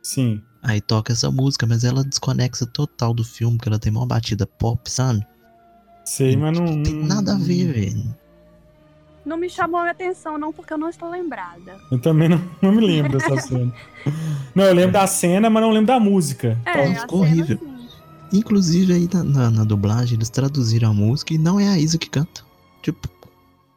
Sim. 0.01 0.41
aí 0.63 0.81
toca 0.81 1.13
essa 1.13 1.29
música, 1.29 1.65
mas 1.67 1.83
ela 1.83 2.03
desconexa 2.03 2.65
total 2.65 3.13
do 3.13 3.23
filme, 3.23 3.55
porque 3.57 3.69
ela 3.69 3.77
tem 3.79 3.91
uma 3.91 4.05
batida 4.05 4.47
pop, 4.47 4.89
sabe? 4.89 5.25
Sei, 6.05 6.35
mas 6.37 6.57
não. 6.57 6.65
Não 6.65 6.83
tem 6.83 6.93
nada 7.03 7.33
a 7.33 7.37
ver, 7.37 7.71
velho. 7.73 8.15
Não 9.25 9.37
me 9.37 9.49
chamou 9.49 9.79
a 9.81 9.89
atenção, 9.89 10.37
não, 10.37 10.53
porque 10.53 10.71
eu 10.71 10.77
não 10.77 10.87
estou 10.89 11.09
lembrada. 11.09 11.77
Eu 11.91 11.97
também 11.99 12.29
não, 12.29 12.39
não 12.61 12.71
me 12.71 12.85
lembro 12.85 13.17
dessa 13.17 13.35
cena. 13.41 13.73
Não, 14.53 14.63
eu 14.65 14.73
lembro 14.73 14.91
da 14.93 15.07
cena, 15.07 15.49
mas 15.49 15.63
não 15.63 15.71
lembro 15.71 15.87
da 15.87 15.99
música. 15.99 16.59
É, 16.63 16.91
a 16.91 17.01
ficou 17.01 17.23
cena, 17.25 17.31
horrível. 17.31 17.57
sim. 17.57 17.75
Inclusive 18.37 18.93
aí 18.93 19.09
na, 19.11 19.23
na- 19.23 19.49
na 19.49 19.63
dublagem 19.63 20.15
eles 20.17 20.29
traduziram 20.29 20.91
a 20.91 20.93
música 20.93 21.33
e 21.33 21.37
não 21.39 21.59
é 21.59 21.67
a 21.69 21.79
Isa 21.79 21.97
que 21.97 22.09
canta. 22.09 22.41
Tipo, 22.83 23.09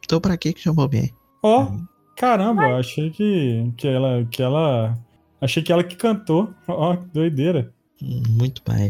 então 0.03 0.19
pra 0.21 0.37
que 0.37 0.53
que 0.53 0.61
chamou 0.61 0.87
bem? 0.87 1.11
Ó, 1.41 1.71
caramba, 2.15 2.63
eu 2.69 2.77
achei 2.77 3.09
que, 3.09 3.71
que 3.75 3.87
ela. 3.87 4.27
que 4.29 4.43
ela. 4.43 4.95
Achei 5.41 5.63
que 5.63 5.71
ela 5.71 5.83
que 5.83 5.95
cantou. 5.95 6.53
Ó, 6.67 6.95
que 6.95 7.05
doideira. 7.07 7.73
Muito 8.01 8.61
pai. 8.61 8.89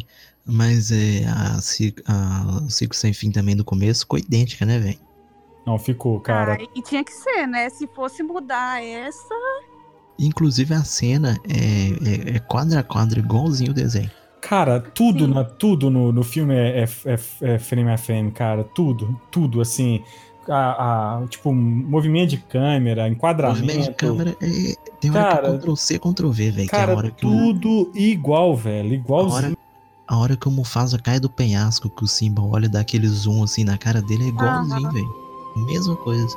Mas 0.52 0.92
é, 0.92 1.26
a, 1.28 1.60
Ci- 1.62 1.96
a 2.08 2.62
Ciclo 2.70 2.96
Sem 2.96 3.14
Fim 3.14 3.32
também 3.32 3.56
no 3.56 3.64
começo 3.64 4.02
ficou 4.02 4.18
idêntica, 4.20 4.66
né, 4.66 4.80
velho? 4.80 4.98
Não, 5.66 5.78
ficou, 5.78 6.20
cara. 6.20 6.58
Ah, 6.60 6.68
e 6.76 6.82
tinha 6.82 7.04
que 7.04 7.12
ser, 7.14 7.46
né? 7.46 7.70
Se 7.70 7.86
fosse 7.88 8.24
mudar 8.24 8.84
essa. 8.84 9.36
Inclusive 10.18 10.74
a 10.74 10.84
cena 10.84 11.38
é, 11.48 12.32
é, 12.34 12.36
é 12.38 12.40
quadro 12.40 12.78
a 12.78 12.84
quadro, 12.84 13.20
igualzinho 13.20 13.72
o 13.72 13.74
desenho. 13.74 14.10
Cara, 14.42 14.80
tudo, 14.80 15.26
Sim. 15.26 15.34
na, 15.34 15.44
tudo 15.44 15.90
no, 15.90 16.12
no 16.12 16.24
filme 16.24 16.56
é, 16.56 16.84
é, 16.84 16.86
é- 17.06 17.54
é 17.56 17.60
frame 17.60 17.92
a 17.92 17.98
frame, 17.98 18.32
cara. 18.32 18.64
Tudo, 18.64 19.20
tudo, 19.30 19.62
assim. 19.62 20.04
A, 20.48 21.20
a- 21.22 21.28
tipo, 21.28 21.54
movimento 21.54 22.32
de 22.32 22.38
câmera, 22.38 23.08
enquadramento. 23.08 23.62
movimento 23.62 23.90
de 23.90 23.94
câmera 23.96 24.36
é, 24.42 24.74
tem 25.00 25.12
hora 25.12 25.24
Cara, 25.24 25.50
que 25.50 25.56
é 25.56 25.58
Ctrl 25.60 25.76
C, 25.76 26.00
Ctrl 26.00 26.30
V, 26.32 26.52
velho. 26.52 26.70
Que 26.70 26.76
é 26.76 26.80
a 26.80 26.82
Cara, 26.86 26.98
hora 26.98 27.12
que 27.12 27.22
tudo 27.22 27.92
igual, 27.94 28.56
velho. 28.56 28.90
a 28.92 28.94
Igualzinho. 28.96 29.58
A 30.10 30.18
hora 30.18 30.36
que 30.36 30.48
o 30.48 30.52
Mufasa 30.52 30.98
cai 30.98 31.20
do 31.20 31.30
penhasco, 31.30 31.88
que 31.88 32.04
o 32.04 32.08
Simba 32.08 32.42
olha 32.42 32.66
e 32.66 32.70
dá 32.70 32.80
aquele 32.80 33.08
zoom 33.08 33.44
assim 33.44 33.64
na 33.64 33.78
cara 33.78 34.02
dele, 34.02 34.26
é 34.26 34.28
igualzinho, 34.30 34.82
Aham. 34.88 34.92
velho. 34.92 35.16
Mesma 35.68 35.96
coisa. 35.98 36.36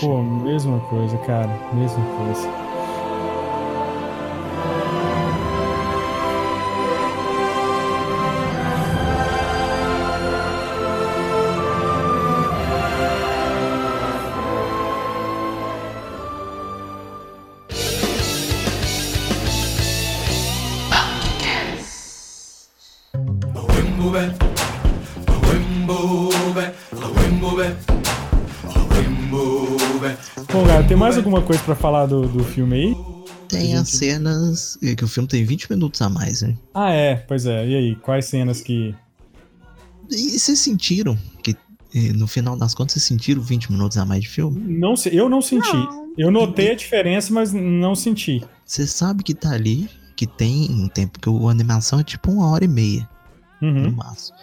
Pô, 0.00 0.20
mesma 0.22 0.80
coisa, 0.80 1.16
cara. 1.18 1.48
Mesma 1.72 2.04
coisa. 2.16 2.65
Bom, 30.52 30.66
cara, 30.66 30.84
tem 30.84 30.96
mais 30.96 31.16
alguma 31.16 31.42
coisa 31.42 31.62
pra 31.62 31.74
falar 31.74 32.06
do, 32.06 32.22
do 32.28 32.44
filme 32.44 32.74
aí? 32.76 32.96
Tem 33.48 33.74
as 33.76 33.88
cenas. 33.88 34.78
é 34.82 34.94
Que 34.94 35.04
o 35.04 35.08
filme 35.08 35.28
tem 35.28 35.44
20 35.44 35.70
minutos 35.70 36.00
a 36.02 36.08
mais, 36.08 36.42
né? 36.42 36.56
Ah, 36.74 36.90
é, 36.90 37.16
pois 37.16 37.46
é. 37.46 37.66
E 37.66 37.74
aí, 37.76 37.96
quais 37.96 38.26
cenas 38.26 38.60
que. 38.60 38.94
E 40.10 40.38
vocês 40.38 40.58
sentiram 40.58 41.16
que 41.42 41.56
eh, 41.94 42.12
no 42.12 42.26
final 42.26 42.56
das 42.56 42.74
contas 42.74 42.92
vocês 42.94 43.04
sentiram 43.04 43.42
20 43.42 43.72
minutos 43.72 43.98
a 43.98 44.04
mais 44.04 44.22
de 44.22 44.28
filme? 44.28 44.60
Não 44.78 44.96
sei, 44.96 45.18
eu 45.18 45.28
não 45.28 45.42
senti. 45.42 45.72
Não. 45.74 46.06
Eu 46.16 46.30
notei 46.30 46.70
a 46.70 46.74
diferença, 46.74 47.32
mas 47.32 47.52
não 47.52 47.94
senti. 47.94 48.42
Você 48.64 48.86
sabe 48.86 49.22
que 49.22 49.34
tá 49.34 49.50
ali, 49.52 49.88
que 50.16 50.26
tem 50.26 50.68
um 50.70 50.88
tempo, 50.88 51.18
que 51.20 51.28
a 51.28 51.50
animação 51.50 52.00
é 52.00 52.04
tipo 52.04 52.30
uma 52.30 52.48
hora 52.50 52.64
e 52.64 52.68
meia, 52.68 53.08
no 53.60 53.68
Uhum. 53.68 53.90
máximo. 53.92 54.36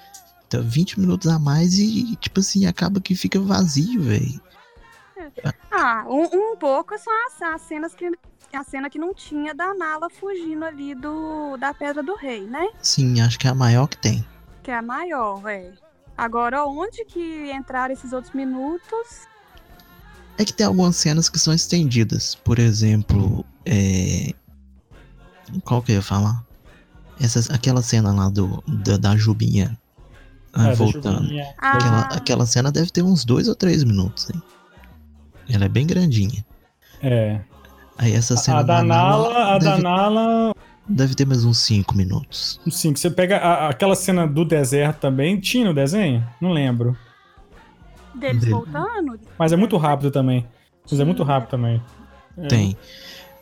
Então 0.54 0.70
20 0.70 1.00
minutos 1.00 1.28
a 1.28 1.40
mais 1.40 1.80
e, 1.80 2.16
tipo 2.18 2.40
assim, 2.40 2.68
acaba 2.68 3.02
que 3.02 3.16
fica 3.16 3.40
vazio, 3.40 4.04
velho. 4.04 4.40
Ah, 5.72 6.06
um, 6.08 6.52
um 6.52 6.58
pouco 6.58 6.96
são 7.00 7.14
as, 7.28 7.42
as 7.42 7.62
cenas 7.62 7.96
que. 7.96 8.12
A 8.54 8.64
cena 8.64 8.88
que 8.88 9.00
não 9.00 9.16
tinha 9.16 9.56
da 9.56 9.74
Nala 9.74 10.12
fugindo 10.12 10.64
ali 10.64 10.94
do 10.94 11.58
da 11.58 11.74
Pedra 11.74 12.04
do 12.04 12.16
Rei, 12.16 12.46
né? 12.46 12.70
Sim, 12.84 13.20
acho 13.20 13.40
que 13.40 13.48
é 13.48 13.50
a 13.50 13.56
maior 13.56 13.88
que 13.88 13.98
tem. 13.98 14.24
Que 14.62 14.70
é 14.70 14.76
a 14.76 14.82
maior, 14.82 15.42
velho. 15.42 15.74
Agora, 16.16 16.64
onde 16.68 17.04
que 17.06 17.52
entraram 17.52 17.92
esses 17.92 18.14
outros 18.14 18.32
minutos? 18.36 19.28
É 20.38 20.46
que 20.46 20.54
tem 20.54 20.68
algumas 20.68 20.98
cenas 20.98 21.30
que 21.30 21.40
são 21.40 21.52
estendidas. 21.52 22.36
Por 22.36 22.60
exemplo, 22.60 23.44
é. 23.66 24.34
Qual 25.64 25.82
que 25.82 25.94
eu 25.94 25.96
ia 25.96 26.02
falar? 26.04 26.46
Essas, 27.20 27.50
aquela 27.50 27.82
cena 27.82 28.14
lá 28.14 28.30
do, 28.30 28.64
da, 28.68 28.98
da 28.98 29.18
Jubinha 29.18 29.76
ah, 30.54 30.68
É, 30.68 30.70
da 30.70 30.76
voltando. 30.76 31.30
Ah, 31.58 31.72
Aquela, 31.78 32.00
aquela 32.02 32.46
cena 32.46 32.72
deve 32.72 32.90
ter 32.92 33.02
uns 33.04 33.26
dois 33.26 33.48
ou 33.48 33.56
três 33.56 33.84
minutos, 33.84 34.30
hein? 34.30 34.42
Ela 35.50 35.66
é 35.66 35.70
bem 35.70 35.86
grandinha. 35.86 36.46
É. 37.02 37.42
Aí 37.98 38.14
essa 38.14 38.36
cena 38.38 38.60
A 38.60 38.64
da 38.64 38.84
Nala, 38.84 39.56
a 39.56 39.58
da 39.58 39.72
deve, 39.72 39.84
Nala. 39.84 40.56
deve 40.88 41.16
ter 41.16 41.26
mais 41.26 41.44
uns 41.44 41.58
cinco 41.60 41.96
minutos. 41.96 42.60
Sim, 42.72 42.96
você 42.96 43.10
pega 43.10 43.38
a- 43.38 43.70
aquela 43.70 43.96
cena 43.96 44.26
do 44.26 44.46
deserto 44.46 45.00
também. 45.00 45.40
Tinha 45.40 45.66
no 45.66 45.74
desenho? 45.74 46.26
Não 46.42 46.52
lembro. 46.52 46.98
deles 48.16 48.40
dele. 48.42 48.52
voltando? 48.54 49.20
Mas 49.38 49.52
é 49.52 49.56
muito 49.56 49.76
rápido 49.78 50.12
também. 50.12 50.48
Mas 50.90 51.00
é 51.00 51.04
muito 51.06 51.24
rápido 51.24 51.50
também. 51.50 51.82
É. 52.38 52.48
Tem. 52.48 52.78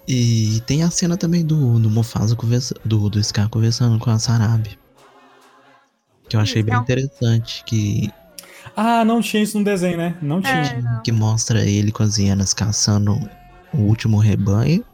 E 0.08 0.62
tem 0.66 0.84
a 0.84 0.90
cena 0.90 1.16
também 1.16 1.46
do, 1.46 1.80
do 1.80 1.90
Mufasa 1.90 2.36
conversa, 2.36 2.74
do, 2.84 3.10
do 3.10 3.24
Scar 3.24 3.48
conversando 3.48 4.00
com 4.00 4.10
a 4.10 4.18
Sarabi. 4.20 4.78
Que 6.32 6.38
eu 6.38 6.40
achei 6.40 6.62
Isso, 6.62 6.66
bem 6.66 6.76
é 6.76 6.80
um- 6.80 6.82
interessante, 6.82 7.62
que, 7.66 8.10
Ah, 8.74 9.04
não 9.04 9.20
tinha 9.22 9.44
isso 9.44 9.58
no 9.60 9.66
desenho, 9.66 9.98
né? 9.98 10.16
Não 10.22 10.42
tinha. 10.42 10.54
É, 10.64 10.82
não. 10.82 11.02
que 11.04 11.12
mostra 11.12 11.66
ele 11.66 11.92
com 11.92 12.04
as 12.04 12.18
hienas 12.18 12.54
caçando 12.54 13.18
o 13.74 13.78
último 13.80 14.18
rebanho. 14.18 14.86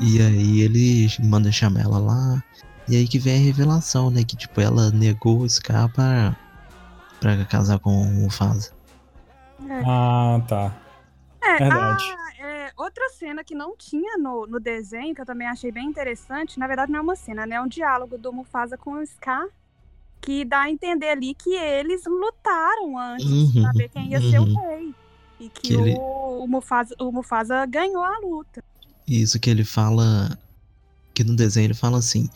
E 0.00 0.22
aí 0.22 0.62
ele 0.62 1.06
manda 1.22 1.52
chamar 1.52 1.82
ela 1.82 1.98
lá. 1.98 2.42
E 2.88 2.96
aí 2.96 3.06
que 3.06 3.18
vem 3.18 3.36
a 3.36 3.44
revelação, 3.44 4.10
né? 4.10 4.24
Que 4.24 4.36
tipo, 4.36 4.58
ela 4.58 4.90
negou 4.90 5.40
o 5.40 5.48
Scar 5.50 5.92
pra, 5.92 6.34
pra 7.20 7.44
casar 7.44 7.78
com 7.78 7.90
o 7.90 8.06
Mufasa. 8.06 8.70
Ah, 9.86 10.40
tá. 10.48 10.72
É, 11.42 11.58
Verdade. 11.58 12.04
ah, 12.16 12.42
é, 12.46 12.72
outra 12.74 13.10
cena 13.10 13.44
que 13.44 13.54
não 13.54 13.76
tinha 13.76 14.16
no, 14.16 14.46
no 14.46 14.58
desenho, 14.58 15.14
que 15.14 15.20
eu 15.20 15.26
também 15.26 15.46
achei 15.46 15.70
bem 15.70 15.86
interessante, 15.86 16.58
na 16.58 16.66
verdade 16.66 16.90
não 16.90 17.00
é 17.00 17.02
uma 17.02 17.16
cena, 17.16 17.44
né? 17.44 17.56
É 17.56 17.60
um 17.60 17.68
diálogo 17.68 18.16
do 18.16 18.32
Mufasa 18.32 18.78
com 18.78 18.92
o 18.94 19.06
Scar, 19.06 19.44
que 20.24 20.44
dá 20.44 20.62
a 20.62 20.70
entender 20.70 21.10
ali 21.10 21.34
que 21.34 21.54
eles 21.54 22.02
lutaram 22.06 22.98
antes 22.98 23.26
Uhum, 23.26 23.62
pra 23.62 23.72
ver 23.72 23.88
quem 23.90 24.08
ia 24.10 24.20
ser 24.20 24.38
o 24.40 24.44
uhum. 24.44 24.54
rei. 24.68 24.94
E 25.40 25.48
que, 25.50 25.60
Que 25.68 25.74
ele- 25.74 25.94
o, 25.98 26.44
o, 26.44 26.48
Mufasa, 26.48 26.94
o 27.00 27.12
Mufasa 27.12 27.66
ganhou 27.66 28.02
a 28.02 28.18
luta. 28.20 28.62
Isso 29.06 29.38
que 29.38 29.50
ele 29.50 29.64
fala. 29.64 30.38
Que 31.12 31.22
no 31.22 31.36
desenho 31.36 31.66
ele 31.66 31.74
fala 31.74 31.98
assim: 31.98 32.28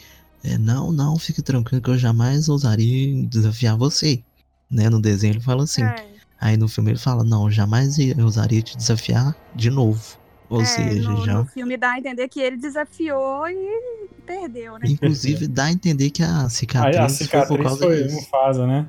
é, 0.44 0.58
Não, 0.58 0.92
não, 0.92 1.18
fique 1.18 1.40
tranquilo 1.40 1.80
que 1.82 1.90
eu 1.90 1.96
jamais 1.98 2.48
ousaria 2.48 3.26
desafiar 3.26 3.76
você. 3.76 4.22
Né? 4.70 4.90
No 4.90 5.00
desenho 5.00 5.32
ele 5.32 5.40
fala 5.40 5.64
assim. 5.64 5.82
É, 5.84 6.08
Aí 6.40 6.56
no 6.56 6.68
filme 6.68 6.90
ele 6.90 6.98
fala: 6.98 7.24
Não, 7.24 7.50
jamais 7.50 7.98
eu 7.98 8.22
ousaria 8.24 8.62
te 8.62 8.76
desafiar 8.76 9.34
de 9.54 9.70
novo. 9.70 10.18
Ou 10.50 10.62
é, 10.62 10.64
seja, 10.64 11.10
no, 11.10 11.24
já. 11.24 11.34
no 11.34 11.44
filme 11.44 11.76
dá 11.76 11.92
a 11.92 11.98
entender 11.98 12.28
que 12.28 12.40
ele 12.40 12.56
desafiou 12.56 13.46
e 13.48 14.08
perdeu, 14.24 14.78
né? 14.78 14.86
Inclusive 14.86 15.46
dá 15.46 15.64
a 15.64 15.72
entender 15.72 16.10
que 16.10 16.22
a 16.22 16.48
cicatriz, 16.48 16.96
a 16.96 17.08
foi 17.08 17.08
por 17.08 17.24
cicatriz 17.24 17.62
causa 17.62 17.84
foi 17.84 18.02
disso. 18.02 18.16
Mufasa, 18.16 18.66
né? 18.66 18.86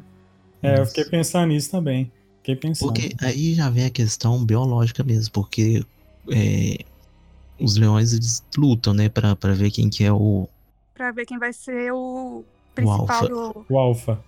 É, 0.61 0.79
eu 0.79 0.85
fiquei 0.85 1.05
pensando 1.05 1.47
nisso 1.47 1.71
também. 1.71 2.11
Fiquei 2.37 2.55
pensando. 2.55 2.87
Porque 2.87 3.15
aí 3.21 3.53
já 3.53 3.69
vem 3.69 3.85
a 3.85 3.89
questão 3.89 4.43
biológica 4.45 5.03
mesmo, 5.03 5.31
porque 5.33 5.83
é, 6.29 6.77
os 7.59 7.75
leões 7.75 8.13
eles 8.13 8.43
lutam, 8.57 8.93
né, 8.93 9.09
pra, 9.09 9.35
pra 9.35 9.53
ver 9.53 9.71
quem 9.71 9.89
que 9.89 10.03
é 10.03 10.11
o. 10.11 10.47
Pra 10.93 11.11
ver 11.11 11.25
quem 11.25 11.37
vai 11.37 11.51
ser 11.53 11.91
o 11.93 12.43
principal 12.73 13.09
alfa. 13.09 13.27
do. 13.27 13.65
O 13.69 13.77
Alpha. 13.77 14.19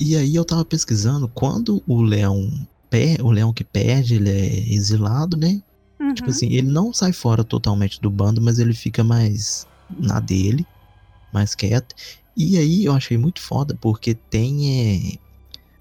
E 0.00 0.16
aí 0.16 0.34
eu 0.34 0.44
tava 0.44 0.64
pesquisando, 0.64 1.28
quando 1.28 1.82
o 1.86 2.00
leão 2.00 2.48
per... 2.88 3.24
o 3.24 3.30
leão 3.30 3.52
que 3.52 3.64
perde, 3.64 4.14
ele 4.14 4.30
é 4.30 4.74
exilado, 4.74 5.36
né? 5.36 5.60
Uhum. 6.00 6.14
Tipo 6.14 6.30
assim, 6.30 6.52
ele 6.52 6.68
não 6.68 6.92
sai 6.92 7.12
fora 7.12 7.42
totalmente 7.42 8.00
do 8.00 8.10
bando, 8.10 8.40
mas 8.40 8.58
ele 8.58 8.74
fica 8.74 9.02
mais 9.02 9.66
na 9.98 10.20
dele, 10.20 10.66
mais 11.32 11.54
quieto. 11.54 11.94
E 12.36 12.56
aí 12.56 12.84
eu 12.84 12.92
achei 12.92 13.18
muito 13.18 13.40
foda, 13.40 13.76
porque 13.80 14.14
tem 14.14 15.16
é, 15.16 15.18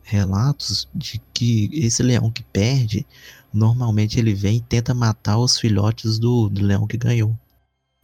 relatos 0.03 0.87
de 0.93 1.21
que 1.33 1.69
esse 1.71 2.01
leão 2.01 2.31
que 2.31 2.43
perde, 2.43 3.05
normalmente 3.53 4.19
ele 4.19 4.33
vem 4.33 4.57
e 4.57 4.61
tenta 4.61 4.93
matar 4.93 5.37
os 5.37 5.59
filhotes 5.59 6.17
do, 6.17 6.49
do 6.49 6.65
leão 6.65 6.87
que 6.87 6.97
ganhou. 6.97 7.37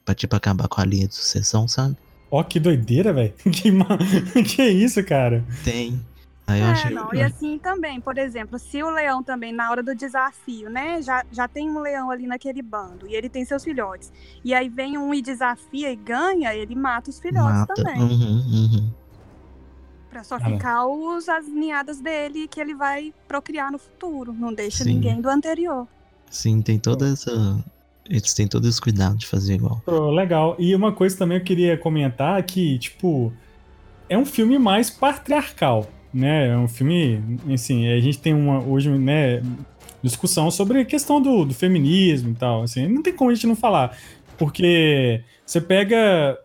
Pra 0.06 0.14
tipo 0.14 0.36
acabar 0.36 0.68
com 0.68 0.82
a 0.82 0.86
linha 0.86 1.08
de 1.08 1.16
sucessão, 1.16 1.68
sabe? 1.68 1.96
Ó, 2.30 2.44
que 2.44 2.60
doideira, 2.60 3.14
velho. 3.14 3.34
Que, 3.52 3.72
ma... 3.72 3.86
que 4.46 4.68
isso, 4.68 5.04
cara? 5.04 5.46
Tem. 5.64 6.00
Aí 6.46 6.60
eu 6.60 6.66
É, 6.68 6.72
achei. 6.72 6.92
não, 6.94 7.14
e 7.14 7.22
assim 7.22 7.58
também, 7.58 8.02
por 8.02 8.18
exemplo, 8.18 8.60
se 8.60 8.84
o 8.84 8.90
leão 8.90 9.24
também, 9.24 9.54
na 9.54 9.70
hora 9.72 9.82
do 9.82 9.96
desafio, 9.96 10.70
né, 10.70 11.02
já, 11.02 11.24
já 11.32 11.48
tem 11.48 11.70
um 11.70 11.80
leão 11.80 12.12
ali 12.12 12.28
naquele 12.28 12.62
bando, 12.62 13.08
e 13.08 13.16
ele 13.16 13.30
tem 13.30 13.46
seus 13.46 13.64
filhotes, 13.64 14.12
e 14.44 14.54
aí 14.54 14.68
vem 14.70 14.98
um 14.98 15.14
e 15.14 15.22
desafia 15.22 15.92
e 15.92 15.96
ganha, 15.96 16.54
ele 16.54 16.76
mata 16.76 17.10
os 17.10 17.20
filhotes 17.20 17.66
Mata. 17.68 17.74
também, 17.76 18.02
Uhum, 18.02 18.42
uhum. 18.52 18.92
pra 20.10 20.24
só 20.24 20.36
Ah, 20.36 20.40
ficar 20.40 20.86
os, 20.86 21.28
as 21.30 21.48
ninhadas 21.48 22.00
dele 22.02 22.48
que 22.48 22.60
ele 22.60 22.76
vai 22.76 23.14
procriar 23.28 23.72
no 23.72 23.80
futuro, 23.80 24.34
não 24.34 24.54
deixa 24.54 24.84
Sim. 24.84 24.94
ninguém 24.96 25.22
do 25.22 25.30
anterior. 25.30 25.88
Sim, 26.30 26.62
tem 26.62 26.80
toda 26.80 27.08
essa. 27.12 27.32
Eles 28.10 28.34
têm 28.34 28.48
todo 28.48 28.68
esse 28.68 28.82
cuidado 28.82 29.16
de 29.18 29.26
fazer 29.28 29.56
igual. 29.56 29.82
Legal. 29.88 30.56
E 30.60 30.76
uma 30.76 30.92
coisa 30.92 31.18
também 31.18 31.38
eu 31.38 31.44
queria 31.44 31.78
comentar 31.78 32.42
que, 32.44 32.78
tipo, 32.80 33.32
é 34.10 34.18
um 34.18 34.26
filme 34.26 34.60
mais 34.60 34.90
patriarcal, 34.90 35.88
né? 36.14 36.50
É 36.50 36.58
um 36.58 36.68
filme, 36.68 37.22
assim, 37.54 37.88
a 37.88 38.00
gente 38.00 38.20
tem 38.20 38.34
uma 38.34 38.64
hoje, 38.64 38.90
né, 38.90 39.42
discussão 40.02 40.52
sobre 40.52 40.82
a 40.82 40.86
questão 40.86 41.22
do, 41.22 41.46
do 41.46 41.54
feminismo 41.54 42.32
e 42.32 42.36
tal, 42.36 42.64
assim, 42.64 42.88
não 42.88 43.02
tem 43.02 43.14
como 43.14 43.32
a 43.32 43.34
gente 43.34 43.48
não 43.48 43.56
falar, 43.56 43.98
porque 44.38 45.22
você 45.46 45.62
pega 45.62 46.38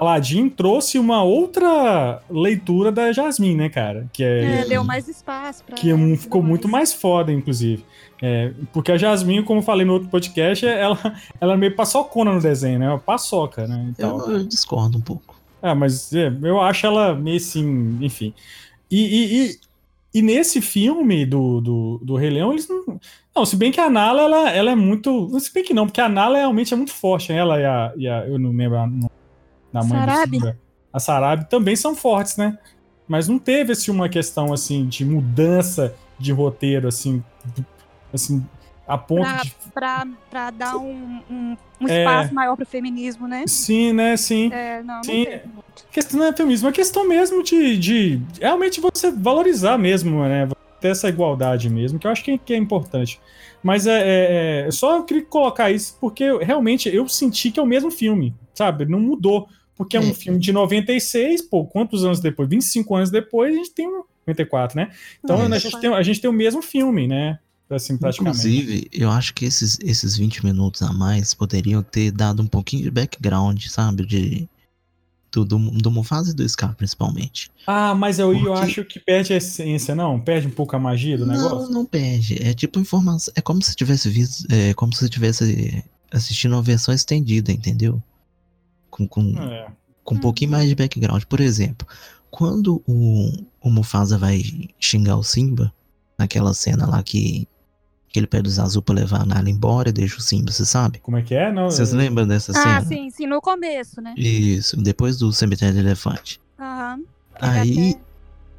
Aladdin 0.00 0.48
trouxe 0.48 0.98
uma 0.98 1.22
outra 1.22 2.22
leitura 2.30 2.90
da 2.90 3.12
Jasmine, 3.12 3.54
né, 3.54 3.68
cara? 3.68 4.08
Que 4.10 4.24
é, 4.24 4.60
É, 4.60 4.64
deu 4.64 4.82
mais 4.82 5.06
espaço 5.06 5.62
pra 5.62 5.76
que 5.76 5.90
é 5.90 5.92
ela, 5.92 6.16
ficou 6.16 6.42
muito 6.42 6.66
mais 6.66 6.90
foda, 6.90 7.30
inclusive. 7.30 7.84
É, 8.22 8.52
porque 8.72 8.90
a 8.90 8.96
Jasmine, 8.96 9.42
como 9.42 9.60
eu 9.60 9.62
falei 9.62 9.84
no 9.84 9.92
outro 9.92 10.08
podcast, 10.08 10.66
ela, 10.66 10.98
ela 11.38 11.52
é 11.52 11.56
meio 11.58 11.76
paçocona 11.76 12.32
no 12.32 12.40
desenho, 12.40 12.78
né? 12.78 12.88
Uma 12.88 12.98
paçoca, 12.98 13.66
né? 13.66 13.88
e 13.90 14.00
tal. 14.00 14.20
Eu, 14.20 14.38
eu 14.38 14.44
discordo 14.44 14.96
um 14.96 15.02
pouco. 15.02 15.38
Ah, 15.60 15.74
mas 15.74 16.10
é, 16.14 16.32
eu 16.42 16.58
acho 16.62 16.86
ela 16.86 17.14
meio 17.14 17.36
assim, 17.36 17.98
enfim. 18.00 18.32
E, 18.90 19.50
e, 19.52 19.60
e, 20.14 20.22
nesse 20.22 20.60
filme 20.60 21.24
do, 21.24 21.60
do, 21.60 22.00
do 22.02 22.16
Rei 22.16 22.30
Leão, 22.30 22.52
eles 22.52 22.68
não. 22.68 23.00
Não, 23.34 23.46
se 23.46 23.56
bem 23.56 23.70
que 23.70 23.80
a 23.80 23.88
Nala, 23.88 24.22
ela, 24.22 24.50
ela 24.50 24.70
é 24.72 24.74
muito. 24.74 25.38
Se 25.38 25.52
bem 25.52 25.62
que 25.62 25.72
não, 25.72 25.86
porque 25.86 26.00
a 26.00 26.08
Nala 26.08 26.38
realmente 26.38 26.74
é 26.74 26.76
muito 26.76 26.92
forte, 26.92 27.32
né? 27.32 27.38
Ela 27.38 27.60
e 27.60 27.64
a. 27.64 27.92
E 27.96 28.08
a 28.08 28.26
eu 28.26 28.38
não 28.38 28.50
lembro 28.50 28.78
a, 28.78 28.86
da 29.72 29.84
mãe 29.84 29.98
Sarabi. 30.00 30.38
do 30.38 30.40
Simba. 30.40 30.58
A 30.92 30.98
Sarabi 30.98 31.48
também 31.48 31.76
são 31.76 31.94
fortes, 31.94 32.36
né? 32.36 32.58
Mas 33.06 33.28
não 33.28 33.38
teve 33.38 33.72
assim, 33.72 33.90
uma 33.90 34.08
questão 34.08 34.52
assim 34.52 34.86
de 34.86 35.04
mudança 35.04 35.94
de 36.18 36.32
roteiro, 36.32 36.88
assim. 36.88 37.22
Assim, 38.12 38.44
a 38.94 38.98
ponto 38.98 39.22
pra, 39.22 39.42
de. 39.42 39.54
pra, 39.72 40.06
pra 40.30 40.50
dar 40.50 40.76
um, 40.76 41.20
um, 41.30 41.56
um 41.80 41.88
É. 41.88 41.98
espaço 42.00 42.34
maior 42.34 42.56
pro 42.56 42.66
feminismo, 42.66 43.26
né? 43.28 43.44
Sim, 43.46 43.92
né? 43.92 44.16
Sim. 44.16 44.50
É, 44.52 44.82
não, 44.82 44.96
não 44.96 45.04
Sim. 45.04 45.26
muito. 45.26 45.86
questão 45.90 46.18
não 46.20 46.26
é 46.26 46.32
feminismo, 46.32 46.68
é 46.68 46.72
questão 46.72 47.06
mesmo 47.08 47.42
de, 47.42 47.76
de 47.78 48.22
realmente 48.40 48.80
você 48.80 49.10
valorizar 49.10 49.78
mesmo, 49.78 50.22
né? 50.24 50.48
Ter 50.80 50.88
essa 50.88 51.08
igualdade 51.08 51.68
mesmo, 51.68 51.98
que 51.98 52.06
eu 52.06 52.10
acho 52.10 52.24
que, 52.24 52.38
que 52.38 52.52
é 52.54 52.56
importante. 52.56 53.20
Mas 53.62 53.86
é, 53.86 54.00
é- 54.00 54.66
é- 54.66 54.70
só 54.70 54.96
eu 54.96 55.04
queria 55.04 55.22
colocar 55.24 55.70
isso 55.70 55.96
porque 56.00 56.24
realmente 56.38 56.88
eu 56.94 57.06
senti 57.08 57.50
que 57.50 57.60
é 57.60 57.62
o 57.62 57.66
mesmo 57.66 57.90
filme, 57.90 58.34
sabe? 58.54 58.86
Não 58.86 58.98
mudou. 58.98 59.46
Porque 59.76 59.96
é 59.96 60.00
um 60.00 60.10
É. 60.10 60.14
filme 60.14 60.38
de 60.38 60.52
96, 60.52 61.40
pô, 61.42 61.64
quantos 61.64 62.04
anos 62.04 62.20
depois? 62.20 62.46
25 62.50 62.94
anos 62.96 63.10
depois, 63.10 63.54
a 63.54 63.56
gente 63.56 63.70
tem 63.72 63.88
um 63.88 64.02
94, 64.26 64.76
né? 64.76 64.90
Então 65.24 65.40
É. 65.40 65.46
a, 65.46 65.58
gente 65.58 65.80
tem, 65.80 65.94
a 65.94 66.02
gente 66.02 66.20
tem 66.20 66.28
o 66.28 66.32
mesmo 66.34 66.60
filme, 66.60 67.06
né? 67.08 67.38
Assim, 67.70 67.96
praticamente. 67.96 68.36
Inclusive, 68.48 68.88
eu 68.92 69.10
acho 69.10 69.32
que 69.32 69.44
esses, 69.44 69.78
esses 69.82 70.16
20 70.16 70.44
minutos 70.44 70.82
a 70.82 70.92
mais 70.92 71.32
poderiam 71.34 71.82
ter 71.82 72.10
dado 72.10 72.42
um 72.42 72.46
pouquinho 72.46 72.82
de 72.82 72.90
background, 72.90 73.64
sabe? 73.66 74.04
De, 74.04 74.48
do, 75.30 75.44
do, 75.44 75.58
do 75.70 75.90
Mufasa 75.90 76.32
e 76.32 76.34
do 76.34 76.48
Scar, 76.48 76.74
principalmente. 76.74 77.48
Ah, 77.66 77.94
mas 77.94 78.18
eu, 78.18 78.32
eu 78.32 78.40
Porque- 78.40 78.58
acho 78.64 78.84
que 78.84 78.98
perde 78.98 79.32
a 79.32 79.36
essência, 79.36 79.94
não? 79.94 80.18
Perde 80.20 80.48
um 80.48 80.50
pouco 80.50 80.74
a 80.74 80.78
magia 80.80 81.16
do 81.16 81.24
negócio? 81.24 81.68
Não, 81.68 81.70
não 81.70 81.84
perde. 81.86 82.42
É 82.42 82.52
tipo 82.52 82.80
informação. 82.80 83.32
É 83.36 83.40
como 83.40 83.62
se 83.62 83.74
tivesse 83.76 84.08
visto. 84.08 84.46
É 84.52 84.74
como 84.74 84.92
se 84.92 85.08
tivesse 85.08 85.84
assistindo 86.10 86.52
uma 86.56 86.62
versão 86.62 86.92
estendida, 86.92 87.52
entendeu? 87.52 88.02
Com, 88.90 89.06
com, 89.06 89.22
É. 89.40 89.68
com 90.02 90.16
um 90.16 90.18
pouquinho 90.18 90.50
mais 90.50 90.68
de 90.68 90.74
background. 90.74 91.22
Por 91.22 91.38
exemplo, 91.40 91.86
quando 92.32 92.82
o, 92.84 93.30
o 93.62 93.70
Mufasa 93.70 94.18
vai 94.18 94.42
xingar 94.80 95.16
o 95.16 95.22
Simba, 95.22 95.72
naquela 96.18 96.52
cena 96.52 96.86
lá 96.86 97.00
que, 97.04 97.46
que 98.12 98.18
ele 98.18 98.26
pede 98.26 98.48
os 98.48 98.58
azul 98.58 98.82
pra 98.82 98.94
levar 98.94 99.22
a 99.22 99.24
Nala 99.24 99.48
embora 99.48 99.88
e 99.88 99.92
deixa 99.92 100.18
o 100.18 100.20
Simba, 100.20 100.50
você 100.50 100.66
sabe? 100.66 100.98
Como 100.98 101.16
é 101.16 101.22
que 101.22 101.34
é? 101.34 101.52
Não, 101.52 101.70
Vocês 101.70 101.92
lembram 101.92 102.26
dessa 102.26 102.52
Ah, 102.52 102.62
cena? 102.62 102.80
sim, 102.82 103.08
sim, 103.10 103.26
no 103.26 103.40
começo, 103.40 104.00
né? 104.00 104.14
Isso, 104.16 104.76
depois 104.76 105.16
do 105.18 105.32
cemitério 105.32 105.74
do 105.74 105.80
elefante. 105.80 106.40
Aham. 106.58 107.00
Aí, 107.40 107.96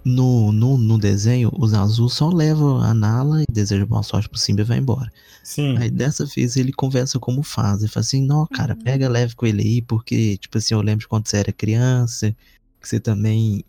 no, 0.04 0.52
no, 0.52 0.78
no 0.78 0.98
desenho, 0.98 1.52
os 1.60 1.74
azul 1.74 2.10
só 2.10 2.30
levam 2.30 2.82
a 2.82 2.94
Nala 2.94 3.44
e 3.44 3.46
deseja 3.52 3.86
boa 3.86 4.02
sorte 4.02 4.28
pro 4.30 4.40
Simba 4.40 4.62
e 4.62 4.66
vai 4.66 4.78
embora. 4.80 5.12
Sim. 5.44 5.78
Aí 5.78 5.90
dessa 5.92 6.26
vez 6.26 6.56
ele 6.58 6.72
conversa 6.72 7.20
com 7.20 7.32
o 7.32 7.36
Mufasa 7.36 7.86
e 7.86 7.90
fala 7.90 8.02
assim, 8.04 8.26
não, 8.26 8.48
cara, 8.48 8.74
Uhum. 8.74 8.80
pega 8.84 9.10
leve 9.10 9.36
com 9.36 9.46
ele 9.46 9.62
aí, 9.62 9.82
porque, 9.82 10.38
tipo 10.38 10.58
assim, 10.58 10.74
eu 10.74 10.82
lembro 10.82 11.02
de 11.02 11.08
quando 11.08 11.28
você 11.28 11.38
era 11.38 11.52
criança, 11.52 12.36
que 12.80 12.88
você 12.88 13.00
também 13.00 13.64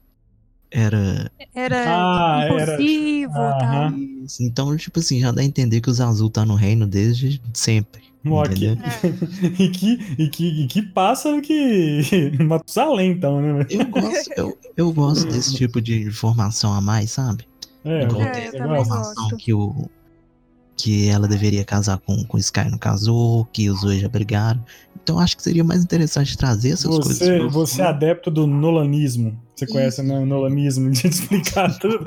era. 0.72 1.30
Era 1.54 1.84
Ah, 1.86 2.44
era- 2.48 2.72
impulsivo 2.74 3.32
tal. 3.34 3.62
Aham. 3.62 3.98
Isso. 4.24 4.42
Então, 4.42 4.76
tipo 4.76 4.98
assim, 5.00 5.20
já 5.20 5.30
dá 5.30 5.42
a 5.42 5.44
entender 5.44 5.80
que 5.80 5.90
os 5.90 6.00
azul 6.00 6.30
tá 6.30 6.44
no 6.44 6.54
reino 6.54 6.86
desde 6.86 7.40
sempre. 7.52 8.02
Ok. 8.24 8.52
Entendeu? 8.52 8.76
e, 9.58 9.68
que, 9.68 9.98
e, 10.18 10.28
que, 10.28 10.62
e 10.62 10.66
que 10.68 10.82
pássaro 10.82 11.42
que. 11.42 12.02
Matusalém, 12.42 13.10
então, 13.12 13.40
né? 13.40 13.66
Eu 13.68 13.86
gosto, 13.86 14.30
eu, 14.36 14.58
eu 14.76 14.92
gosto 14.92 15.26
desse 15.28 15.54
tipo 15.56 15.80
de 15.80 16.02
informação 16.02 16.72
a 16.72 16.80
mais, 16.80 17.10
sabe? 17.10 17.44
É, 17.84 18.04
Igual 18.04 18.22
É, 18.22 18.46
eu 18.48 18.54
informação 18.54 19.24
gosto. 19.24 19.36
que 19.36 19.52
o. 19.52 19.90
que 20.76 21.08
ela 21.08 21.28
deveria 21.28 21.64
casar 21.64 21.98
com, 21.98 22.24
com 22.24 22.36
o 22.36 22.40
Sky 22.40 22.70
não 22.70 22.78
casou, 22.78 23.44
que 23.46 23.68
os 23.70 23.80
dois 23.82 24.00
já 24.00 24.08
brigaram. 24.08 24.64
Então 25.02 25.18
acho 25.18 25.36
que 25.36 25.42
seria 25.42 25.62
mais 25.64 25.82
interessante 25.82 26.36
trazer 26.36 26.70
essas 26.70 26.90
coisas. 26.96 27.18
Você, 27.18 27.38
pro 27.38 27.50
você 27.50 27.82
é 27.82 27.86
adepto 27.86 28.30
do 28.30 28.46
nolanismo. 28.46 29.38
Você 29.54 29.66
conhece 29.66 30.02
né, 30.02 30.18
o 30.18 30.26
nolanismo 30.26 30.90
de 30.90 31.06
explicar 31.06 31.76
tudo? 31.78 32.04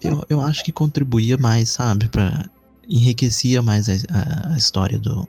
eu, 0.00 0.24
eu 0.28 0.40
acho 0.40 0.64
que 0.64 0.72
contribuía 0.72 1.36
mais, 1.38 1.70
sabe? 1.70 2.08
Pra, 2.08 2.44
enriquecia 2.88 3.62
mais 3.62 3.88
a, 3.88 3.92
a- 4.12 4.54
a 4.54 4.56
história 4.56 4.98
do, 4.98 5.28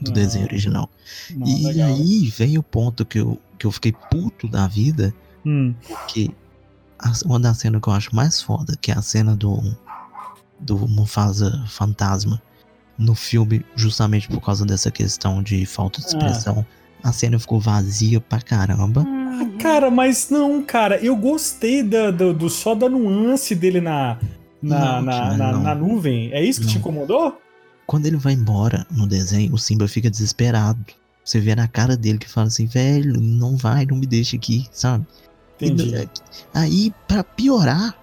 do 0.00 0.10
Ah, 0.10 0.14
desenho 0.14 0.44
original. 0.46 0.90
Não, 1.34 1.46
e 1.46 1.64
legal. 1.66 1.88
aí 1.94 2.26
vem 2.28 2.58
o 2.58 2.62
ponto 2.62 3.04
que 3.04 3.18
eu, 3.18 3.40
que 3.58 3.66
eu 3.66 3.72
fiquei 3.72 3.92
puto 4.10 4.48
da 4.48 4.66
vida, 4.66 5.14
Hum, 5.46 5.74
que 6.08 6.30
uma 7.24 7.38
das 7.40 7.58
cenas 7.58 7.80
que 7.80 7.88
eu 7.88 7.92
acho 7.92 8.14
mais 8.14 8.40
foda, 8.42 8.76
que 8.80 8.90
é 8.90 8.94
a 8.96 9.02
cena 9.02 9.34
do, 9.36 9.60
do 10.58 10.76
Mufasa 10.88 11.64
fantasma 11.68 12.40
no 12.98 13.14
filme, 13.14 13.64
justamente 13.74 14.28
por 14.28 14.40
causa 14.40 14.64
dessa 14.66 14.90
questão 14.90 15.42
de 15.42 15.64
falta 15.66 16.00
de 16.00 16.06
Ah. 16.06 16.08
expressão. 16.08 16.66
A 17.02 17.12
cena 17.12 17.38
ficou 17.38 17.58
vazia 17.58 18.20
pra 18.20 18.40
caramba. 18.42 19.00
Uhum. 19.00 19.56
Cara, 19.58 19.90
mas 19.90 20.28
não, 20.28 20.62
cara, 20.62 20.98
eu 21.02 21.16
gostei 21.16 21.82
da, 21.82 22.10
do, 22.10 22.34
do- 22.34 22.50
só 22.50 22.74
da 22.74 22.88
nuance 22.90 23.54
dele 23.54 23.80
na, 23.80 24.18
na, 24.62 24.78
Não, 24.96 25.02
na, 25.02 25.12
cara, 25.12 25.36
na- 25.38 25.52
na 25.58 25.74
nuvem. 25.74 26.30
É 26.32 26.44
isso 26.44 26.60
que 26.60 26.66
te 26.66 26.74
Não. 26.74 26.80
incomodou? 26.80 27.40
Quando 27.86 28.04
ele 28.06 28.16
vai 28.18 28.34
embora 28.34 28.86
no 28.90 29.06
desenho, 29.06 29.54
o 29.54 29.58
Simba 29.58 29.88
fica 29.88 30.10
desesperado. 30.10 30.78
Você 31.24 31.40
vê 31.40 31.54
na 31.54 31.66
cara 31.66 31.96
dele 31.96 32.18
que 32.18 32.28
fala 32.28 32.48
assim, 32.48 32.66
velho, 32.66 33.18
não 33.18 33.56
vai, 33.56 33.86
não 33.86 33.96
me 33.96 34.06
deixa 34.06 34.36
aqui, 34.36 34.66
sabe? 34.70 35.06
Entendi. 35.66 36.08
aí, 36.54 36.92
pra 37.08 37.22
piorar, 37.24 37.94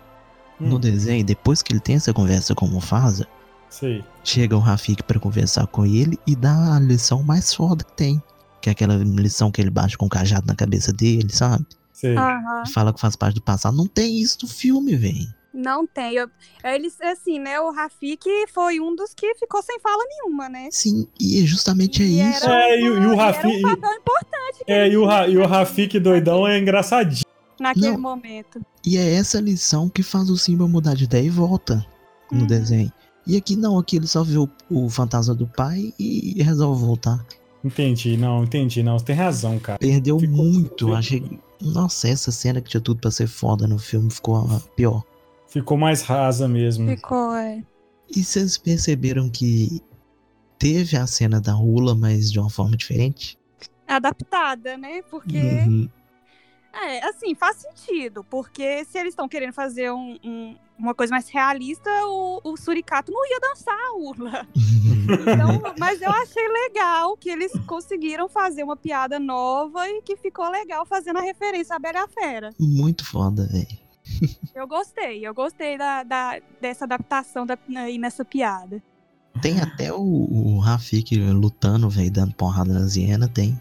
Hum, 0.60 0.70
no 0.70 0.80
desenho, 0.80 1.24
depois 1.24 1.62
que 1.62 1.72
ele 1.72 1.80
tem 1.80 1.96
essa 1.96 2.12
conversa 2.14 2.56
com 2.56 2.66
o 2.66 2.70
Mufasa, 2.70 3.28
Sei. 3.70 4.04
chega 4.24 4.56
o 4.56 4.60
Rafik 4.60 5.04
pra 5.04 5.20
conversar 5.20 5.68
com 5.68 5.86
ele 5.86 6.18
e 6.26 6.36
dá 6.36 6.76
a 6.76 6.80
lição 6.80 7.22
mais 7.22 7.54
foda 7.54 7.84
que 7.84 7.94
tem. 7.94 8.22
Que 8.60 8.70
é 8.70 8.72
aquela 8.72 8.96
lição 8.96 9.52
que 9.52 9.62
ele 9.62 9.70
bate 9.70 9.98
com 9.98 10.08
o 10.08 10.10
cajado 10.10 10.48
na 10.48 10.56
cabeça 10.56 10.92
dele, 10.92 11.30
sabe? 11.32 11.64
Sei. 11.94 12.16
Aham. 12.18 12.64
Fala 12.74 12.92
que 12.92 13.00
faz 13.00 13.16
parte 13.16 13.36
do 13.36 13.42
passado. 13.42 13.78
Não 13.78 13.86
tem 13.88 14.20
isso 14.20 14.40
no 14.44 14.48
filme, 14.50 14.96
velho. 14.96 15.28
Não 15.54 15.86
tem. 15.88 16.16
Eu, 16.16 16.28
eles, 16.64 17.00
assim, 17.02 17.40
né? 17.40 17.60
O 17.60 17.72
Rafik 17.72 18.28
foi 18.54 18.80
um 18.80 18.96
dos 18.96 19.14
que 19.16 19.34
ficou 19.36 19.62
sem 19.64 19.80
fala 19.80 20.04
nenhuma, 20.10 20.50
né? 20.50 20.70
Sim, 20.72 21.08
e 21.20 21.46
justamente 21.46 22.02
é 22.04 22.06
E 22.06 22.30
isso. 22.32 22.46
era 22.46 22.54
É, 22.70 22.80
e 22.80 22.90
o- 22.90 23.02
e 23.02 23.06
o 23.08 23.14
uma- 23.14 23.28
era 23.30 23.48
um 23.48 23.62
papel 23.62 23.92
importante 23.94 24.64
É, 24.68 24.88
e 24.88 24.98
o, 24.98 25.04
e 25.28 25.38
o 25.38 25.46
Rafik 25.48 26.00
doidão 26.00 26.48
é 26.48 26.60
engraçadinho. 26.60 27.24
Naquele 27.60 27.92
Não. 27.92 28.00
momento. 28.02 28.62
E 28.86 28.98
é 28.98 29.14
essa 29.16 29.40
lição 29.40 29.90
que 29.90 30.04
faz 30.04 30.30
o 30.30 30.38
Simba 30.38 30.68
mudar 30.68 30.96
de 30.96 31.06
ideia 31.06 31.26
e 31.26 31.30
volta 31.30 31.86
no 32.32 32.42
Uhum. 32.42 32.48
desenho. 32.48 32.92
E 33.26 33.36
aqui 33.36 33.56
não, 33.56 33.78
aqui 33.78 33.98
ele 33.98 34.08
só 34.08 34.24
vê 34.24 34.38
o, 34.38 34.50
o 34.70 34.90
fantasma 34.90 35.36
do 35.36 35.46
pai 35.48 35.94
e 36.00 36.42
resolve 36.42 36.86
voltar. 36.86 37.26
Entendi, 37.64 38.16
não, 38.16 38.44
entendi, 38.44 38.82
não. 38.82 38.98
Você 38.98 39.06
tem 39.06 39.16
razão, 39.16 39.60
cara. 39.60 39.78
Perdeu 39.80 40.18
Ficou- 40.20 40.36
muito. 40.38 40.86
ficou- 40.86 40.96
Achei. 40.96 41.40
Nossa, 41.60 42.08
essa 42.08 42.32
cena 42.32 42.62
que 42.62 42.70
tinha 42.70 42.80
tudo 42.80 43.02
pra 43.02 43.12
ser 43.12 43.28
foda 43.28 43.68
no 43.68 43.78
filme 43.80 44.10
ficou 44.12 44.36
a 44.38 44.60
pior. 44.76 45.04
Ficou 45.50 45.76
mais 45.78 46.02
rasa 46.04 46.48
mesmo. 46.48 46.88
Ficou, 46.90 47.34
é. 47.36 47.64
E 48.16 48.24
vocês 48.24 48.58
perceberam 48.58 49.28
que 49.30 49.82
teve 50.60 50.96
a 50.96 51.06
cena 51.08 51.42
da 51.42 51.52
Rula, 51.52 51.94
mas 51.96 52.32
de 52.32 52.40
uma 52.40 52.50
forma 52.50 52.78
diferente? 52.78 53.38
Adaptada, 53.88 54.78
né? 54.78 55.02
Porque. 55.10 55.38
Uhum. 55.40 55.90
É, 56.74 57.06
assim, 57.08 57.34
faz 57.36 57.58
sentido. 57.58 58.24
Porque 58.24 58.86
se 58.86 58.98
eles 58.98 59.10
estão 59.14 59.28
querendo 59.28 59.54
fazer 59.54 59.92
um- 59.92 60.18
um- 60.24 60.56
uma 60.78 60.94
coisa 60.94 61.12
mais 61.12 61.28
realista, 61.30 61.90
o, 62.06 62.40
o 62.44 62.56
Suricato 62.58 63.12
não 63.12 63.26
ia 63.26 63.40
dançar 63.40 63.76
a 63.76 63.96
urla. 63.98 64.48
Então, 65.08 65.74
mas 65.80 66.02
eu 66.02 66.12
achei 66.12 66.46
legal 66.50 67.16
que 67.16 67.30
eles 67.30 67.54
conseguiram 67.66 68.28
fazer 68.28 68.62
uma 68.64 68.76
piada 68.76 69.18
nova 69.18 69.88
e 69.90 70.02
que 70.02 70.18
ficou 70.18 70.50
legal 70.52 70.86
fazendo 70.86 71.18
a 71.18 71.22
referência 71.22 71.78
à 71.78 71.80
Bela 71.80 72.06
Fera. 72.10 72.50
Muito 72.60 73.06
foda, 73.06 73.48
velho. 73.48 73.68
Eu 74.54 74.68
gostei, 74.68 75.26
eu 75.26 75.34
gostei 75.34 75.78
da, 75.78 76.04
da- 76.04 76.40
dessa 76.60 76.84
adaptação 76.84 77.46
da, 77.46 77.58
aí 77.78 77.98
nessa 77.98 78.26
piada. 78.26 78.84
Tem 79.42 79.62
até 79.62 79.94
o, 79.94 80.02
o 80.02 80.60
Rafik 80.60 81.16
lutando, 81.18 81.90
velho, 81.90 82.12
dando 82.12 82.34
porrada 82.34 82.74
nas 82.74 82.98
hienas, 82.98 83.30
tem. 83.30 83.58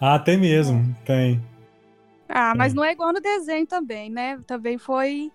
Ah, 0.00 0.18
tem 0.18 0.36
mesmo, 0.36 0.92
tem. 1.04 1.40
Ah, 2.34 2.54
mas 2.56 2.72
É. 2.72 2.76
não 2.76 2.82
é 2.84 2.92
igual 2.92 3.12
no 3.12 3.20
desenho 3.20 3.66
também, 3.66 4.08
né? 4.10 4.38
Também 4.46 4.78
foi 4.78 5.30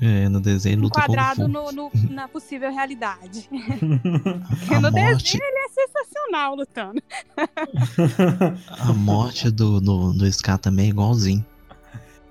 É, 0.00 0.28
no 0.28 0.40
desenho 0.40 0.80
luta 0.80 1.00
enquadrado 1.00 1.48
no, 1.48 1.72
no- 1.72 1.90
na 2.10 2.28
possível 2.28 2.70
realidade. 2.70 3.48
A 4.70 4.80
no 4.80 4.90
morte, 4.90 4.92
desenho 4.92 5.42
ele 5.42 5.58
é 5.58 5.68
sensacional 5.68 6.54
lutando. 6.54 7.02
a 8.80 8.92
morte 8.92 9.50
do, 9.50 9.80
do, 9.80 10.12
do 10.12 10.30
Scar 10.32 10.58
também 10.58 10.86
é 10.86 10.88
igualzinho. 10.90 11.44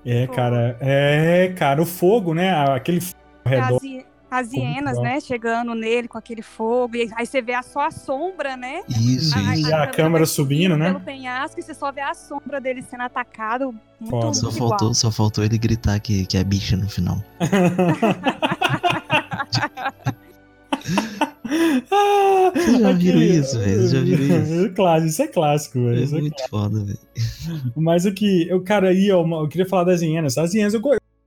É, 0.04 0.26
cara. 0.26 0.76
É, 0.80 1.52
cara, 1.56 1.80
o 1.82 1.86
fogo, 1.86 2.34
né? 2.34 2.50
Aquele 2.74 3.00
fogo 3.00 3.16
ao 3.44 3.50
redor. 3.50 3.80
Hi- 3.84 4.04
as 4.40 4.48
muito 4.48 4.60
hienas, 4.60 4.96
bom. 4.96 5.02
né? 5.02 5.20
Chegando 5.20 5.74
nele 5.74 6.08
com 6.08 6.18
aquele 6.18 6.42
fogo. 6.42 6.96
E 6.96 7.10
aí 7.16 7.26
você 7.26 7.40
vê 7.42 7.54
a- 7.54 7.62
só 7.62 7.86
a 7.86 7.90
sombra, 7.90 8.56
né? 8.56 8.82
Isso, 8.88 9.38
E 9.38 9.60
isso. 9.60 9.74
a 9.74 9.86
câmera 9.86 10.26
subindo, 10.26 10.76
né? 10.76 10.86
Pelo 10.88 11.00
penhasco 11.00 11.60
e 11.60 11.62
você 11.62 11.74
só 11.74 11.92
vê 11.92 12.00
a 12.00 12.14
sombra 12.14 12.60
dele 12.60 12.82
sendo 12.82 13.02
atacado. 13.02 13.74
Muito, 14.00 14.10
Foda. 14.10 14.34
Só 14.34 14.46
muito 14.46 14.58
faltou, 14.58 14.94
só 14.94 15.10
faltou 15.10 15.44
ele 15.44 15.58
gritar 15.58 15.98
que, 16.00 16.26
que 16.26 16.36
é 16.36 16.44
bicha 16.44 16.76
no 16.76 16.88
final. 16.88 17.22
Vocês 22.54 22.80
já 22.80 22.92
viram 22.92 23.18
aquele- 23.18 23.38
isso, 23.38 23.58
velho? 23.58 23.78
Vocês 23.78 23.90
já 23.90 24.00
viram 24.00 24.42
isso? 24.42 24.72
Claro, 24.74 25.04
isso 25.06 25.22
é 25.22 25.28
clássico, 25.28 25.80
velho. 25.84 26.00
É 26.00 26.18
é 26.18 26.20
muito 26.20 26.48
foda, 26.48 26.84
velho. 26.84 26.98
Mas 27.76 28.04
o 28.06 28.12
que, 28.12 28.48
eu, 28.48 28.62
cara, 28.62 28.88
aí, 28.88 29.10
ó, 29.10 29.22
uma- 29.22 29.38
eu 29.38 29.48
queria 29.48 29.66
falar 29.68 29.84
das 29.84 30.02
hienas. 30.02 30.38
As 30.38 30.54
hienas 30.54 30.74
eu 30.74 30.80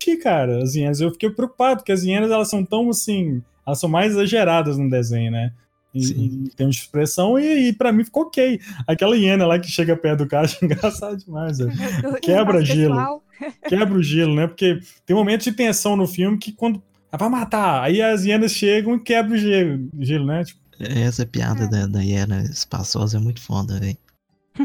curti, 0.06 0.18
cara. 0.18 0.62
As 0.64 0.76
hienas, 0.76 1.01
eu 1.01 1.12
fiquei 1.12 1.30
preocupado, 1.30 1.78
porque 1.78 1.91
as 1.91 2.03
hienas, 2.03 2.32
elas 2.32 2.49
são 2.49 2.64
tão, 2.64 2.89
assim, 2.89 3.41
elas 3.66 3.80
são 3.80 3.89
mais 3.89 4.12
exageradas 4.12 4.78
no 4.78 4.89
desenho, 4.89 5.32
né? 5.32 5.51
Em, 5.93 6.01
em 6.26 6.43
termos 6.58 6.76
de 6.76 6.82
expressão, 6.82 7.39
e, 7.39 7.70
e 7.70 7.74
pra 7.74 7.91
mim 7.91 8.03
ficou 8.03 8.24
ok. 8.24 8.60
Aquela 8.86 9.16
hiena 9.16 9.45
lá 9.45 9.58
que 9.58 9.72
chega 9.72 9.95
perto 9.95 10.26
do 10.26 10.28
cara, 10.28 10.43
acho 10.45 10.64
engraçado 10.64 11.18
demais, 11.18 11.58
Quebra 12.22 12.64
gelo. 12.64 13.22
Quebra 13.68 13.97
o 13.97 14.03
gelo, 14.03 14.36
né? 14.36 14.47
Porque 14.47 14.80
tem 15.06 15.16
momentos 15.16 15.45
de 15.45 15.53
tensão 15.53 15.95
no 15.95 16.06
filme 16.08 16.38
que 16.38 16.51
quando. 16.51 16.82
Ah, 17.12 17.18
vai 17.18 17.30
matar! 17.30 17.82
Aí 17.84 18.01
as 18.01 18.26
hienas 18.26 18.51
chegam 18.51 18.95
e 18.95 18.99
quebram 18.99 19.36
o 19.36 19.38
gelo, 19.38 19.89
gelo 19.99 20.26
né? 20.26 20.43
Tipo, 20.43 20.60
Essa 20.80 21.26
piada 21.26 21.64
É. 21.64 21.68
da, 21.70 21.88
da 21.88 22.01
hiena 22.01 22.43
espaçosa 22.43 23.18
é 23.18 23.20
muito 23.22 23.41
foda, 23.41 23.80
velho. 23.80 23.97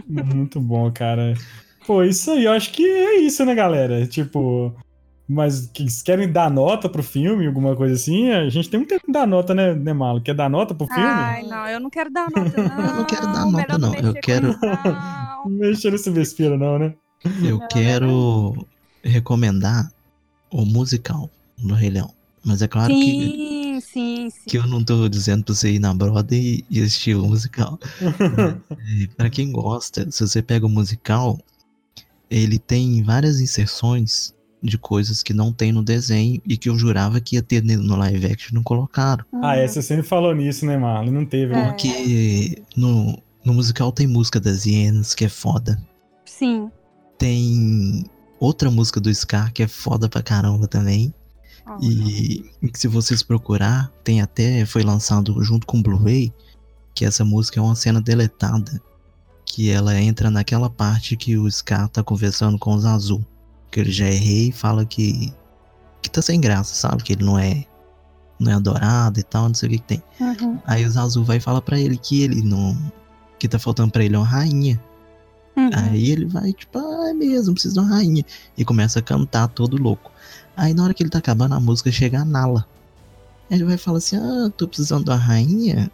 Muito 0.09 0.61
bom, 0.61 0.91
cara. 0.91 1.35
Pô, 1.87 2.03
isso 2.03 2.31
aí, 2.33 2.45
eu 2.45 2.53
acho 2.53 2.73
que 2.73 2.85
é 2.85 3.21
isso, 3.21 3.45
né, 3.45 3.55
galera? 3.55 4.05
Tipo, 4.07 4.75
mas 5.33 5.71
que 5.73 5.87
querem 6.05 6.31
dar 6.31 6.51
nota 6.51 6.89
pro 6.89 7.03
filme, 7.03 7.47
alguma 7.47 7.77
coisa 7.77 7.95
assim? 7.95 8.31
A 8.31 8.49
gente 8.49 8.69
tem 8.69 8.79
muito 8.81 8.91
tempo 8.91 9.07
que 9.07 9.13
dar 9.13 9.27
nota, 9.27 9.55
né, 9.55 9.75
né, 9.75 9.93
Malo? 9.93 10.21
Quer 10.21 10.35
dar 10.35 10.51
nota 10.51 10.75
pro 10.75 10.87
filme? 10.89 11.03
Ai, 11.05 11.43
não, 11.47 11.67
eu 11.69 11.79
não 11.81 11.89
quero 11.91 12.11
dar 12.11 12.29
nota, 12.31 12.63
não. 12.63 12.81
Eu 12.91 12.95
não 12.97 13.05
quero 13.05 13.27
dar 13.33 13.47
nota, 13.47 13.79
não. 13.79 13.95
Eu 13.95 14.03
mexer 14.03 14.21
quero- 14.21 14.59
não. 14.61 15.51
Mexa 15.51 15.91
nesse 15.91 16.11
besteira, 16.11 16.57
não, 16.59 16.79
né? 16.79 16.95
Eu 17.43 17.59
Não, 17.59 17.69
quero 17.69 18.67
recomendar 19.05 19.91
o 20.51 20.65
musical 20.65 21.31
do 21.59 21.75
Rei 21.75 21.91
Leão. 21.91 22.13
Mas 22.45 22.63
é 22.63 22.69
claro 22.69 22.93
que, 22.93 23.03
Sim, 23.05 23.81
sim, 23.81 24.31
sim. 24.31 24.41
que 24.49 24.57
eu 24.59 24.67
não 24.67 24.83
tô 24.83 25.07
dizendo 25.09 25.45
pra 25.45 25.55
você 25.55 25.73
ir 25.73 25.79
na 25.79 25.93
Broadway 25.93 26.65
e, 26.71 26.79
e 26.79 26.83
assistir 26.83 27.15
o 27.15 27.27
musical. 27.27 27.79
É, 28.71 29.07
pra 29.17 29.29
quem 29.31 29.53
gosta, 29.53 30.11
se 30.11 30.27
você 30.27 30.43
pega 30.43 30.65
o 30.67 30.69
musical, 30.71 31.39
ele 32.31 32.59
tem 32.59 33.03
várias 33.03 33.41
inserções 33.41 34.35
de 34.63 34.77
coisas 34.77 35.23
que 35.23 35.33
não 35.33 35.53
tem 35.53 35.73
no 35.73 35.83
desenho 35.83 36.41
e 36.47 36.57
que 36.57 36.69
eu 36.69 36.79
jurava 36.79 37.21
que 37.21 37.37
ia 37.37 37.43
ter 37.43 37.63
no 37.63 37.97
live 37.97 38.27
action 38.27 38.55
não 38.55 38.63
colocaram. 38.63 39.25
Ah, 39.43 39.57
é, 39.57 39.67
você 39.67 39.83
sempre 39.83 40.03
falou 40.03 40.35
nisso, 40.35 40.67
né, 40.67 40.77
Marlon? 40.77 41.11
Não 41.11 41.25
teve, 41.25 41.53
né? 41.53 41.69
Porque 41.69 42.63
no, 42.77 43.19
no 43.45 43.55
musical 43.55 43.91
tem 43.93 44.07
música 44.07 44.39
das 44.39 44.67
hienas, 44.67 45.15
que 45.15 45.25
é 45.25 45.29
foda. 45.29 45.81
Sim. 46.25 46.71
Tem 47.19 48.05
outra 48.39 48.71
música 48.71 49.01
do 49.01 49.13
Scar 49.15 49.53
que 49.53 49.63
é 49.63 49.69
foda 49.69 50.09
pra 50.09 50.23
caramba 50.23 50.67
também. 50.67 51.13
Ó. 51.67 51.79
E 51.81 52.45
que 52.73 52.79
se 52.79 52.89
vocês 52.89 53.23
procurar, 53.23 53.91
tem 54.05 54.21
até, 54.21 54.65
foi 54.67 54.83
lançado 54.83 55.43
junto 55.43 55.67
com 55.67 55.79
o 55.79 55.83
Blu-ray, 55.83 56.33
que 56.95 57.05
essa 57.05 57.25
música 57.25 57.61
é 57.61 57.63
uma 57.63 57.77
cena 57.77 58.01
deletada. 58.01 58.81
Que 59.45 59.71
ela 59.71 60.01
entra 60.01 60.31
naquela 60.31 60.71
parte 60.71 61.17
que 61.17 61.37
o 61.37 61.51
Scar 61.51 61.89
tá 61.89 62.03
conversando 62.03 62.59
com 62.59 62.75
os 62.75 62.85
Azul. 62.85 63.25
Que 63.71 63.81
ele 63.81 63.93
já 63.93 64.07
é 64.07 64.15
rei 64.15 64.49
e 64.49 64.53
fala 64.53 64.85
que. 64.85 65.33
que 66.03 66.11
tá 66.11 66.21
sem 66.23 66.41
graça, 66.41 66.75
sabe? 66.75 67.03
Que 67.03 67.13
ele 67.13 67.25
não 67.25 67.39
é. 67.39 67.65
não 68.39 68.53
é 68.53 68.55
adorado 68.55 69.21
e 69.21 69.23
tal, 69.23 69.49
não 69.49 69.55
sei 69.55 69.69
o 69.69 69.73
que, 69.73 69.79
que 69.79 69.85
tem. 69.85 70.03
Uhum. 70.21 70.59
Aí 70.67 70.85
os 70.85 70.97
Azul 70.97 71.25
vai 71.25 71.41
falar 71.41 71.63
pra 71.63 71.79
ele 71.79 71.97
que 71.97 72.23
ele 72.23 72.43
não. 72.43 72.77
que 73.39 73.49
tá 73.49 73.59
faltando 73.59 73.93
pra 73.93 74.05
ele 74.05 74.17
uma 74.17 74.27
rainha. 74.27 74.81
Uhum. 75.57 75.71
Aí 75.75 76.11
ele 76.11 76.27
vai, 76.27 76.53
tipo, 76.53 76.79
ah, 76.79 77.11
é 77.11 77.13
mesmo, 77.13 77.55
preciso 77.55 77.75
de 77.75 77.81
uma 77.81 77.89
rainha. 77.89 78.25
E 78.57 78.65
começa 78.65 78.99
a 78.99 79.03
cantar 79.03 79.49
todo 79.49 79.81
louco. 79.81 80.11
Aí 80.57 80.75
na 80.75 80.85
hora 80.85 80.95
que 80.95 81.03
ele 81.03 81.11
tá 81.11 81.19
acabando 81.19 81.55
a 81.55 81.61
música, 81.61 81.91
chega 81.91 82.21
a 82.21 82.25
Nala. 82.25 82.67
Ele 83.51 83.65
vai 83.65 83.77
falar 83.77 83.99
assim: 83.99 84.17
Ah, 84.17 84.51
tô 84.57 84.69
precisando 84.69 85.05
da 85.05 85.17
rainha. 85.17 85.91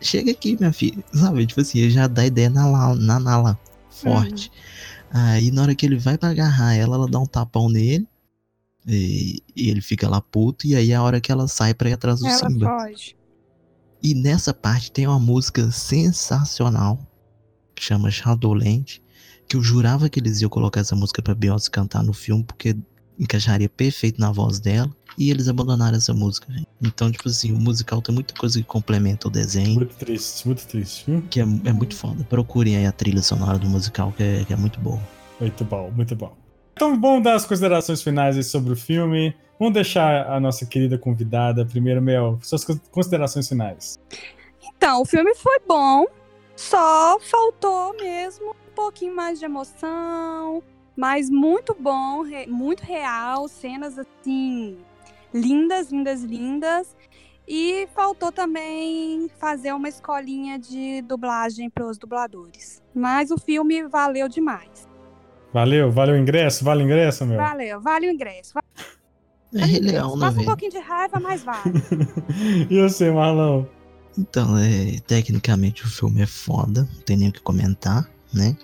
Chega 0.00 0.30
aqui, 0.30 0.56
minha 0.58 0.72
filha. 0.72 1.02
Sabe? 1.12 1.44
Tipo 1.46 1.60
assim, 1.60 1.80
ele 1.80 1.90
já 1.90 2.06
dá 2.06 2.24
ideia 2.24 2.48
na, 2.48 2.94
na 2.94 3.18
nala 3.18 3.58
forte. 3.90 4.50
Aí 5.10 5.50
na 5.50 5.62
hora 5.62 5.74
que 5.74 5.86
ele 5.86 5.96
vai 5.98 6.18
pra 6.18 6.30
agarrar 6.30 6.74
ela, 6.74 6.96
ela 6.96 7.08
dá 7.08 7.18
um 7.18 7.26
tapão 7.26 7.68
nele. 7.68 8.06
E, 8.86 9.42
e 9.54 9.68
ele 9.68 9.80
fica 9.80 10.08
lá 10.08 10.20
puto. 10.20 10.66
E 10.66 10.74
aí 10.74 10.92
é 10.92 10.94
a 10.94 11.02
hora 11.02 11.20
que 11.20 11.30
ela 11.30 11.46
sai 11.46 11.74
pra 11.74 11.90
ir 11.90 11.94
atrás 11.94 12.20
do 12.20 12.26
Ela 12.26 12.48
Simba. 12.48 12.66
foge. 12.66 13.16
E 14.02 14.14
nessa 14.14 14.54
parte 14.54 14.92
tem 14.92 15.06
uma 15.06 15.18
música 15.18 15.70
sensacional 15.70 16.98
que 17.74 17.82
chama 17.82 18.10
Shadowland, 18.10 19.02
que 19.48 19.56
eu 19.56 19.62
jurava 19.62 20.08
que 20.08 20.20
eles 20.20 20.40
iam 20.40 20.48
colocar 20.48 20.80
essa 20.80 20.96
música 20.96 21.22
pra 21.22 21.34
Beyoncé 21.34 21.70
cantar 21.70 22.02
no 22.02 22.12
filme, 22.12 22.44
porque 22.44 22.76
encaixaria 23.18 23.68
perfeito 23.68 24.20
na 24.20 24.30
voz 24.30 24.60
dela, 24.60 24.90
e 25.18 25.30
eles 25.30 25.48
abandonaram 25.48 25.96
essa 25.96 26.14
música. 26.14 26.46
Então, 26.80 27.10
tipo 27.10 27.28
assim, 27.28 27.52
o 27.52 27.58
musical 27.58 28.00
tem 28.00 28.14
muita 28.14 28.32
coisa 28.34 28.58
que 28.58 28.64
complementa 28.64 29.26
o 29.26 29.30
desenho, 29.30 29.74
Muito 29.74 29.94
triste, 29.96 30.46
muito 30.46 30.64
triste, 30.66 31.04
viu? 31.10 31.22
que 31.28 31.40
é, 31.40 31.42
é 31.42 31.72
muito 31.72 31.96
foda. 31.96 32.22
Procurem 32.24 32.76
aí 32.76 32.86
a 32.86 32.92
trilha 32.92 33.20
sonora 33.22 33.58
do 33.58 33.68
musical, 33.68 34.12
que 34.16 34.22
é, 34.22 34.44
que 34.44 34.52
é 34.52 34.56
muito 34.56 34.78
boa. 34.80 35.00
Muito 35.40 35.64
bom, 35.64 35.90
muito 35.90 36.14
bom. 36.14 36.36
Então, 36.72 36.98
vamos 37.00 37.24
dar 37.24 37.34
as 37.34 37.44
considerações 37.44 38.00
finais 38.00 38.36
aí 38.36 38.44
sobre 38.44 38.72
o 38.72 38.76
filme. 38.76 39.34
Vamos 39.58 39.74
deixar 39.74 40.30
a 40.30 40.38
nossa 40.38 40.64
querida 40.64 40.96
convidada, 40.96 41.66
primeiro, 41.66 42.00
Mel, 42.00 42.38
suas 42.42 42.62
cons- 42.64 42.80
considerações 42.92 43.48
finais. 43.48 43.98
Então, 44.76 45.02
o 45.02 45.04
filme 45.04 45.34
foi 45.34 45.58
bom, 45.66 46.04
só 46.54 47.18
faltou 47.20 47.96
mesmo 48.00 48.50
um 48.50 48.74
pouquinho 48.76 49.16
mais 49.16 49.40
de 49.40 49.44
emoção, 49.44 50.62
mas 50.96 51.28
muito 51.28 51.76
bom, 51.80 52.22
re- 52.22 52.46
muito 52.46 52.82
real, 52.84 53.48
cenas 53.48 53.96
assim 53.98 54.76
lindas, 55.32 55.90
lindas, 55.90 56.22
lindas. 56.22 56.96
E 57.46 57.88
faltou 57.94 58.30
também 58.30 59.30
fazer 59.38 59.72
uma 59.72 59.88
escolinha 59.88 60.58
de 60.58 61.00
dublagem 61.02 61.70
para 61.70 61.86
os 61.86 61.96
dubladores. 61.96 62.82
Mas 62.94 63.30
o 63.30 63.38
filme 63.38 63.88
valeu 63.88 64.28
demais. 64.28 64.86
Valeu, 65.52 65.90
valeu 65.90 66.14
o 66.14 66.18
ingresso? 66.18 66.62
Vale 66.62 66.82
o 66.82 66.84
ingresso, 66.84 67.24
meu? 67.24 67.38
Valeu, 67.38 67.80
vale 67.80 68.06
o 68.06 68.12
ingresso. 68.12 68.52
Vale 68.52 68.66
É 69.54 69.64
Rei. 69.64 69.80
Leão, 69.80 70.14
né, 70.14 70.26
Passa 70.26 70.40
um 70.40 70.44
pouquinho 70.44 70.70
de 70.72 70.78
raiva, 70.78 71.18
mas 71.18 71.42
vale. 71.42 71.72
e 72.68 72.82
você, 72.82 73.10
Marlon? 73.10 73.64
Então, 74.18 74.58
é, 74.58 74.98
tecnicamente 75.06 75.84
o 75.84 75.88
filme 75.88 76.20
é 76.20 76.26
foda, 76.26 76.86
não 76.92 77.02
tem 77.02 77.16
nem 77.16 77.28
o 77.28 77.32
que 77.32 77.40
comentar, 77.40 78.10
né? 78.34 78.56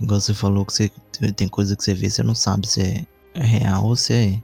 Igual 0.00 0.20
você 0.20 0.34
falou 0.34 0.66
que 0.66 0.72
você 0.72 0.90
tem 1.36 1.48
coisa 1.48 1.76
que 1.76 1.84
você 1.84 1.94
vê, 1.94 2.10
você 2.10 2.22
não 2.22 2.34
sabe 2.34 2.66
se 2.66 2.82
é, 2.82 3.06
é 3.34 3.42
real 3.42 3.84
ou 3.84 3.94
se 3.96 4.12
é, 4.12 4.42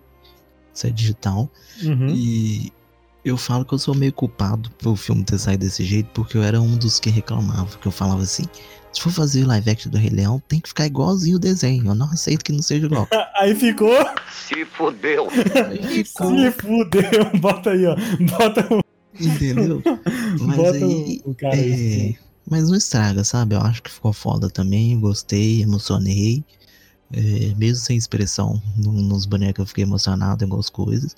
se 0.78 0.86
é 0.86 0.90
digital. 0.90 1.50
Uhum. 1.82 2.08
E 2.08 2.72
eu 3.24 3.36
falo 3.36 3.64
que 3.64 3.74
eu 3.74 3.78
sou 3.78 3.94
meio 3.94 4.12
culpado 4.12 4.70
pelo 4.72 4.96
filme 4.96 5.24
ter 5.24 5.38
saído 5.38 5.64
desse 5.64 5.84
jeito, 5.84 6.08
porque 6.14 6.36
eu 6.36 6.42
era 6.42 6.60
um 6.60 6.76
dos 6.76 7.00
que 7.00 7.10
reclamava, 7.10 7.76
que 7.78 7.86
eu 7.86 7.92
falava 7.92 8.22
assim, 8.22 8.44
se 8.96 9.02
for 9.02 9.12
fazer 9.12 9.44
live 9.44 9.68
action 9.68 9.90
do 9.90 9.98
Rei 9.98 10.08
Leão, 10.08 10.42
tem 10.48 10.58
que 10.58 10.68
ficar 10.68 10.86
igualzinho 10.86 11.36
o 11.36 11.38
desenho. 11.38 11.86
Eu 11.86 11.94
não 11.94 12.06
aceito 12.06 12.42
que 12.42 12.50
não 12.50 12.62
seja 12.62 12.86
igual. 12.86 13.06
Aí 13.36 13.54
ficou. 13.54 13.94
Se 14.30 14.64
fodeu. 14.64 15.28
Aí 15.68 16.04
ficou, 16.04 16.30
Se 16.30 16.50
fudeu. 16.52 17.02
Bota 17.38 17.72
aí, 17.72 17.84
ó. 17.84 17.94
Bota 18.38 18.66
o. 18.74 18.82
entendeu? 19.20 19.82
Mas 20.40 20.56
Bota 20.56 20.76
aí, 20.76 21.20
o, 21.26 21.34
cara 21.34 21.54
aí. 21.54 22.16
É, 22.16 22.26
mas 22.48 22.68
não 22.68 22.76
estraga, 22.76 23.24
sabe? 23.24 23.54
Eu 23.56 23.60
acho 23.60 23.82
que 23.82 23.90
ficou 23.90 24.12
foda 24.12 24.48
também. 24.48 24.98
Gostei, 24.98 25.62
emocionei. 25.62 26.44
É, 27.12 27.54
mesmo 27.56 27.76
sem 27.84 27.96
expressão 27.96 28.60
no- 28.76 28.92
nos 28.92 29.26
bonecos, 29.26 29.60
eu 29.60 29.66
fiquei 29.66 29.84
emocionado 29.84 30.42
em 30.42 30.46
algumas 30.46 30.68
coisas. 30.68 31.14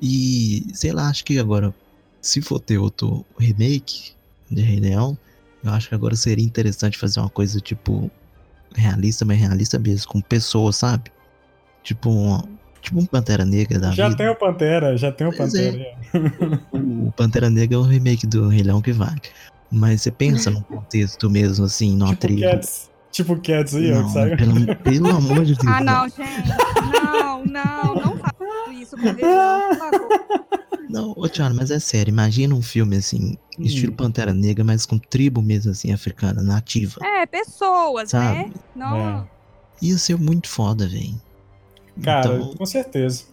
E 0.00 0.66
sei 0.72 0.92
lá, 0.92 1.08
acho 1.08 1.24
que 1.24 1.38
agora, 1.38 1.74
se 2.20 2.40
for 2.40 2.60
ter 2.60 2.78
outro 2.78 3.24
remake 3.38 4.12
de 4.50 4.62
Rei 4.62 4.78
Leão, 4.80 5.18
eu 5.62 5.70
acho 5.72 5.88
que 5.88 5.94
agora 5.94 6.14
seria 6.14 6.44
interessante 6.44 6.96
fazer 6.98 7.20
uma 7.20 7.28
coisa 7.30 7.58
tipo 7.60 8.10
realista, 8.76 9.24
mas 9.24 9.38
realista 9.38 9.78
mesmo, 9.78 10.08
com 10.08 10.20
pessoas, 10.20 10.76
sabe? 10.76 11.10
Tipo 11.82 12.10
uma, 12.10 12.44
tipo 12.80 12.98
um 13.00 13.06
Pantera 13.06 13.44
Negra 13.44 13.78
da 13.80 13.90
Já 13.92 14.04
vida. 14.08 14.16
tem 14.18 14.28
o 14.28 14.36
Pantera, 14.36 14.96
já 14.96 15.10
tem 15.10 15.26
o 15.26 15.32
Pois 15.36 15.52
Pantera. 15.52 15.76
é. 15.76 15.96
O 16.72 17.12
Pantera 17.16 17.50
Negra 17.50 17.76
é 17.76 17.78
um 17.80 17.82
remake 17.82 18.26
do 18.26 18.48
Rei 18.48 18.62
Leão 18.62 18.80
que 18.82 18.92
vale. 18.92 19.20
Mas 19.70 20.02
você 20.02 20.10
pensa 20.10 20.50
num 20.50 20.62
contexto 20.62 21.28
mesmo, 21.28 21.64
assim, 21.64 21.96
numa. 21.96 22.14
Tipo. 22.14 22.38
Cats. 22.40 22.90
Tipo 23.14 23.36
Cats 23.40 23.74
aí, 23.76 23.92
ó. 23.92 23.96
Não, 24.00 24.06
que 24.06 24.12
saiu. 24.12 24.36
pelo, 24.36 24.76
pelo 24.78 25.08
amor 25.08 25.44
de 25.44 25.54
Deus. 25.56 25.66
Ah, 25.72 25.80
não, 25.80 26.08
gente. 26.08 26.48
Não, 26.92 27.44
não, 27.46 27.94
não 27.94 28.18
faça 28.18 28.72
isso 28.72 28.96
com 28.96 29.06
ele, 29.06 29.22
não, 29.22 29.68
por 29.68 29.78
favor. 29.78 30.08
Não, 30.90 31.14
ô 31.16 31.28
Thiago, 31.28 31.54
mas 31.54 31.70
é 31.70 31.78
sério, 31.78 32.10
imagina 32.10 32.54
um 32.54 32.60
filme 32.62 32.96
assim, 32.96 33.36
estilo 33.58 33.92
Hum. 33.92 33.96
Pantera 33.96 34.34
Negra, 34.34 34.64
mas 34.64 34.84
com 34.84 34.98
tribo 34.98 35.40
mesmo 35.40 35.70
assim, 35.70 35.92
africana, 35.92 36.42
nativa. 36.42 36.98
É, 37.04 37.24
pessoas, 37.24 38.10
Sabe? 38.10 38.34
né? 38.38 38.50
Não, 38.74 39.28
Ia 39.80 39.96
ser 39.98 40.18
muito 40.18 40.48
foda, 40.48 40.86
velho. 40.88 41.14
Cara, 42.02 42.34
Então, 42.36 42.54
com 42.54 42.66
certeza. 42.66 43.24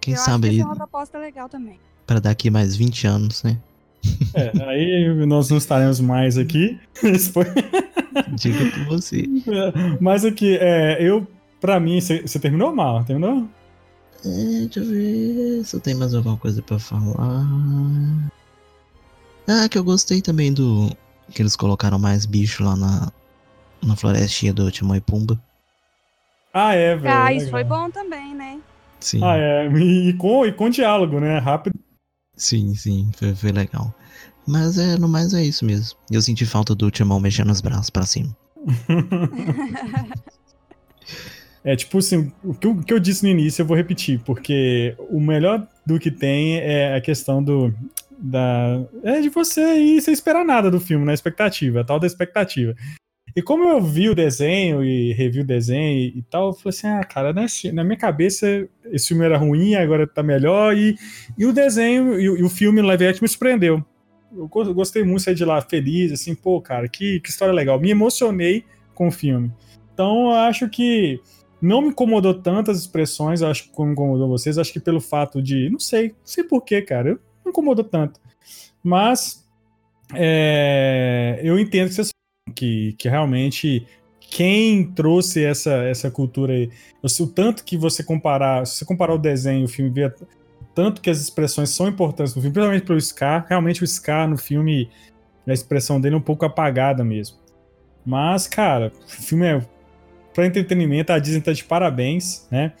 quem 0.00 0.14
eu 0.14 0.20
sabe 0.20 0.48
acho 0.48 0.56
aí, 0.56 0.60
é 0.60 0.64
uma 0.64 0.74
proposta 0.76 1.16
legal 1.18 1.48
também. 1.48 1.78
pra 2.06 2.18
daqui 2.18 2.50
mais 2.50 2.74
20 2.74 3.06
anos, 3.06 3.42
né? 3.44 3.56
É, 4.34 4.50
aí 4.64 5.26
nós 5.26 5.50
não 5.50 5.58
estaremos 5.58 6.00
mais 6.00 6.38
aqui. 6.38 6.78
Isso 7.02 7.32
foi. 7.32 7.44
Diga 8.32 8.64
por 8.70 8.84
você. 8.86 9.24
Mas 10.00 10.24
aqui, 10.24 10.56
é, 10.60 10.96
eu, 11.00 11.26
pra 11.60 11.78
mim, 11.78 12.00
você 12.00 12.38
terminou 12.38 12.74
mal, 12.74 13.04
terminou? 13.04 13.48
É, 14.24 14.66
deixa 14.68 14.80
eu 14.80 14.86
ver 14.86 15.64
se 15.64 15.76
eu 15.76 15.80
tenho 15.80 15.98
mais 15.98 16.14
alguma 16.14 16.36
coisa 16.36 16.62
pra 16.62 16.78
falar. 16.78 17.46
Ah, 19.48 19.68
que 19.68 19.76
eu 19.76 19.84
gostei 19.84 20.22
também 20.22 20.52
do. 20.52 20.90
Que 21.30 21.42
eles 21.42 21.56
colocaram 21.56 21.98
mais 21.98 22.26
bicho 22.26 22.62
lá 22.62 22.76
na. 22.76 23.12
Na 23.84 23.96
florestinha 23.96 24.52
do 24.52 24.70
Timão 24.70 24.94
e 24.94 25.00
Pumba. 25.00 25.42
Ah, 26.54 26.72
é, 26.74 26.94
velho. 26.94 27.14
Ah, 27.14 27.32
isso 27.32 27.46
legal. 27.46 27.60
foi 27.60 27.64
bom 27.64 27.90
também, 27.90 28.32
né? 28.32 28.60
Sim. 29.00 29.20
Ah, 29.24 29.36
é. 29.36 29.68
E, 29.68 30.10
e 30.10 30.12
com, 30.12 30.46
e 30.46 30.52
com 30.52 30.70
diálogo, 30.70 31.18
né? 31.18 31.38
Rápido. 31.38 31.76
Sim, 32.42 32.74
sim, 32.74 33.08
foi, 33.16 33.34
foi 33.36 33.52
legal. 33.52 33.94
Mas 34.44 34.76
é, 34.76 34.98
no 34.98 35.08
mais 35.08 35.32
é 35.32 35.44
isso 35.44 35.64
mesmo. 35.64 35.96
Eu 36.10 36.20
senti 36.20 36.44
falta 36.44 36.74
do 36.74 36.90
Timão 36.90 37.20
mexendo 37.20 37.50
os 37.50 37.60
braços 37.60 37.88
pra 37.88 38.04
cima. 38.04 38.36
É 41.64 41.76
tipo 41.76 41.98
assim, 41.98 42.32
o 42.42 42.52
que, 42.52 42.66
eu, 42.66 42.72
o 42.72 42.82
que 42.82 42.92
eu 42.92 42.98
disse 42.98 43.22
no 43.22 43.28
início 43.28 43.62
eu 43.62 43.66
vou 43.66 43.76
repetir, 43.76 44.20
porque 44.24 44.96
o 44.98 45.20
melhor 45.20 45.64
do 45.86 45.96
que 45.96 46.10
tem 46.10 46.58
é 46.58 46.96
a 46.96 47.00
questão 47.00 47.40
do. 47.40 47.72
Da, 48.18 48.84
é 49.04 49.20
de 49.20 49.28
você 49.28 49.78
ir 49.78 50.02
sem 50.02 50.12
esperar 50.12 50.44
nada 50.44 50.72
do 50.72 50.80
filme, 50.80 51.04
na 51.04 51.14
expectativa, 51.14 51.82
a 51.82 51.84
tal 51.84 52.00
da 52.00 52.06
expectativa. 52.08 52.74
E 53.34 53.40
como 53.40 53.64
eu 53.68 53.80
vi 53.80 54.10
o 54.10 54.14
desenho 54.14 54.84
e 54.84 55.12
revi 55.14 55.40
o 55.40 55.44
desenho 55.44 56.12
e, 56.16 56.22
tal, 56.30 56.48
eu 56.48 56.52
falei 56.52 56.68
assim: 56.76 56.86
ah, 56.86 57.02
cara, 57.04 57.32
na, 57.32 57.46
na 57.72 57.84
minha 57.84 57.96
cabeça 57.96 58.68
esse 58.86 59.08
filme 59.08 59.24
era 59.24 59.38
ruim, 59.38 59.74
agora 59.74 60.06
tá 60.06 60.22
melhor. 60.22 60.76
E, 60.76 60.96
e 61.38 61.46
o 61.46 61.52
desenho 61.52 62.20
e, 62.20 62.28
o- 62.28 62.36
e 62.38 62.42
o 62.42 62.48
filme 62.50 62.82
live 62.82 63.06
action 63.06 63.22
me 63.24 63.28
surpreendeu. 63.28 63.82
Eu 64.34 64.48
go- 64.48 64.74
gostei 64.74 65.02
muito, 65.04 65.22
saí 65.22 65.34
de 65.34 65.44
lá 65.44 65.60
feliz, 65.62 66.12
assim, 66.12 66.34
pô, 66.34 66.60
cara, 66.60 66.88
que, 66.88 67.20
que 67.20 67.30
história 67.30 67.54
legal. 67.54 67.80
Me 67.80 67.90
emocionei 67.90 68.64
com 68.94 69.08
o 69.08 69.12
filme. 69.12 69.50
Então 69.94 70.26
eu 70.30 70.32
acho 70.32 70.68
que 70.68 71.20
não 71.60 71.80
me 71.82 71.88
incomodou 71.88 72.34
tantas 72.34 72.78
expressões, 72.80 73.40
eu 73.40 73.48
acho 73.48 73.64
que 73.64 73.70
como 73.70 73.92
incomodou 73.92 74.28
vocês, 74.28 74.58
acho 74.58 74.72
que 74.72 74.80
pelo 74.80 75.00
fato 75.00 75.40
de, 75.40 75.70
não 75.70 75.78
sei, 75.78 76.08
não 76.08 76.16
sei 76.24 76.44
porquê, 76.44 76.82
cara, 76.82 77.18
não 77.44 77.50
incomodou 77.50 77.84
tanto. 77.84 78.20
Mas 78.82 79.46
é, 80.14 81.40
eu 81.42 81.58
entendo 81.58 81.88
que 81.88 81.94
vocês 81.94 82.12
que, 82.54 82.94
que 82.98 83.08
realmente 83.08 83.86
quem 84.20 84.84
trouxe 84.84 85.44
essa, 85.44 85.72
essa 85.72 86.10
cultura 86.10 86.54
aí, 86.54 86.70
eu 87.02 87.08
sei 87.08 87.26
o 87.26 87.28
tanto 87.28 87.64
que 87.64 87.76
você 87.76 88.02
comparar, 88.02 88.66
se 88.66 88.78
você 88.78 88.84
comparar 88.84 89.14
o 89.14 89.18
desenho 89.18 89.62
e 89.62 89.64
o 89.64 89.68
filme, 89.68 89.90
ver 89.90 90.14
tanto 90.74 91.02
que 91.02 91.10
as 91.10 91.20
expressões 91.20 91.70
são 91.70 91.86
importantes 91.86 92.34
no 92.34 92.40
filme, 92.40 92.54
principalmente 92.54 92.86
pelo 92.86 93.00
Scar, 93.00 93.46
realmente 93.48 93.84
o 93.84 93.86
Scar 93.86 94.28
no 94.28 94.38
filme, 94.38 94.88
a 95.46 95.52
expressão 95.52 96.00
dele 96.00 96.14
é 96.14 96.18
um 96.18 96.22
pouco 96.22 96.46
apagada 96.46 97.04
mesmo. 97.04 97.36
Mas, 98.06 98.46
cara, 98.46 98.90
o 99.04 99.08
filme 99.08 99.46
é 99.46 99.62
para 100.32 100.46
entretenimento, 100.46 101.12
a 101.12 101.18
Disney 101.18 101.42
tá 101.42 101.52
de 101.52 101.62
parabéns, 101.62 102.46
né? 102.50 102.72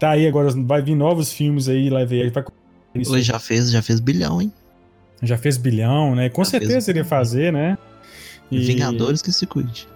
Tá 0.00 0.10
aí 0.10 0.26
agora, 0.26 0.50
vai 0.50 0.82
vir 0.82 0.96
novos 0.96 1.32
filmes 1.32 1.68
aí, 1.68 1.88
live 1.88 2.22
aí, 2.22 2.30
vai 2.30 2.44
Ele 2.92 3.22
já 3.22 3.38
fez, 3.38 3.70
já 3.70 3.80
fez 3.80 4.00
bilhão, 4.00 4.42
hein? 4.42 4.52
já 5.22 5.38
fez 5.38 5.56
bilhão, 5.56 6.14
né? 6.14 6.28
Com 6.28 6.44
Já 6.44 6.50
fez 6.50 6.62
certeza 6.62 6.90
ele 6.90 6.98
ia 6.98 7.04
fazer, 7.04 7.52
né? 7.52 7.78
E- 8.50 8.58
Vingadores 8.60 9.22
que 9.22 9.32
se 9.32 9.46
cuide. 9.46 9.88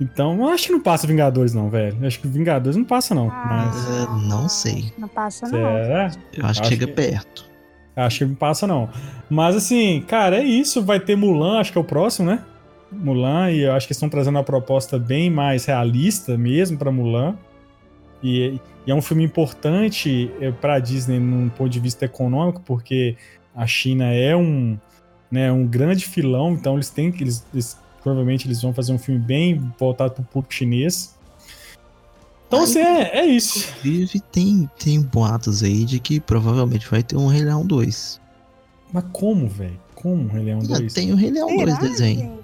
Então, 0.00 0.36
eu 0.38 0.48
acho 0.48 0.66
que 0.66 0.72
não 0.72 0.80
passa 0.80 1.06
Vingadores, 1.06 1.52
não, 1.52 1.68
velho. 1.68 1.96
Eu 2.00 2.06
Acho 2.06 2.20
que 2.20 2.28
Vingadores 2.28 2.76
não 2.76 2.84
passa, 2.84 3.14
não. 3.14 3.28
Ah. 3.30 3.46
Mas. 3.72 3.90
É, 3.90 4.28
não 4.28 4.48
sei. 4.48 4.92
Não 4.96 5.08
passa, 5.08 5.46
não. 5.46 5.50
Será? 5.58 6.00
Eu 6.02 6.06
acho, 6.06 6.18
que 6.32 6.40
Acho 6.42 6.64
chega 6.66 6.86
que- 6.86 6.92
perto. 6.92 7.48
Acho 7.96 8.18
que 8.20 8.24
não 8.26 8.34
passa, 8.36 8.64
não. 8.66 8.88
Mas 9.28 9.56
assim, 9.56 10.04
cara, 10.06 10.36
é 10.38 10.44
isso. 10.44 10.82
Vai 10.84 11.00
ter 11.00 11.16
Mulan, 11.16 11.58
acho 11.58 11.72
que 11.72 11.78
é 11.78 11.80
o 11.80 11.84
próximo, 11.84 12.30
né? 12.30 12.44
Mulan, 12.92 13.50
e 13.50 13.62
eu 13.62 13.72
acho 13.72 13.86
que 13.88 13.92
estão 13.92 14.08
trazendo 14.08 14.36
uma 14.36 14.44
proposta 14.44 14.98
bem 15.00 15.28
mais 15.30 15.64
realista 15.64 16.38
mesmo 16.38 16.78
pra 16.78 16.92
Mulan. 16.92 17.34
E, 18.22 18.60
e 18.86 18.90
é 18.90 18.94
um 18.94 19.02
filme 19.02 19.24
importante 19.24 20.30
é, 20.40 20.50
para 20.52 20.74
a 20.74 20.78
Disney 20.78 21.18
num 21.18 21.48
ponto 21.48 21.68
de 21.70 21.80
vista 21.80 22.04
econômico, 22.04 22.62
porque 22.64 23.16
a 23.54 23.66
China 23.66 24.04
é 24.12 24.34
um, 24.36 24.78
né, 25.30 25.50
um 25.52 25.66
grande 25.66 26.04
filão, 26.06 26.52
então 26.52 26.74
eles 26.74 26.90
têm 26.90 27.10
que 27.12 27.22
eles, 27.24 27.44
eles 27.52 27.76
provavelmente 28.08 28.46
eles 28.46 28.62
vão 28.62 28.72
fazer 28.72 28.92
um 28.92 28.98
filme 28.98 29.20
bem 29.20 29.72
voltado 29.78 30.14
para 30.14 30.22
o 30.22 30.24
público 30.24 30.54
chinês. 30.54 31.14
Então, 32.46 32.62
assim, 32.62 32.78
é, 32.78 33.18
é 33.18 33.26
isso. 33.26 33.68
Inclusive, 33.78 34.20
tem, 34.32 34.70
tem 34.78 35.02
boatos 35.02 35.62
aí 35.62 35.84
de 35.84 36.00
que 36.00 36.18
provavelmente 36.18 36.88
vai 36.88 37.02
ter 37.02 37.16
um 37.16 37.26
Rei 37.26 37.42
Leão 37.42 37.66
2. 37.66 38.20
Mas 38.90 39.04
como, 39.12 39.48
velho? 39.48 39.78
Como 39.94 40.22
um 40.22 40.28
Rei 40.28 40.44
Leão 40.44 40.60
2? 40.60 40.94
tem 40.94 41.12
o 41.12 41.16
Rei 41.16 41.30
Leão 41.30 41.46
2 41.48 41.60
Será, 41.60 41.76
desenho. 41.76 42.38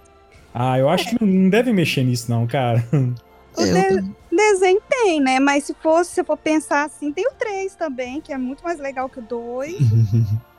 Ah, 0.53 0.79
eu 0.79 0.89
acho 0.91 1.09
que 1.09 1.25
não, 1.25 1.49
deve 1.49 1.73
mexer 1.73 2.05
nisso, 2.05 2.31
não, 2.31 2.47
cara. 2.47 2.87
O 3.57 3.62
de- 3.62 4.15
desenho 4.31 4.83
tem, 4.91 5.21
né? 5.21 5.41
Mas 5.41 5.65
se 5.65 5.75
fosse, 5.75 6.11
se 6.11 6.21
eu 6.21 6.25
for 6.25 6.37
pensar 6.37 6.85
assim, 6.85 7.12
tem 7.12 7.27
o 7.27 7.33
3 7.33 7.75
também, 7.75 8.21
que 8.21 8.33
é 8.33 8.37
muito 8.37 8.62
mais 8.62 8.79
legal 8.79 9.09
que 9.09 9.21
o 9.21 9.23
2. 9.23 9.77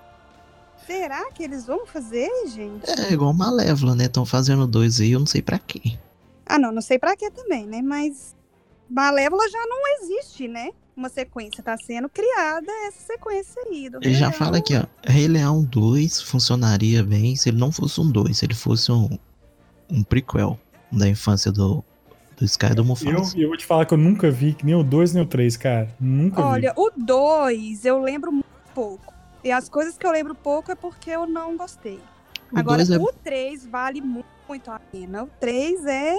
Será 0.86 1.32
que 1.32 1.44
eles 1.44 1.66
vão 1.66 1.86
fazer, 1.86 2.30
gente? 2.48 2.90
É 2.90 3.12
igual 3.14 3.34
Malévola, 3.34 3.96
né? 3.96 4.06
Estão 4.06 4.26
fazendo 4.26 4.68
dois 4.68 5.00
aí, 5.02 5.12
eu 5.12 5.20
não 5.20 5.26
sei 5.26 5.42
pra 5.42 5.58
quê. 5.60 5.98
Ah, 6.46 6.60
não, 6.60 6.72
não 6.72 6.82
sei 6.82 7.00
pra 7.00 7.16
quê 7.16 7.32
também, 7.32 7.66
né? 7.66 7.82
Mas 7.82 8.36
Malévola 8.90 9.50
já 9.50 9.66
não 9.68 9.80
existe, 10.00 10.48
né? 10.48 10.70
Uma 10.96 11.10
sequência 11.10 11.62
tá 11.64 11.76
sendo 11.78 12.08
criada 12.08 12.72
essa 12.88 13.00
sequência 13.14 13.62
aí 13.64 13.90
do 13.90 13.98
Ele 14.02 14.14
já 14.14 14.30
Rei 14.30 14.38
fala 14.38 14.52
Leão. 14.52 14.62
aqui, 14.62 14.76
ó. 14.78 14.86
Rei 15.12 15.28
Leão 15.28 15.64
2 15.64 16.22
funcionaria 16.22 17.04
bem 17.04 17.36
se 17.36 17.50
ele 17.50 17.58
não 17.58 17.72
fosse 17.72 18.00
um 18.00 18.10
2, 18.10 18.38
se 18.38 18.46
ele 18.46 18.54
fosse 18.54 18.92
um, 18.92 19.10
um 19.90 20.04
prequel 20.04 20.58
da 20.92 21.06
infância 21.10 21.52
do, 21.52 21.84
do 22.38 22.46
Sky 22.46 22.70
do 22.76 22.82
Eu, 22.82 22.86
Mufasa. 22.86 23.38
eu 23.38 23.50
vou 23.50 23.58
te 23.58 23.66
falar 23.66 23.86
que 23.86 23.94
eu 23.94 23.98
nunca 23.98 24.32
vi 24.32 24.56
nem 24.64 24.76
o 24.76 24.84
2 24.84 25.14
nem 25.16 25.24
o 25.24 25.26
3, 25.26 25.58
cara. 25.58 25.94
Nunca 26.00 26.42
Olha, 26.46 26.74
vi. 26.74 26.80
o 26.82 26.92
2 26.96 27.84
eu 27.86 28.00
lembro 28.02 28.32
muito 28.32 28.46
pouco. 28.74 29.14
E 29.46 29.52
as 29.52 29.70
coisas 29.70 29.96
que 29.96 30.08
eu 30.08 30.12
lembro 30.12 30.34
pouco 30.34 30.72
é 30.72 30.76
porque 30.76 31.12
eu 31.12 31.28
não 31.28 31.56
gostei. 31.56 32.02
O 32.52 32.58
Agora, 32.58 32.82
é- 32.82 32.98
o 32.98 33.14
3 33.24 33.64
vale 33.68 34.02
muito 34.02 34.72
a 34.72 34.80
pena. 34.80 35.24
O 35.24 35.28
3 35.40 35.86
é. 35.86 36.18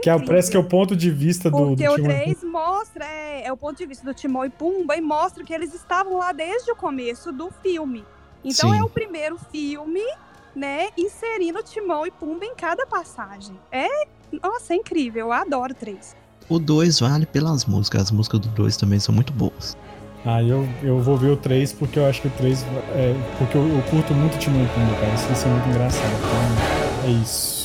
Que 0.00 0.08
é, 0.08 0.16
parece 0.24 0.48
que 0.48 0.56
é 0.56 0.60
o 0.60 0.64
ponto 0.64 0.94
de 0.94 1.10
vista 1.10 1.50
do, 1.50 1.56
do 1.56 1.66
Porque 1.70 1.88
o 1.88 1.96
Timão 1.96 2.10
e 2.12 2.22
3 2.22 2.44
mostra, 2.44 3.04
é, 3.04 3.44
é 3.44 3.52
o 3.52 3.56
ponto 3.56 3.76
de 3.76 3.86
vista 3.86 4.04
do 4.04 4.14
Timão 4.14 4.44
e 4.44 4.50
Pumba, 4.50 4.96
e 4.96 5.00
mostra 5.00 5.42
que 5.42 5.52
eles 5.52 5.74
estavam 5.74 6.16
lá 6.16 6.30
desde 6.30 6.70
o 6.70 6.76
começo 6.76 7.32
do 7.32 7.50
filme. 7.60 8.04
Então 8.44 8.70
Sim. 8.70 8.78
é 8.78 8.82
o 8.84 8.88
primeiro 8.88 9.36
filme, 9.50 10.02
né, 10.54 10.90
inserindo 10.96 11.62
Timão 11.62 12.06
e 12.06 12.10
Pumba 12.10 12.44
em 12.44 12.54
cada 12.54 12.86
passagem. 12.86 13.58
É, 13.70 14.06
nossa, 14.40 14.72
é 14.72 14.76
incrível, 14.76 15.26
eu 15.26 15.32
adoro 15.32 15.72
o 15.72 15.76
3. 15.76 16.16
O 16.48 16.58
2 16.58 17.00
vale 17.00 17.26
pelas 17.26 17.64
músicas. 17.66 18.02
As 18.02 18.10
músicas 18.10 18.40
do 18.40 18.48
2 18.48 18.76
também 18.76 18.98
são 18.98 19.14
muito 19.14 19.32
boas. 19.32 19.76
Ah, 20.24 20.42
eu, 20.42 20.68
eu 20.82 21.00
vou 21.00 21.16
ver 21.16 21.30
o 21.30 21.36
3 21.36 21.72
porque 21.72 21.98
eu 21.98 22.06
acho 22.06 22.22
que 22.22 22.28
o 22.28 22.30
3. 22.30 22.64
É, 22.94 23.14
porque 23.38 23.56
eu, 23.56 23.68
eu 23.68 23.82
curto 23.90 24.14
muito 24.14 24.38
Timão 24.38 24.62
e 24.62 24.68
Pumba, 24.68 24.94
cara. 25.00 25.14
Isso 25.14 25.26
vai 25.26 25.34
ser 25.36 25.48
muito 25.48 25.68
engraçado. 25.68 26.12
Então, 26.16 27.08
é 27.08 27.10
isso. 27.10 27.61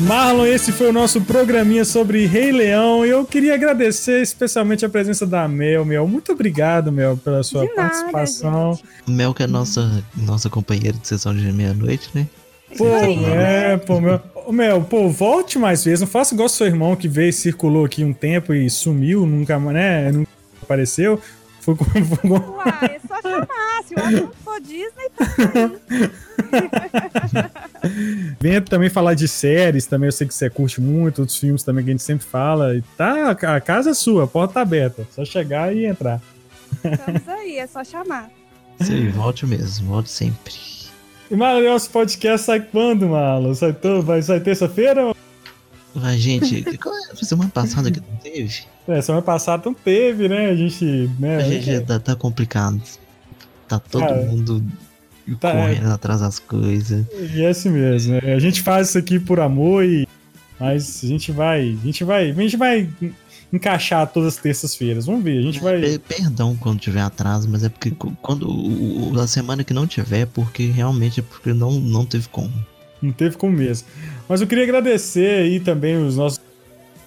Marlon, 0.00 0.44
esse 0.44 0.72
foi 0.72 0.88
o 0.88 0.92
nosso 0.92 1.22
programinha 1.22 1.84
sobre 1.84 2.26
Rei 2.26 2.52
Leão. 2.52 3.04
E 3.04 3.08
eu 3.08 3.24
queria 3.24 3.54
agradecer 3.54 4.20
especialmente 4.20 4.84
a 4.84 4.88
presença 4.90 5.26
da 5.26 5.48
Mel. 5.48 5.86
Mel, 5.86 6.06
muito 6.06 6.32
obrigado, 6.32 6.92
Mel, 6.92 7.16
pela 7.16 7.42
sua 7.42 7.66
De 7.66 7.74
nada, 7.74 7.88
participação. 7.88 8.78
O 9.08 9.10
Mel, 9.10 9.32
que 9.32 9.42
é 9.42 9.46
nossa, 9.46 10.04
nossa 10.14 10.50
companheira 10.50 10.96
de 10.98 11.08
sessão 11.08 11.34
de 11.34 11.50
meia-noite, 11.50 12.10
né? 12.14 12.26
Pô, 12.76 12.86
é, 12.86 13.78
pô, 13.78 14.00
meu. 14.00 14.20
Ô, 14.34 14.52
Mel, 14.52 14.82
pô, 14.82 15.08
volte 15.08 15.58
mais 15.58 15.84
vezes. 15.84 16.00
Não 16.00 16.06
faça 16.06 16.34
igual 16.34 16.48
seu 16.48 16.66
irmão 16.66 16.94
que 16.94 17.08
veio, 17.08 17.32
circulou 17.32 17.86
aqui 17.86 18.04
um 18.04 18.12
tempo 18.12 18.52
e 18.52 18.68
sumiu, 18.68 19.24
nunca, 19.24 19.58
mais, 19.58 19.74
né? 19.74 20.12
Nunca 20.12 20.30
apareceu. 20.62 21.18
Foi 21.66 21.74
Uai, 21.74 22.94
é 22.94 23.00
só 23.08 23.20
chamar, 23.20 23.82
se 23.84 23.94
o 23.94 23.98
assunto 23.98 24.36
for 24.44 24.60
Disney, 24.60 25.10
tá 25.16 25.26
Venha 28.40 28.62
também 28.62 28.88
falar 28.88 29.14
de 29.14 29.26
séries, 29.26 29.84
também 29.84 30.06
eu 30.06 30.12
sei 30.12 30.28
que 30.28 30.34
você 30.34 30.48
curte 30.48 30.80
muito, 30.80 31.22
outros 31.22 31.36
filmes 31.36 31.64
também 31.64 31.84
que 31.84 31.90
a 31.90 31.94
gente 31.94 32.04
sempre 32.04 32.24
fala. 32.24 32.76
E 32.76 32.82
tá, 32.96 33.32
a 33.32 33.60
casa 33.60 33.90
é 33.90 33.94
sua, 33.94 34.24
a 34.24 34.26
porta 34.28 34.54
tá 34.54 34.60
aberta. 34.60 35.04
Só 35.10 35.24
chegar 35.24 35.74
e 35.74 35.86
entrar. 35.86 36.22
estamos 36.84 37.28
aí, 37.28 37.58
é 37.58 37.66
só 37.66 37.82
chamar. 37.82 38.30
Sim, 38.80 39.08
volte 39.10 39.44
mesmo, 39.44 39.88
volte 39.88 40.10
sempre. 40.10 40.54
E 41.28 41.34
Marlon, 41.34 41.64
nosso 41.64 41.90
podcast 41.90 42.46
sai 42.46 42.60
quando, 42.60 43.08
Marlon? 43.08 43.52
Sai, 43.54 43.74
vai 44.04 44.22
sair 44.22 44.40
terça-feira? 44.40 45.12
Vai, 45.92 46.16
gente, 46.16 46.62
qual 46.78 46.94
é 46.94 47.12
a 47.12 47.16
semana 47.16 47.50
passada 47.50 47.90
que 47.90 47.98
não 47.98 48.16
teve? 48.18 48.75
É, 48.88 49.00
semana 49.02 49.22
passada 49.22 49.62
não 49.66 49.74
teve, 49.74 50.28
né? 50.28 50.46
A 50.50 50.54
gente. 50.56 51.10
Né, 51.18 51.36
A 51.36 51.40
gente 51.42 51.80
tá, 51.80 51.98
tá 51.98 52.14
complicado. 52.16 52.80
Tá 53.68 53.78
todo 53.80 54.02
Cara, 54.06 54.22
mundo 54.22 54.62
tá- 55.40 55.52
correndo 55.52 55.90
atrás 55.90 56.20
das 56.20 56.38
coisas. 56.38 57.04
E 57.34 57.42
é 57.42 57.48
assim 57.48 57.70
mesmo, 57.70 58.12
né? 58.14 58.34
A 58.34 58.38
gente 58.38 58.62
faz 58.62 58.90
isso 58.90 58.98
aqui 58.98 59.18
por 59.18 59.40
amor 59.40 59.84
e. 59.84 60.06
Mas 60.58 61.02
a 61.02 61.06
gente 61.06 61.32
vai. 61.32 61.76
A 61.82 61.84
gente 61.86 62.04
vai. 62.04 62.30
A 62.30 62.34
gente 62.34 62.56
vai 62.56 62.88
encaixar 63.52 64.06
todas 64.06 64.34
as 64.36 64.40
terças-feiras. 64.40 65.06
Vamos 65.06 65.22
ver. 65.24 65.38
A 65.38 65.42
gente 65.42 65.60
vai. 65.60 65.80
Per- 65.80 66.00
Perdão 66.00 66.56
quando 66.56 66.78
tiver 66.78 67.00
atraso, 67.00 67.48
mas 67.48 67.64
é 67.64 67.68
porque 67.68 67.90
quando 68.22 68.48
o- 68.48 69.12
o- 69.12 69.20
a 69.20 69.26
semana 69.26 69.64
que 69.64 69.74
não 69.74 69.86
tiver, 69.86 70.20
é 70.20 70.26
porque 70.26 70.66
realmente 70.66 71.20
é 71.20 71.22
porque 71.22 71.52
não, 71.52 71.72
não 71.72 72.06
teve 72.06 72.28
como. 72.28 72.52
Não 73.02 73.12
teve 73.12 73.36
como 73.36 73.56
mesmo. 73.56 73.86
Mas 74.28 74.40
eu 74.40 74.46
queria 74.46 74.64
agradecer 74.64 75.42
aí 75.42 75.60
também 75.60 75.96
os 75.96 76.16
nossos. 76.16 76.40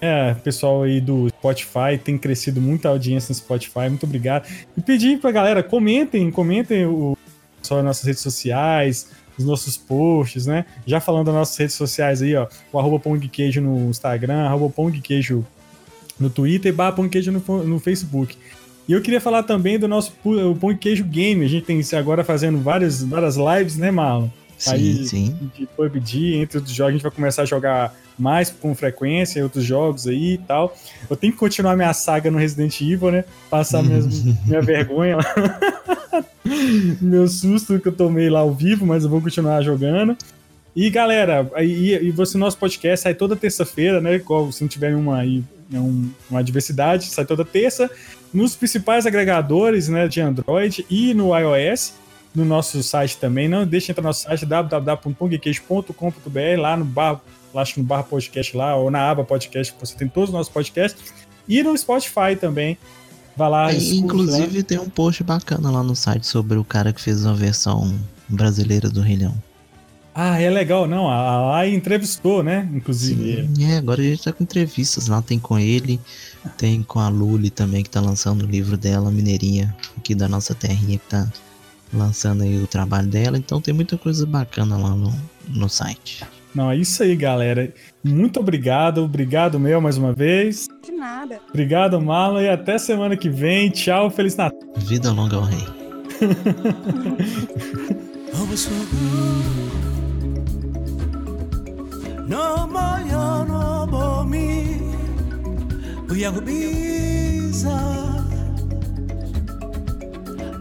É, 0.00 0.32
pessoal 0.34 0.82
aí 0.84 0.98
do 0.98 1.28
Spotify, 1.28 1.98
tem 2.02 2.16
crescido 2.16 2.60
muita 2.60 2.88
audiência 2.88 3.32
no 3.32 3.34
Spotify, 3.34 3.88
muito 3.88 4.04
obrigado. 4.04 4.48
E 4.76 4.80
pedir 4.80 5.20
pra 5.20 5.30
galera, 5.30 5.62
comentem, 5.62 6.30
comentem 6.30 6.86
o, 6.86 7.16
só 7.60 7.76
nas 7.76 7.84
nossas 7.84 8.04
redes 8.04 8.22
sociais, 8.22 9.10
os 9.36 9.44
nossos 9.44 9.76
posts, 9.76 10.46
né? 10.46 10.64
Já 10.86 11.00
falando 11.00 11.26
das 11.26 11.34
nossas 11.34 11.56
redes 11.56 11.74
sociais 11.74 12.22
aí, 12.22 12.34
ó, 12.34 12.46
o 12.72 12.78
arroba 12.78 12.98
Pão 12.98 13.18
de 13.18 13.28
Queijo 13.28 13.60
no 13.60 13.90
Instagram, 13.90 14.46
arroba 14.46 14.70
Pão 14.70 14.90
de 14.90 15.00
Queijo 15.02 15.46
no 16.18 16.30
Twitter 16.30 16.72
e 16.72 16.74
barra 16.74 16.92
Pão 16.92 17.04
de 17.04 17.10
Queijo 17.10 17.30
no, 17.30 17.64
no 17.64 17.78
Facebook. 17.78 18.36
E 18.88 18.92
eu 18.92 19.02
queria 19.02 19.20
falar 19.20 19.42
também 19.42 19.78
do 19.78 19.86
nosso 19.86 20.12
Pão 20.58 20.72
de 20.72 20.78
Queijo 20.78 21.04
Game, 21.04 21.44
a 21.44 21.48
gente 21.48 21.66
tem 21.66 21.80
agora 21.98 22.24
fazendo 22.24 22.58
várias, 22.58 23.02
várias 23.02 23.36
lives, 23.36 23.76
né, 23.76 23.90
Marlon? 23.90 24.28
Sim, 24.60 24.70
Aí, 24.72 25.04
sim. 25.06 25.50
de 25.56 25.66
PUBG, 25.66 26.34
entre 26.36 26.58
outros 26.58 26.74
jogos, 26.76 26.90
a 26.90 26.92
gente 26.92 27.02
vai 27.02 27.10
começar 27.10 27.42
a 27.42 27.46
jogar 27.46 27.96
mais 28.18 28.50
com 28.50 28.74
frequência, 28.74 29.42
outros 29.42 29.64
jogos 29.64 30.06
aí 30.06 30.34
e 30.34 30.38
tal. 30.38 30.76
Eu 31.08 31.16
tenho 31.16 31.32
que 31.32 31.38
continuar 31.38 31.74
minha 31.76 31.94
saga 31.94 32.30
no 32.30 32.36
Resident 32.36 32.78
Evil, 32.82 33.10
né? 33.10 33.24
Passar 33.48 33.82
mesmo 33.82 34.36
minha 34.46 34.60
vergonha 34.60 35.16
lá. 35.16 35.24
Meu 37.00 37.26
susto 37.28 37.78
que 37.80 37.88
eu 37.88 37.92
tomei 37.92 38.28
lá 38.28 38.40
ao 38.40 38.52
vivo, 38.52 38.84
mas 38.84 39.04
eu 39.04 39.10
vou 39.10 39.20
continuar 39.20 39.62
jogando. 39.62 40.16
E 40.74 40.90
galera, 40.90 41.50
aí, 41.54 41.94
e 42.02 42.10
você, 42.10 42.36
nosso 42.38 42.58
podcast 42.58 43.04
sai 43.04 43.14
toda 43.14 43.34
terça-feira, 43.36 44.00
né? 44.00 44.16
Igual 44.16 44.50
se 44.52 44.60
não 44.62 44.68
tiver 44.68 44.94
uma, 44.94 45.18
aí, 45.20 45.42
um- 45.72 46.10
uma 46.30 46.40
adversidade, 46.40 47.06
sai 47.06 47.24
toda 47.24 47.44
terça 47.44 47.90
nos 48.32 48.54
principais 48.54 49.06
agregadores 49.06 49.88
né, 49.88 50.06
de 50.06 50.20
Android 50.20 50.84
e 50.90 51.14
no 51.14 51.30
iOS 51.36 51.94
no 52.34 52.44
nosso 52.44 52.82
site 52.82 53.16
também. 53.16 53.48
Não 53.48 53.66
deixe 53.66 53.86
de 53.86 53.92
entrar 53.92 54.02
no 54.02 54.08
nosso 54.08 54.24
site 54.24 54.44
www.pongqueijo.com.br 54.46 56.60
lá 56.60 56.76
no 56.76 56.84
bar, 56.84 57.20
lá, 57.52 57.64
no 57.76 57.82
bar 57.82 58.04
podcast 58.04 58.56
lá, 58.56 58.76
ou 58.76 58.90
na 58.90 59.10
aba 59.10 59.24
podcast, 59.24 59.74
você 59.78 59.94
tem 59.96 60.08
todos 60.08 60.30
os 60.30 60.34
nossos 60.34 60.52
podcasts. 60.52 61.12
E 61.48 61.62
no 61.62 61.76
Spotify 61.76 62.36
também. 62.40 62.78
Vai 63.36 63.48
lá, 63.48 63.72
É, 63.72 63.76
escuta, 63.76 64.04
inclusive 64.04 64.58
né? 64.58 64.62
tem 64.62 64.78
um 64.78 64.88
post 64.88 65.22
bacana 65.24 65.70
lá 65.70 65.82
no 65.82 65.96
site 65.96 66.26
sobre 66.26 66.58
o 66.58 66.64
cara 66.64 66.92
que 66.92 67.00
fez 67.00 67.24
uma 67.24 67.34
versão 67.34 67.98
brasileira 68.28 68.90
do 68.90 69.00
Rei 69.00 69.16
Leão. 69.16 69.34
Ah, 70.14 70.40
é 70.40 70.50
legal. 70.50 70.86
Não, 70.86 71.08
a 71.08 71.58
a 71.58 71.68
entrevistou, 71.68 72.42
né? 72.42 72.68
Inclusive. 72.74 73.48
Sim, 73.54 73.64
é, 73.64 73.78
agora 73.78 74.00
a 74.00 74.04
gente 74.04 74.24
tá 74.24 74.32
com 74.32 74.42
entrevistas 74.42 75.06
lá, 75.06 75.22
tem 75.22 75.38
com 75.38 75.58
ele, 75.58 75.98
tem 76.58 76.82
com 76.82 76.98
a 76.98 77.08
Luli 77.08 77.48
também, 77.48 77.82
que 77.82 77.88
tá 77.88 78.00
lançando 78.00 78.42
o 78.42 78.46
livro 78.46 78.76
dela, 78.76 79.10
Mineirinha, 79.10 79.74
aqui 79.96 80.14
da 80.14 80.28
nossa 80.28 80.54
terrinha, 80.54 80.98
que 80.98 81.06
tá 81.06 81.26
lançando 81.92 82.42
aí 82.42 82.62
o 82.62 82.66
trabalho 82.66 83.08
dela, 83.08 83.36
então 83.38 83.60
tem 83.60 83.74
muita 83.74 83.96
coisa 83.96 84.24
bacana 84.26 84.76
lá 84.76 84.90
no, 84.90 85.12
no 85.48 85.68
site. 85.68 86.24
Não, 86.54 86.70
é 86.70 86.76
isso 86.76 87.02
aí, 87.02 87.14
galera. 87.14 87.72
Muito 88.02 88.40
obrigado. 88.40 89.04
Obrigado, 89.04 89.58
Mel, 89.60 89.80
mais 89.80 89.96
uma 89.96 90.12
vez. 90.12 90.68
De 90.84 90.90
nada. 90.90 91.40
Obrigado, 91.48 92.00
Marlon. 92.00 92.40
E 92.40 92.48
até 92.48 92.76
semana 92.76 93.16
que 93.16 93.28
vem. 93.28 93.70
Tchau, 93.70 94.10
Feliz 94.10 94.34
Natal. 94.36 94.58
Vida 94.76 95.12
longa 95.12 95.36
ao 95.36 95.44
rei. 95.44 95.66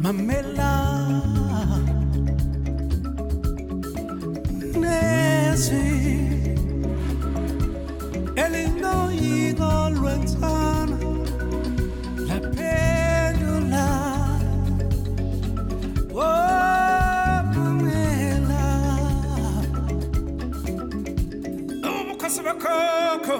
Mamela 0.01 0.71
Nancy 4.79 5.75
El 8.35 8.51
lindo 8.53 9.11
higo 9.11 9.89
loentano 9.89 10.97
La 12.27 12.39
pérdula 12.55 13.87
Oh 16.13 17.43
Mamela 17.53 18.65
Oh 21.83 22.17
Casabacoco 22.17 23.37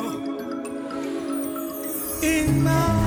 Imagine 2.22 2.99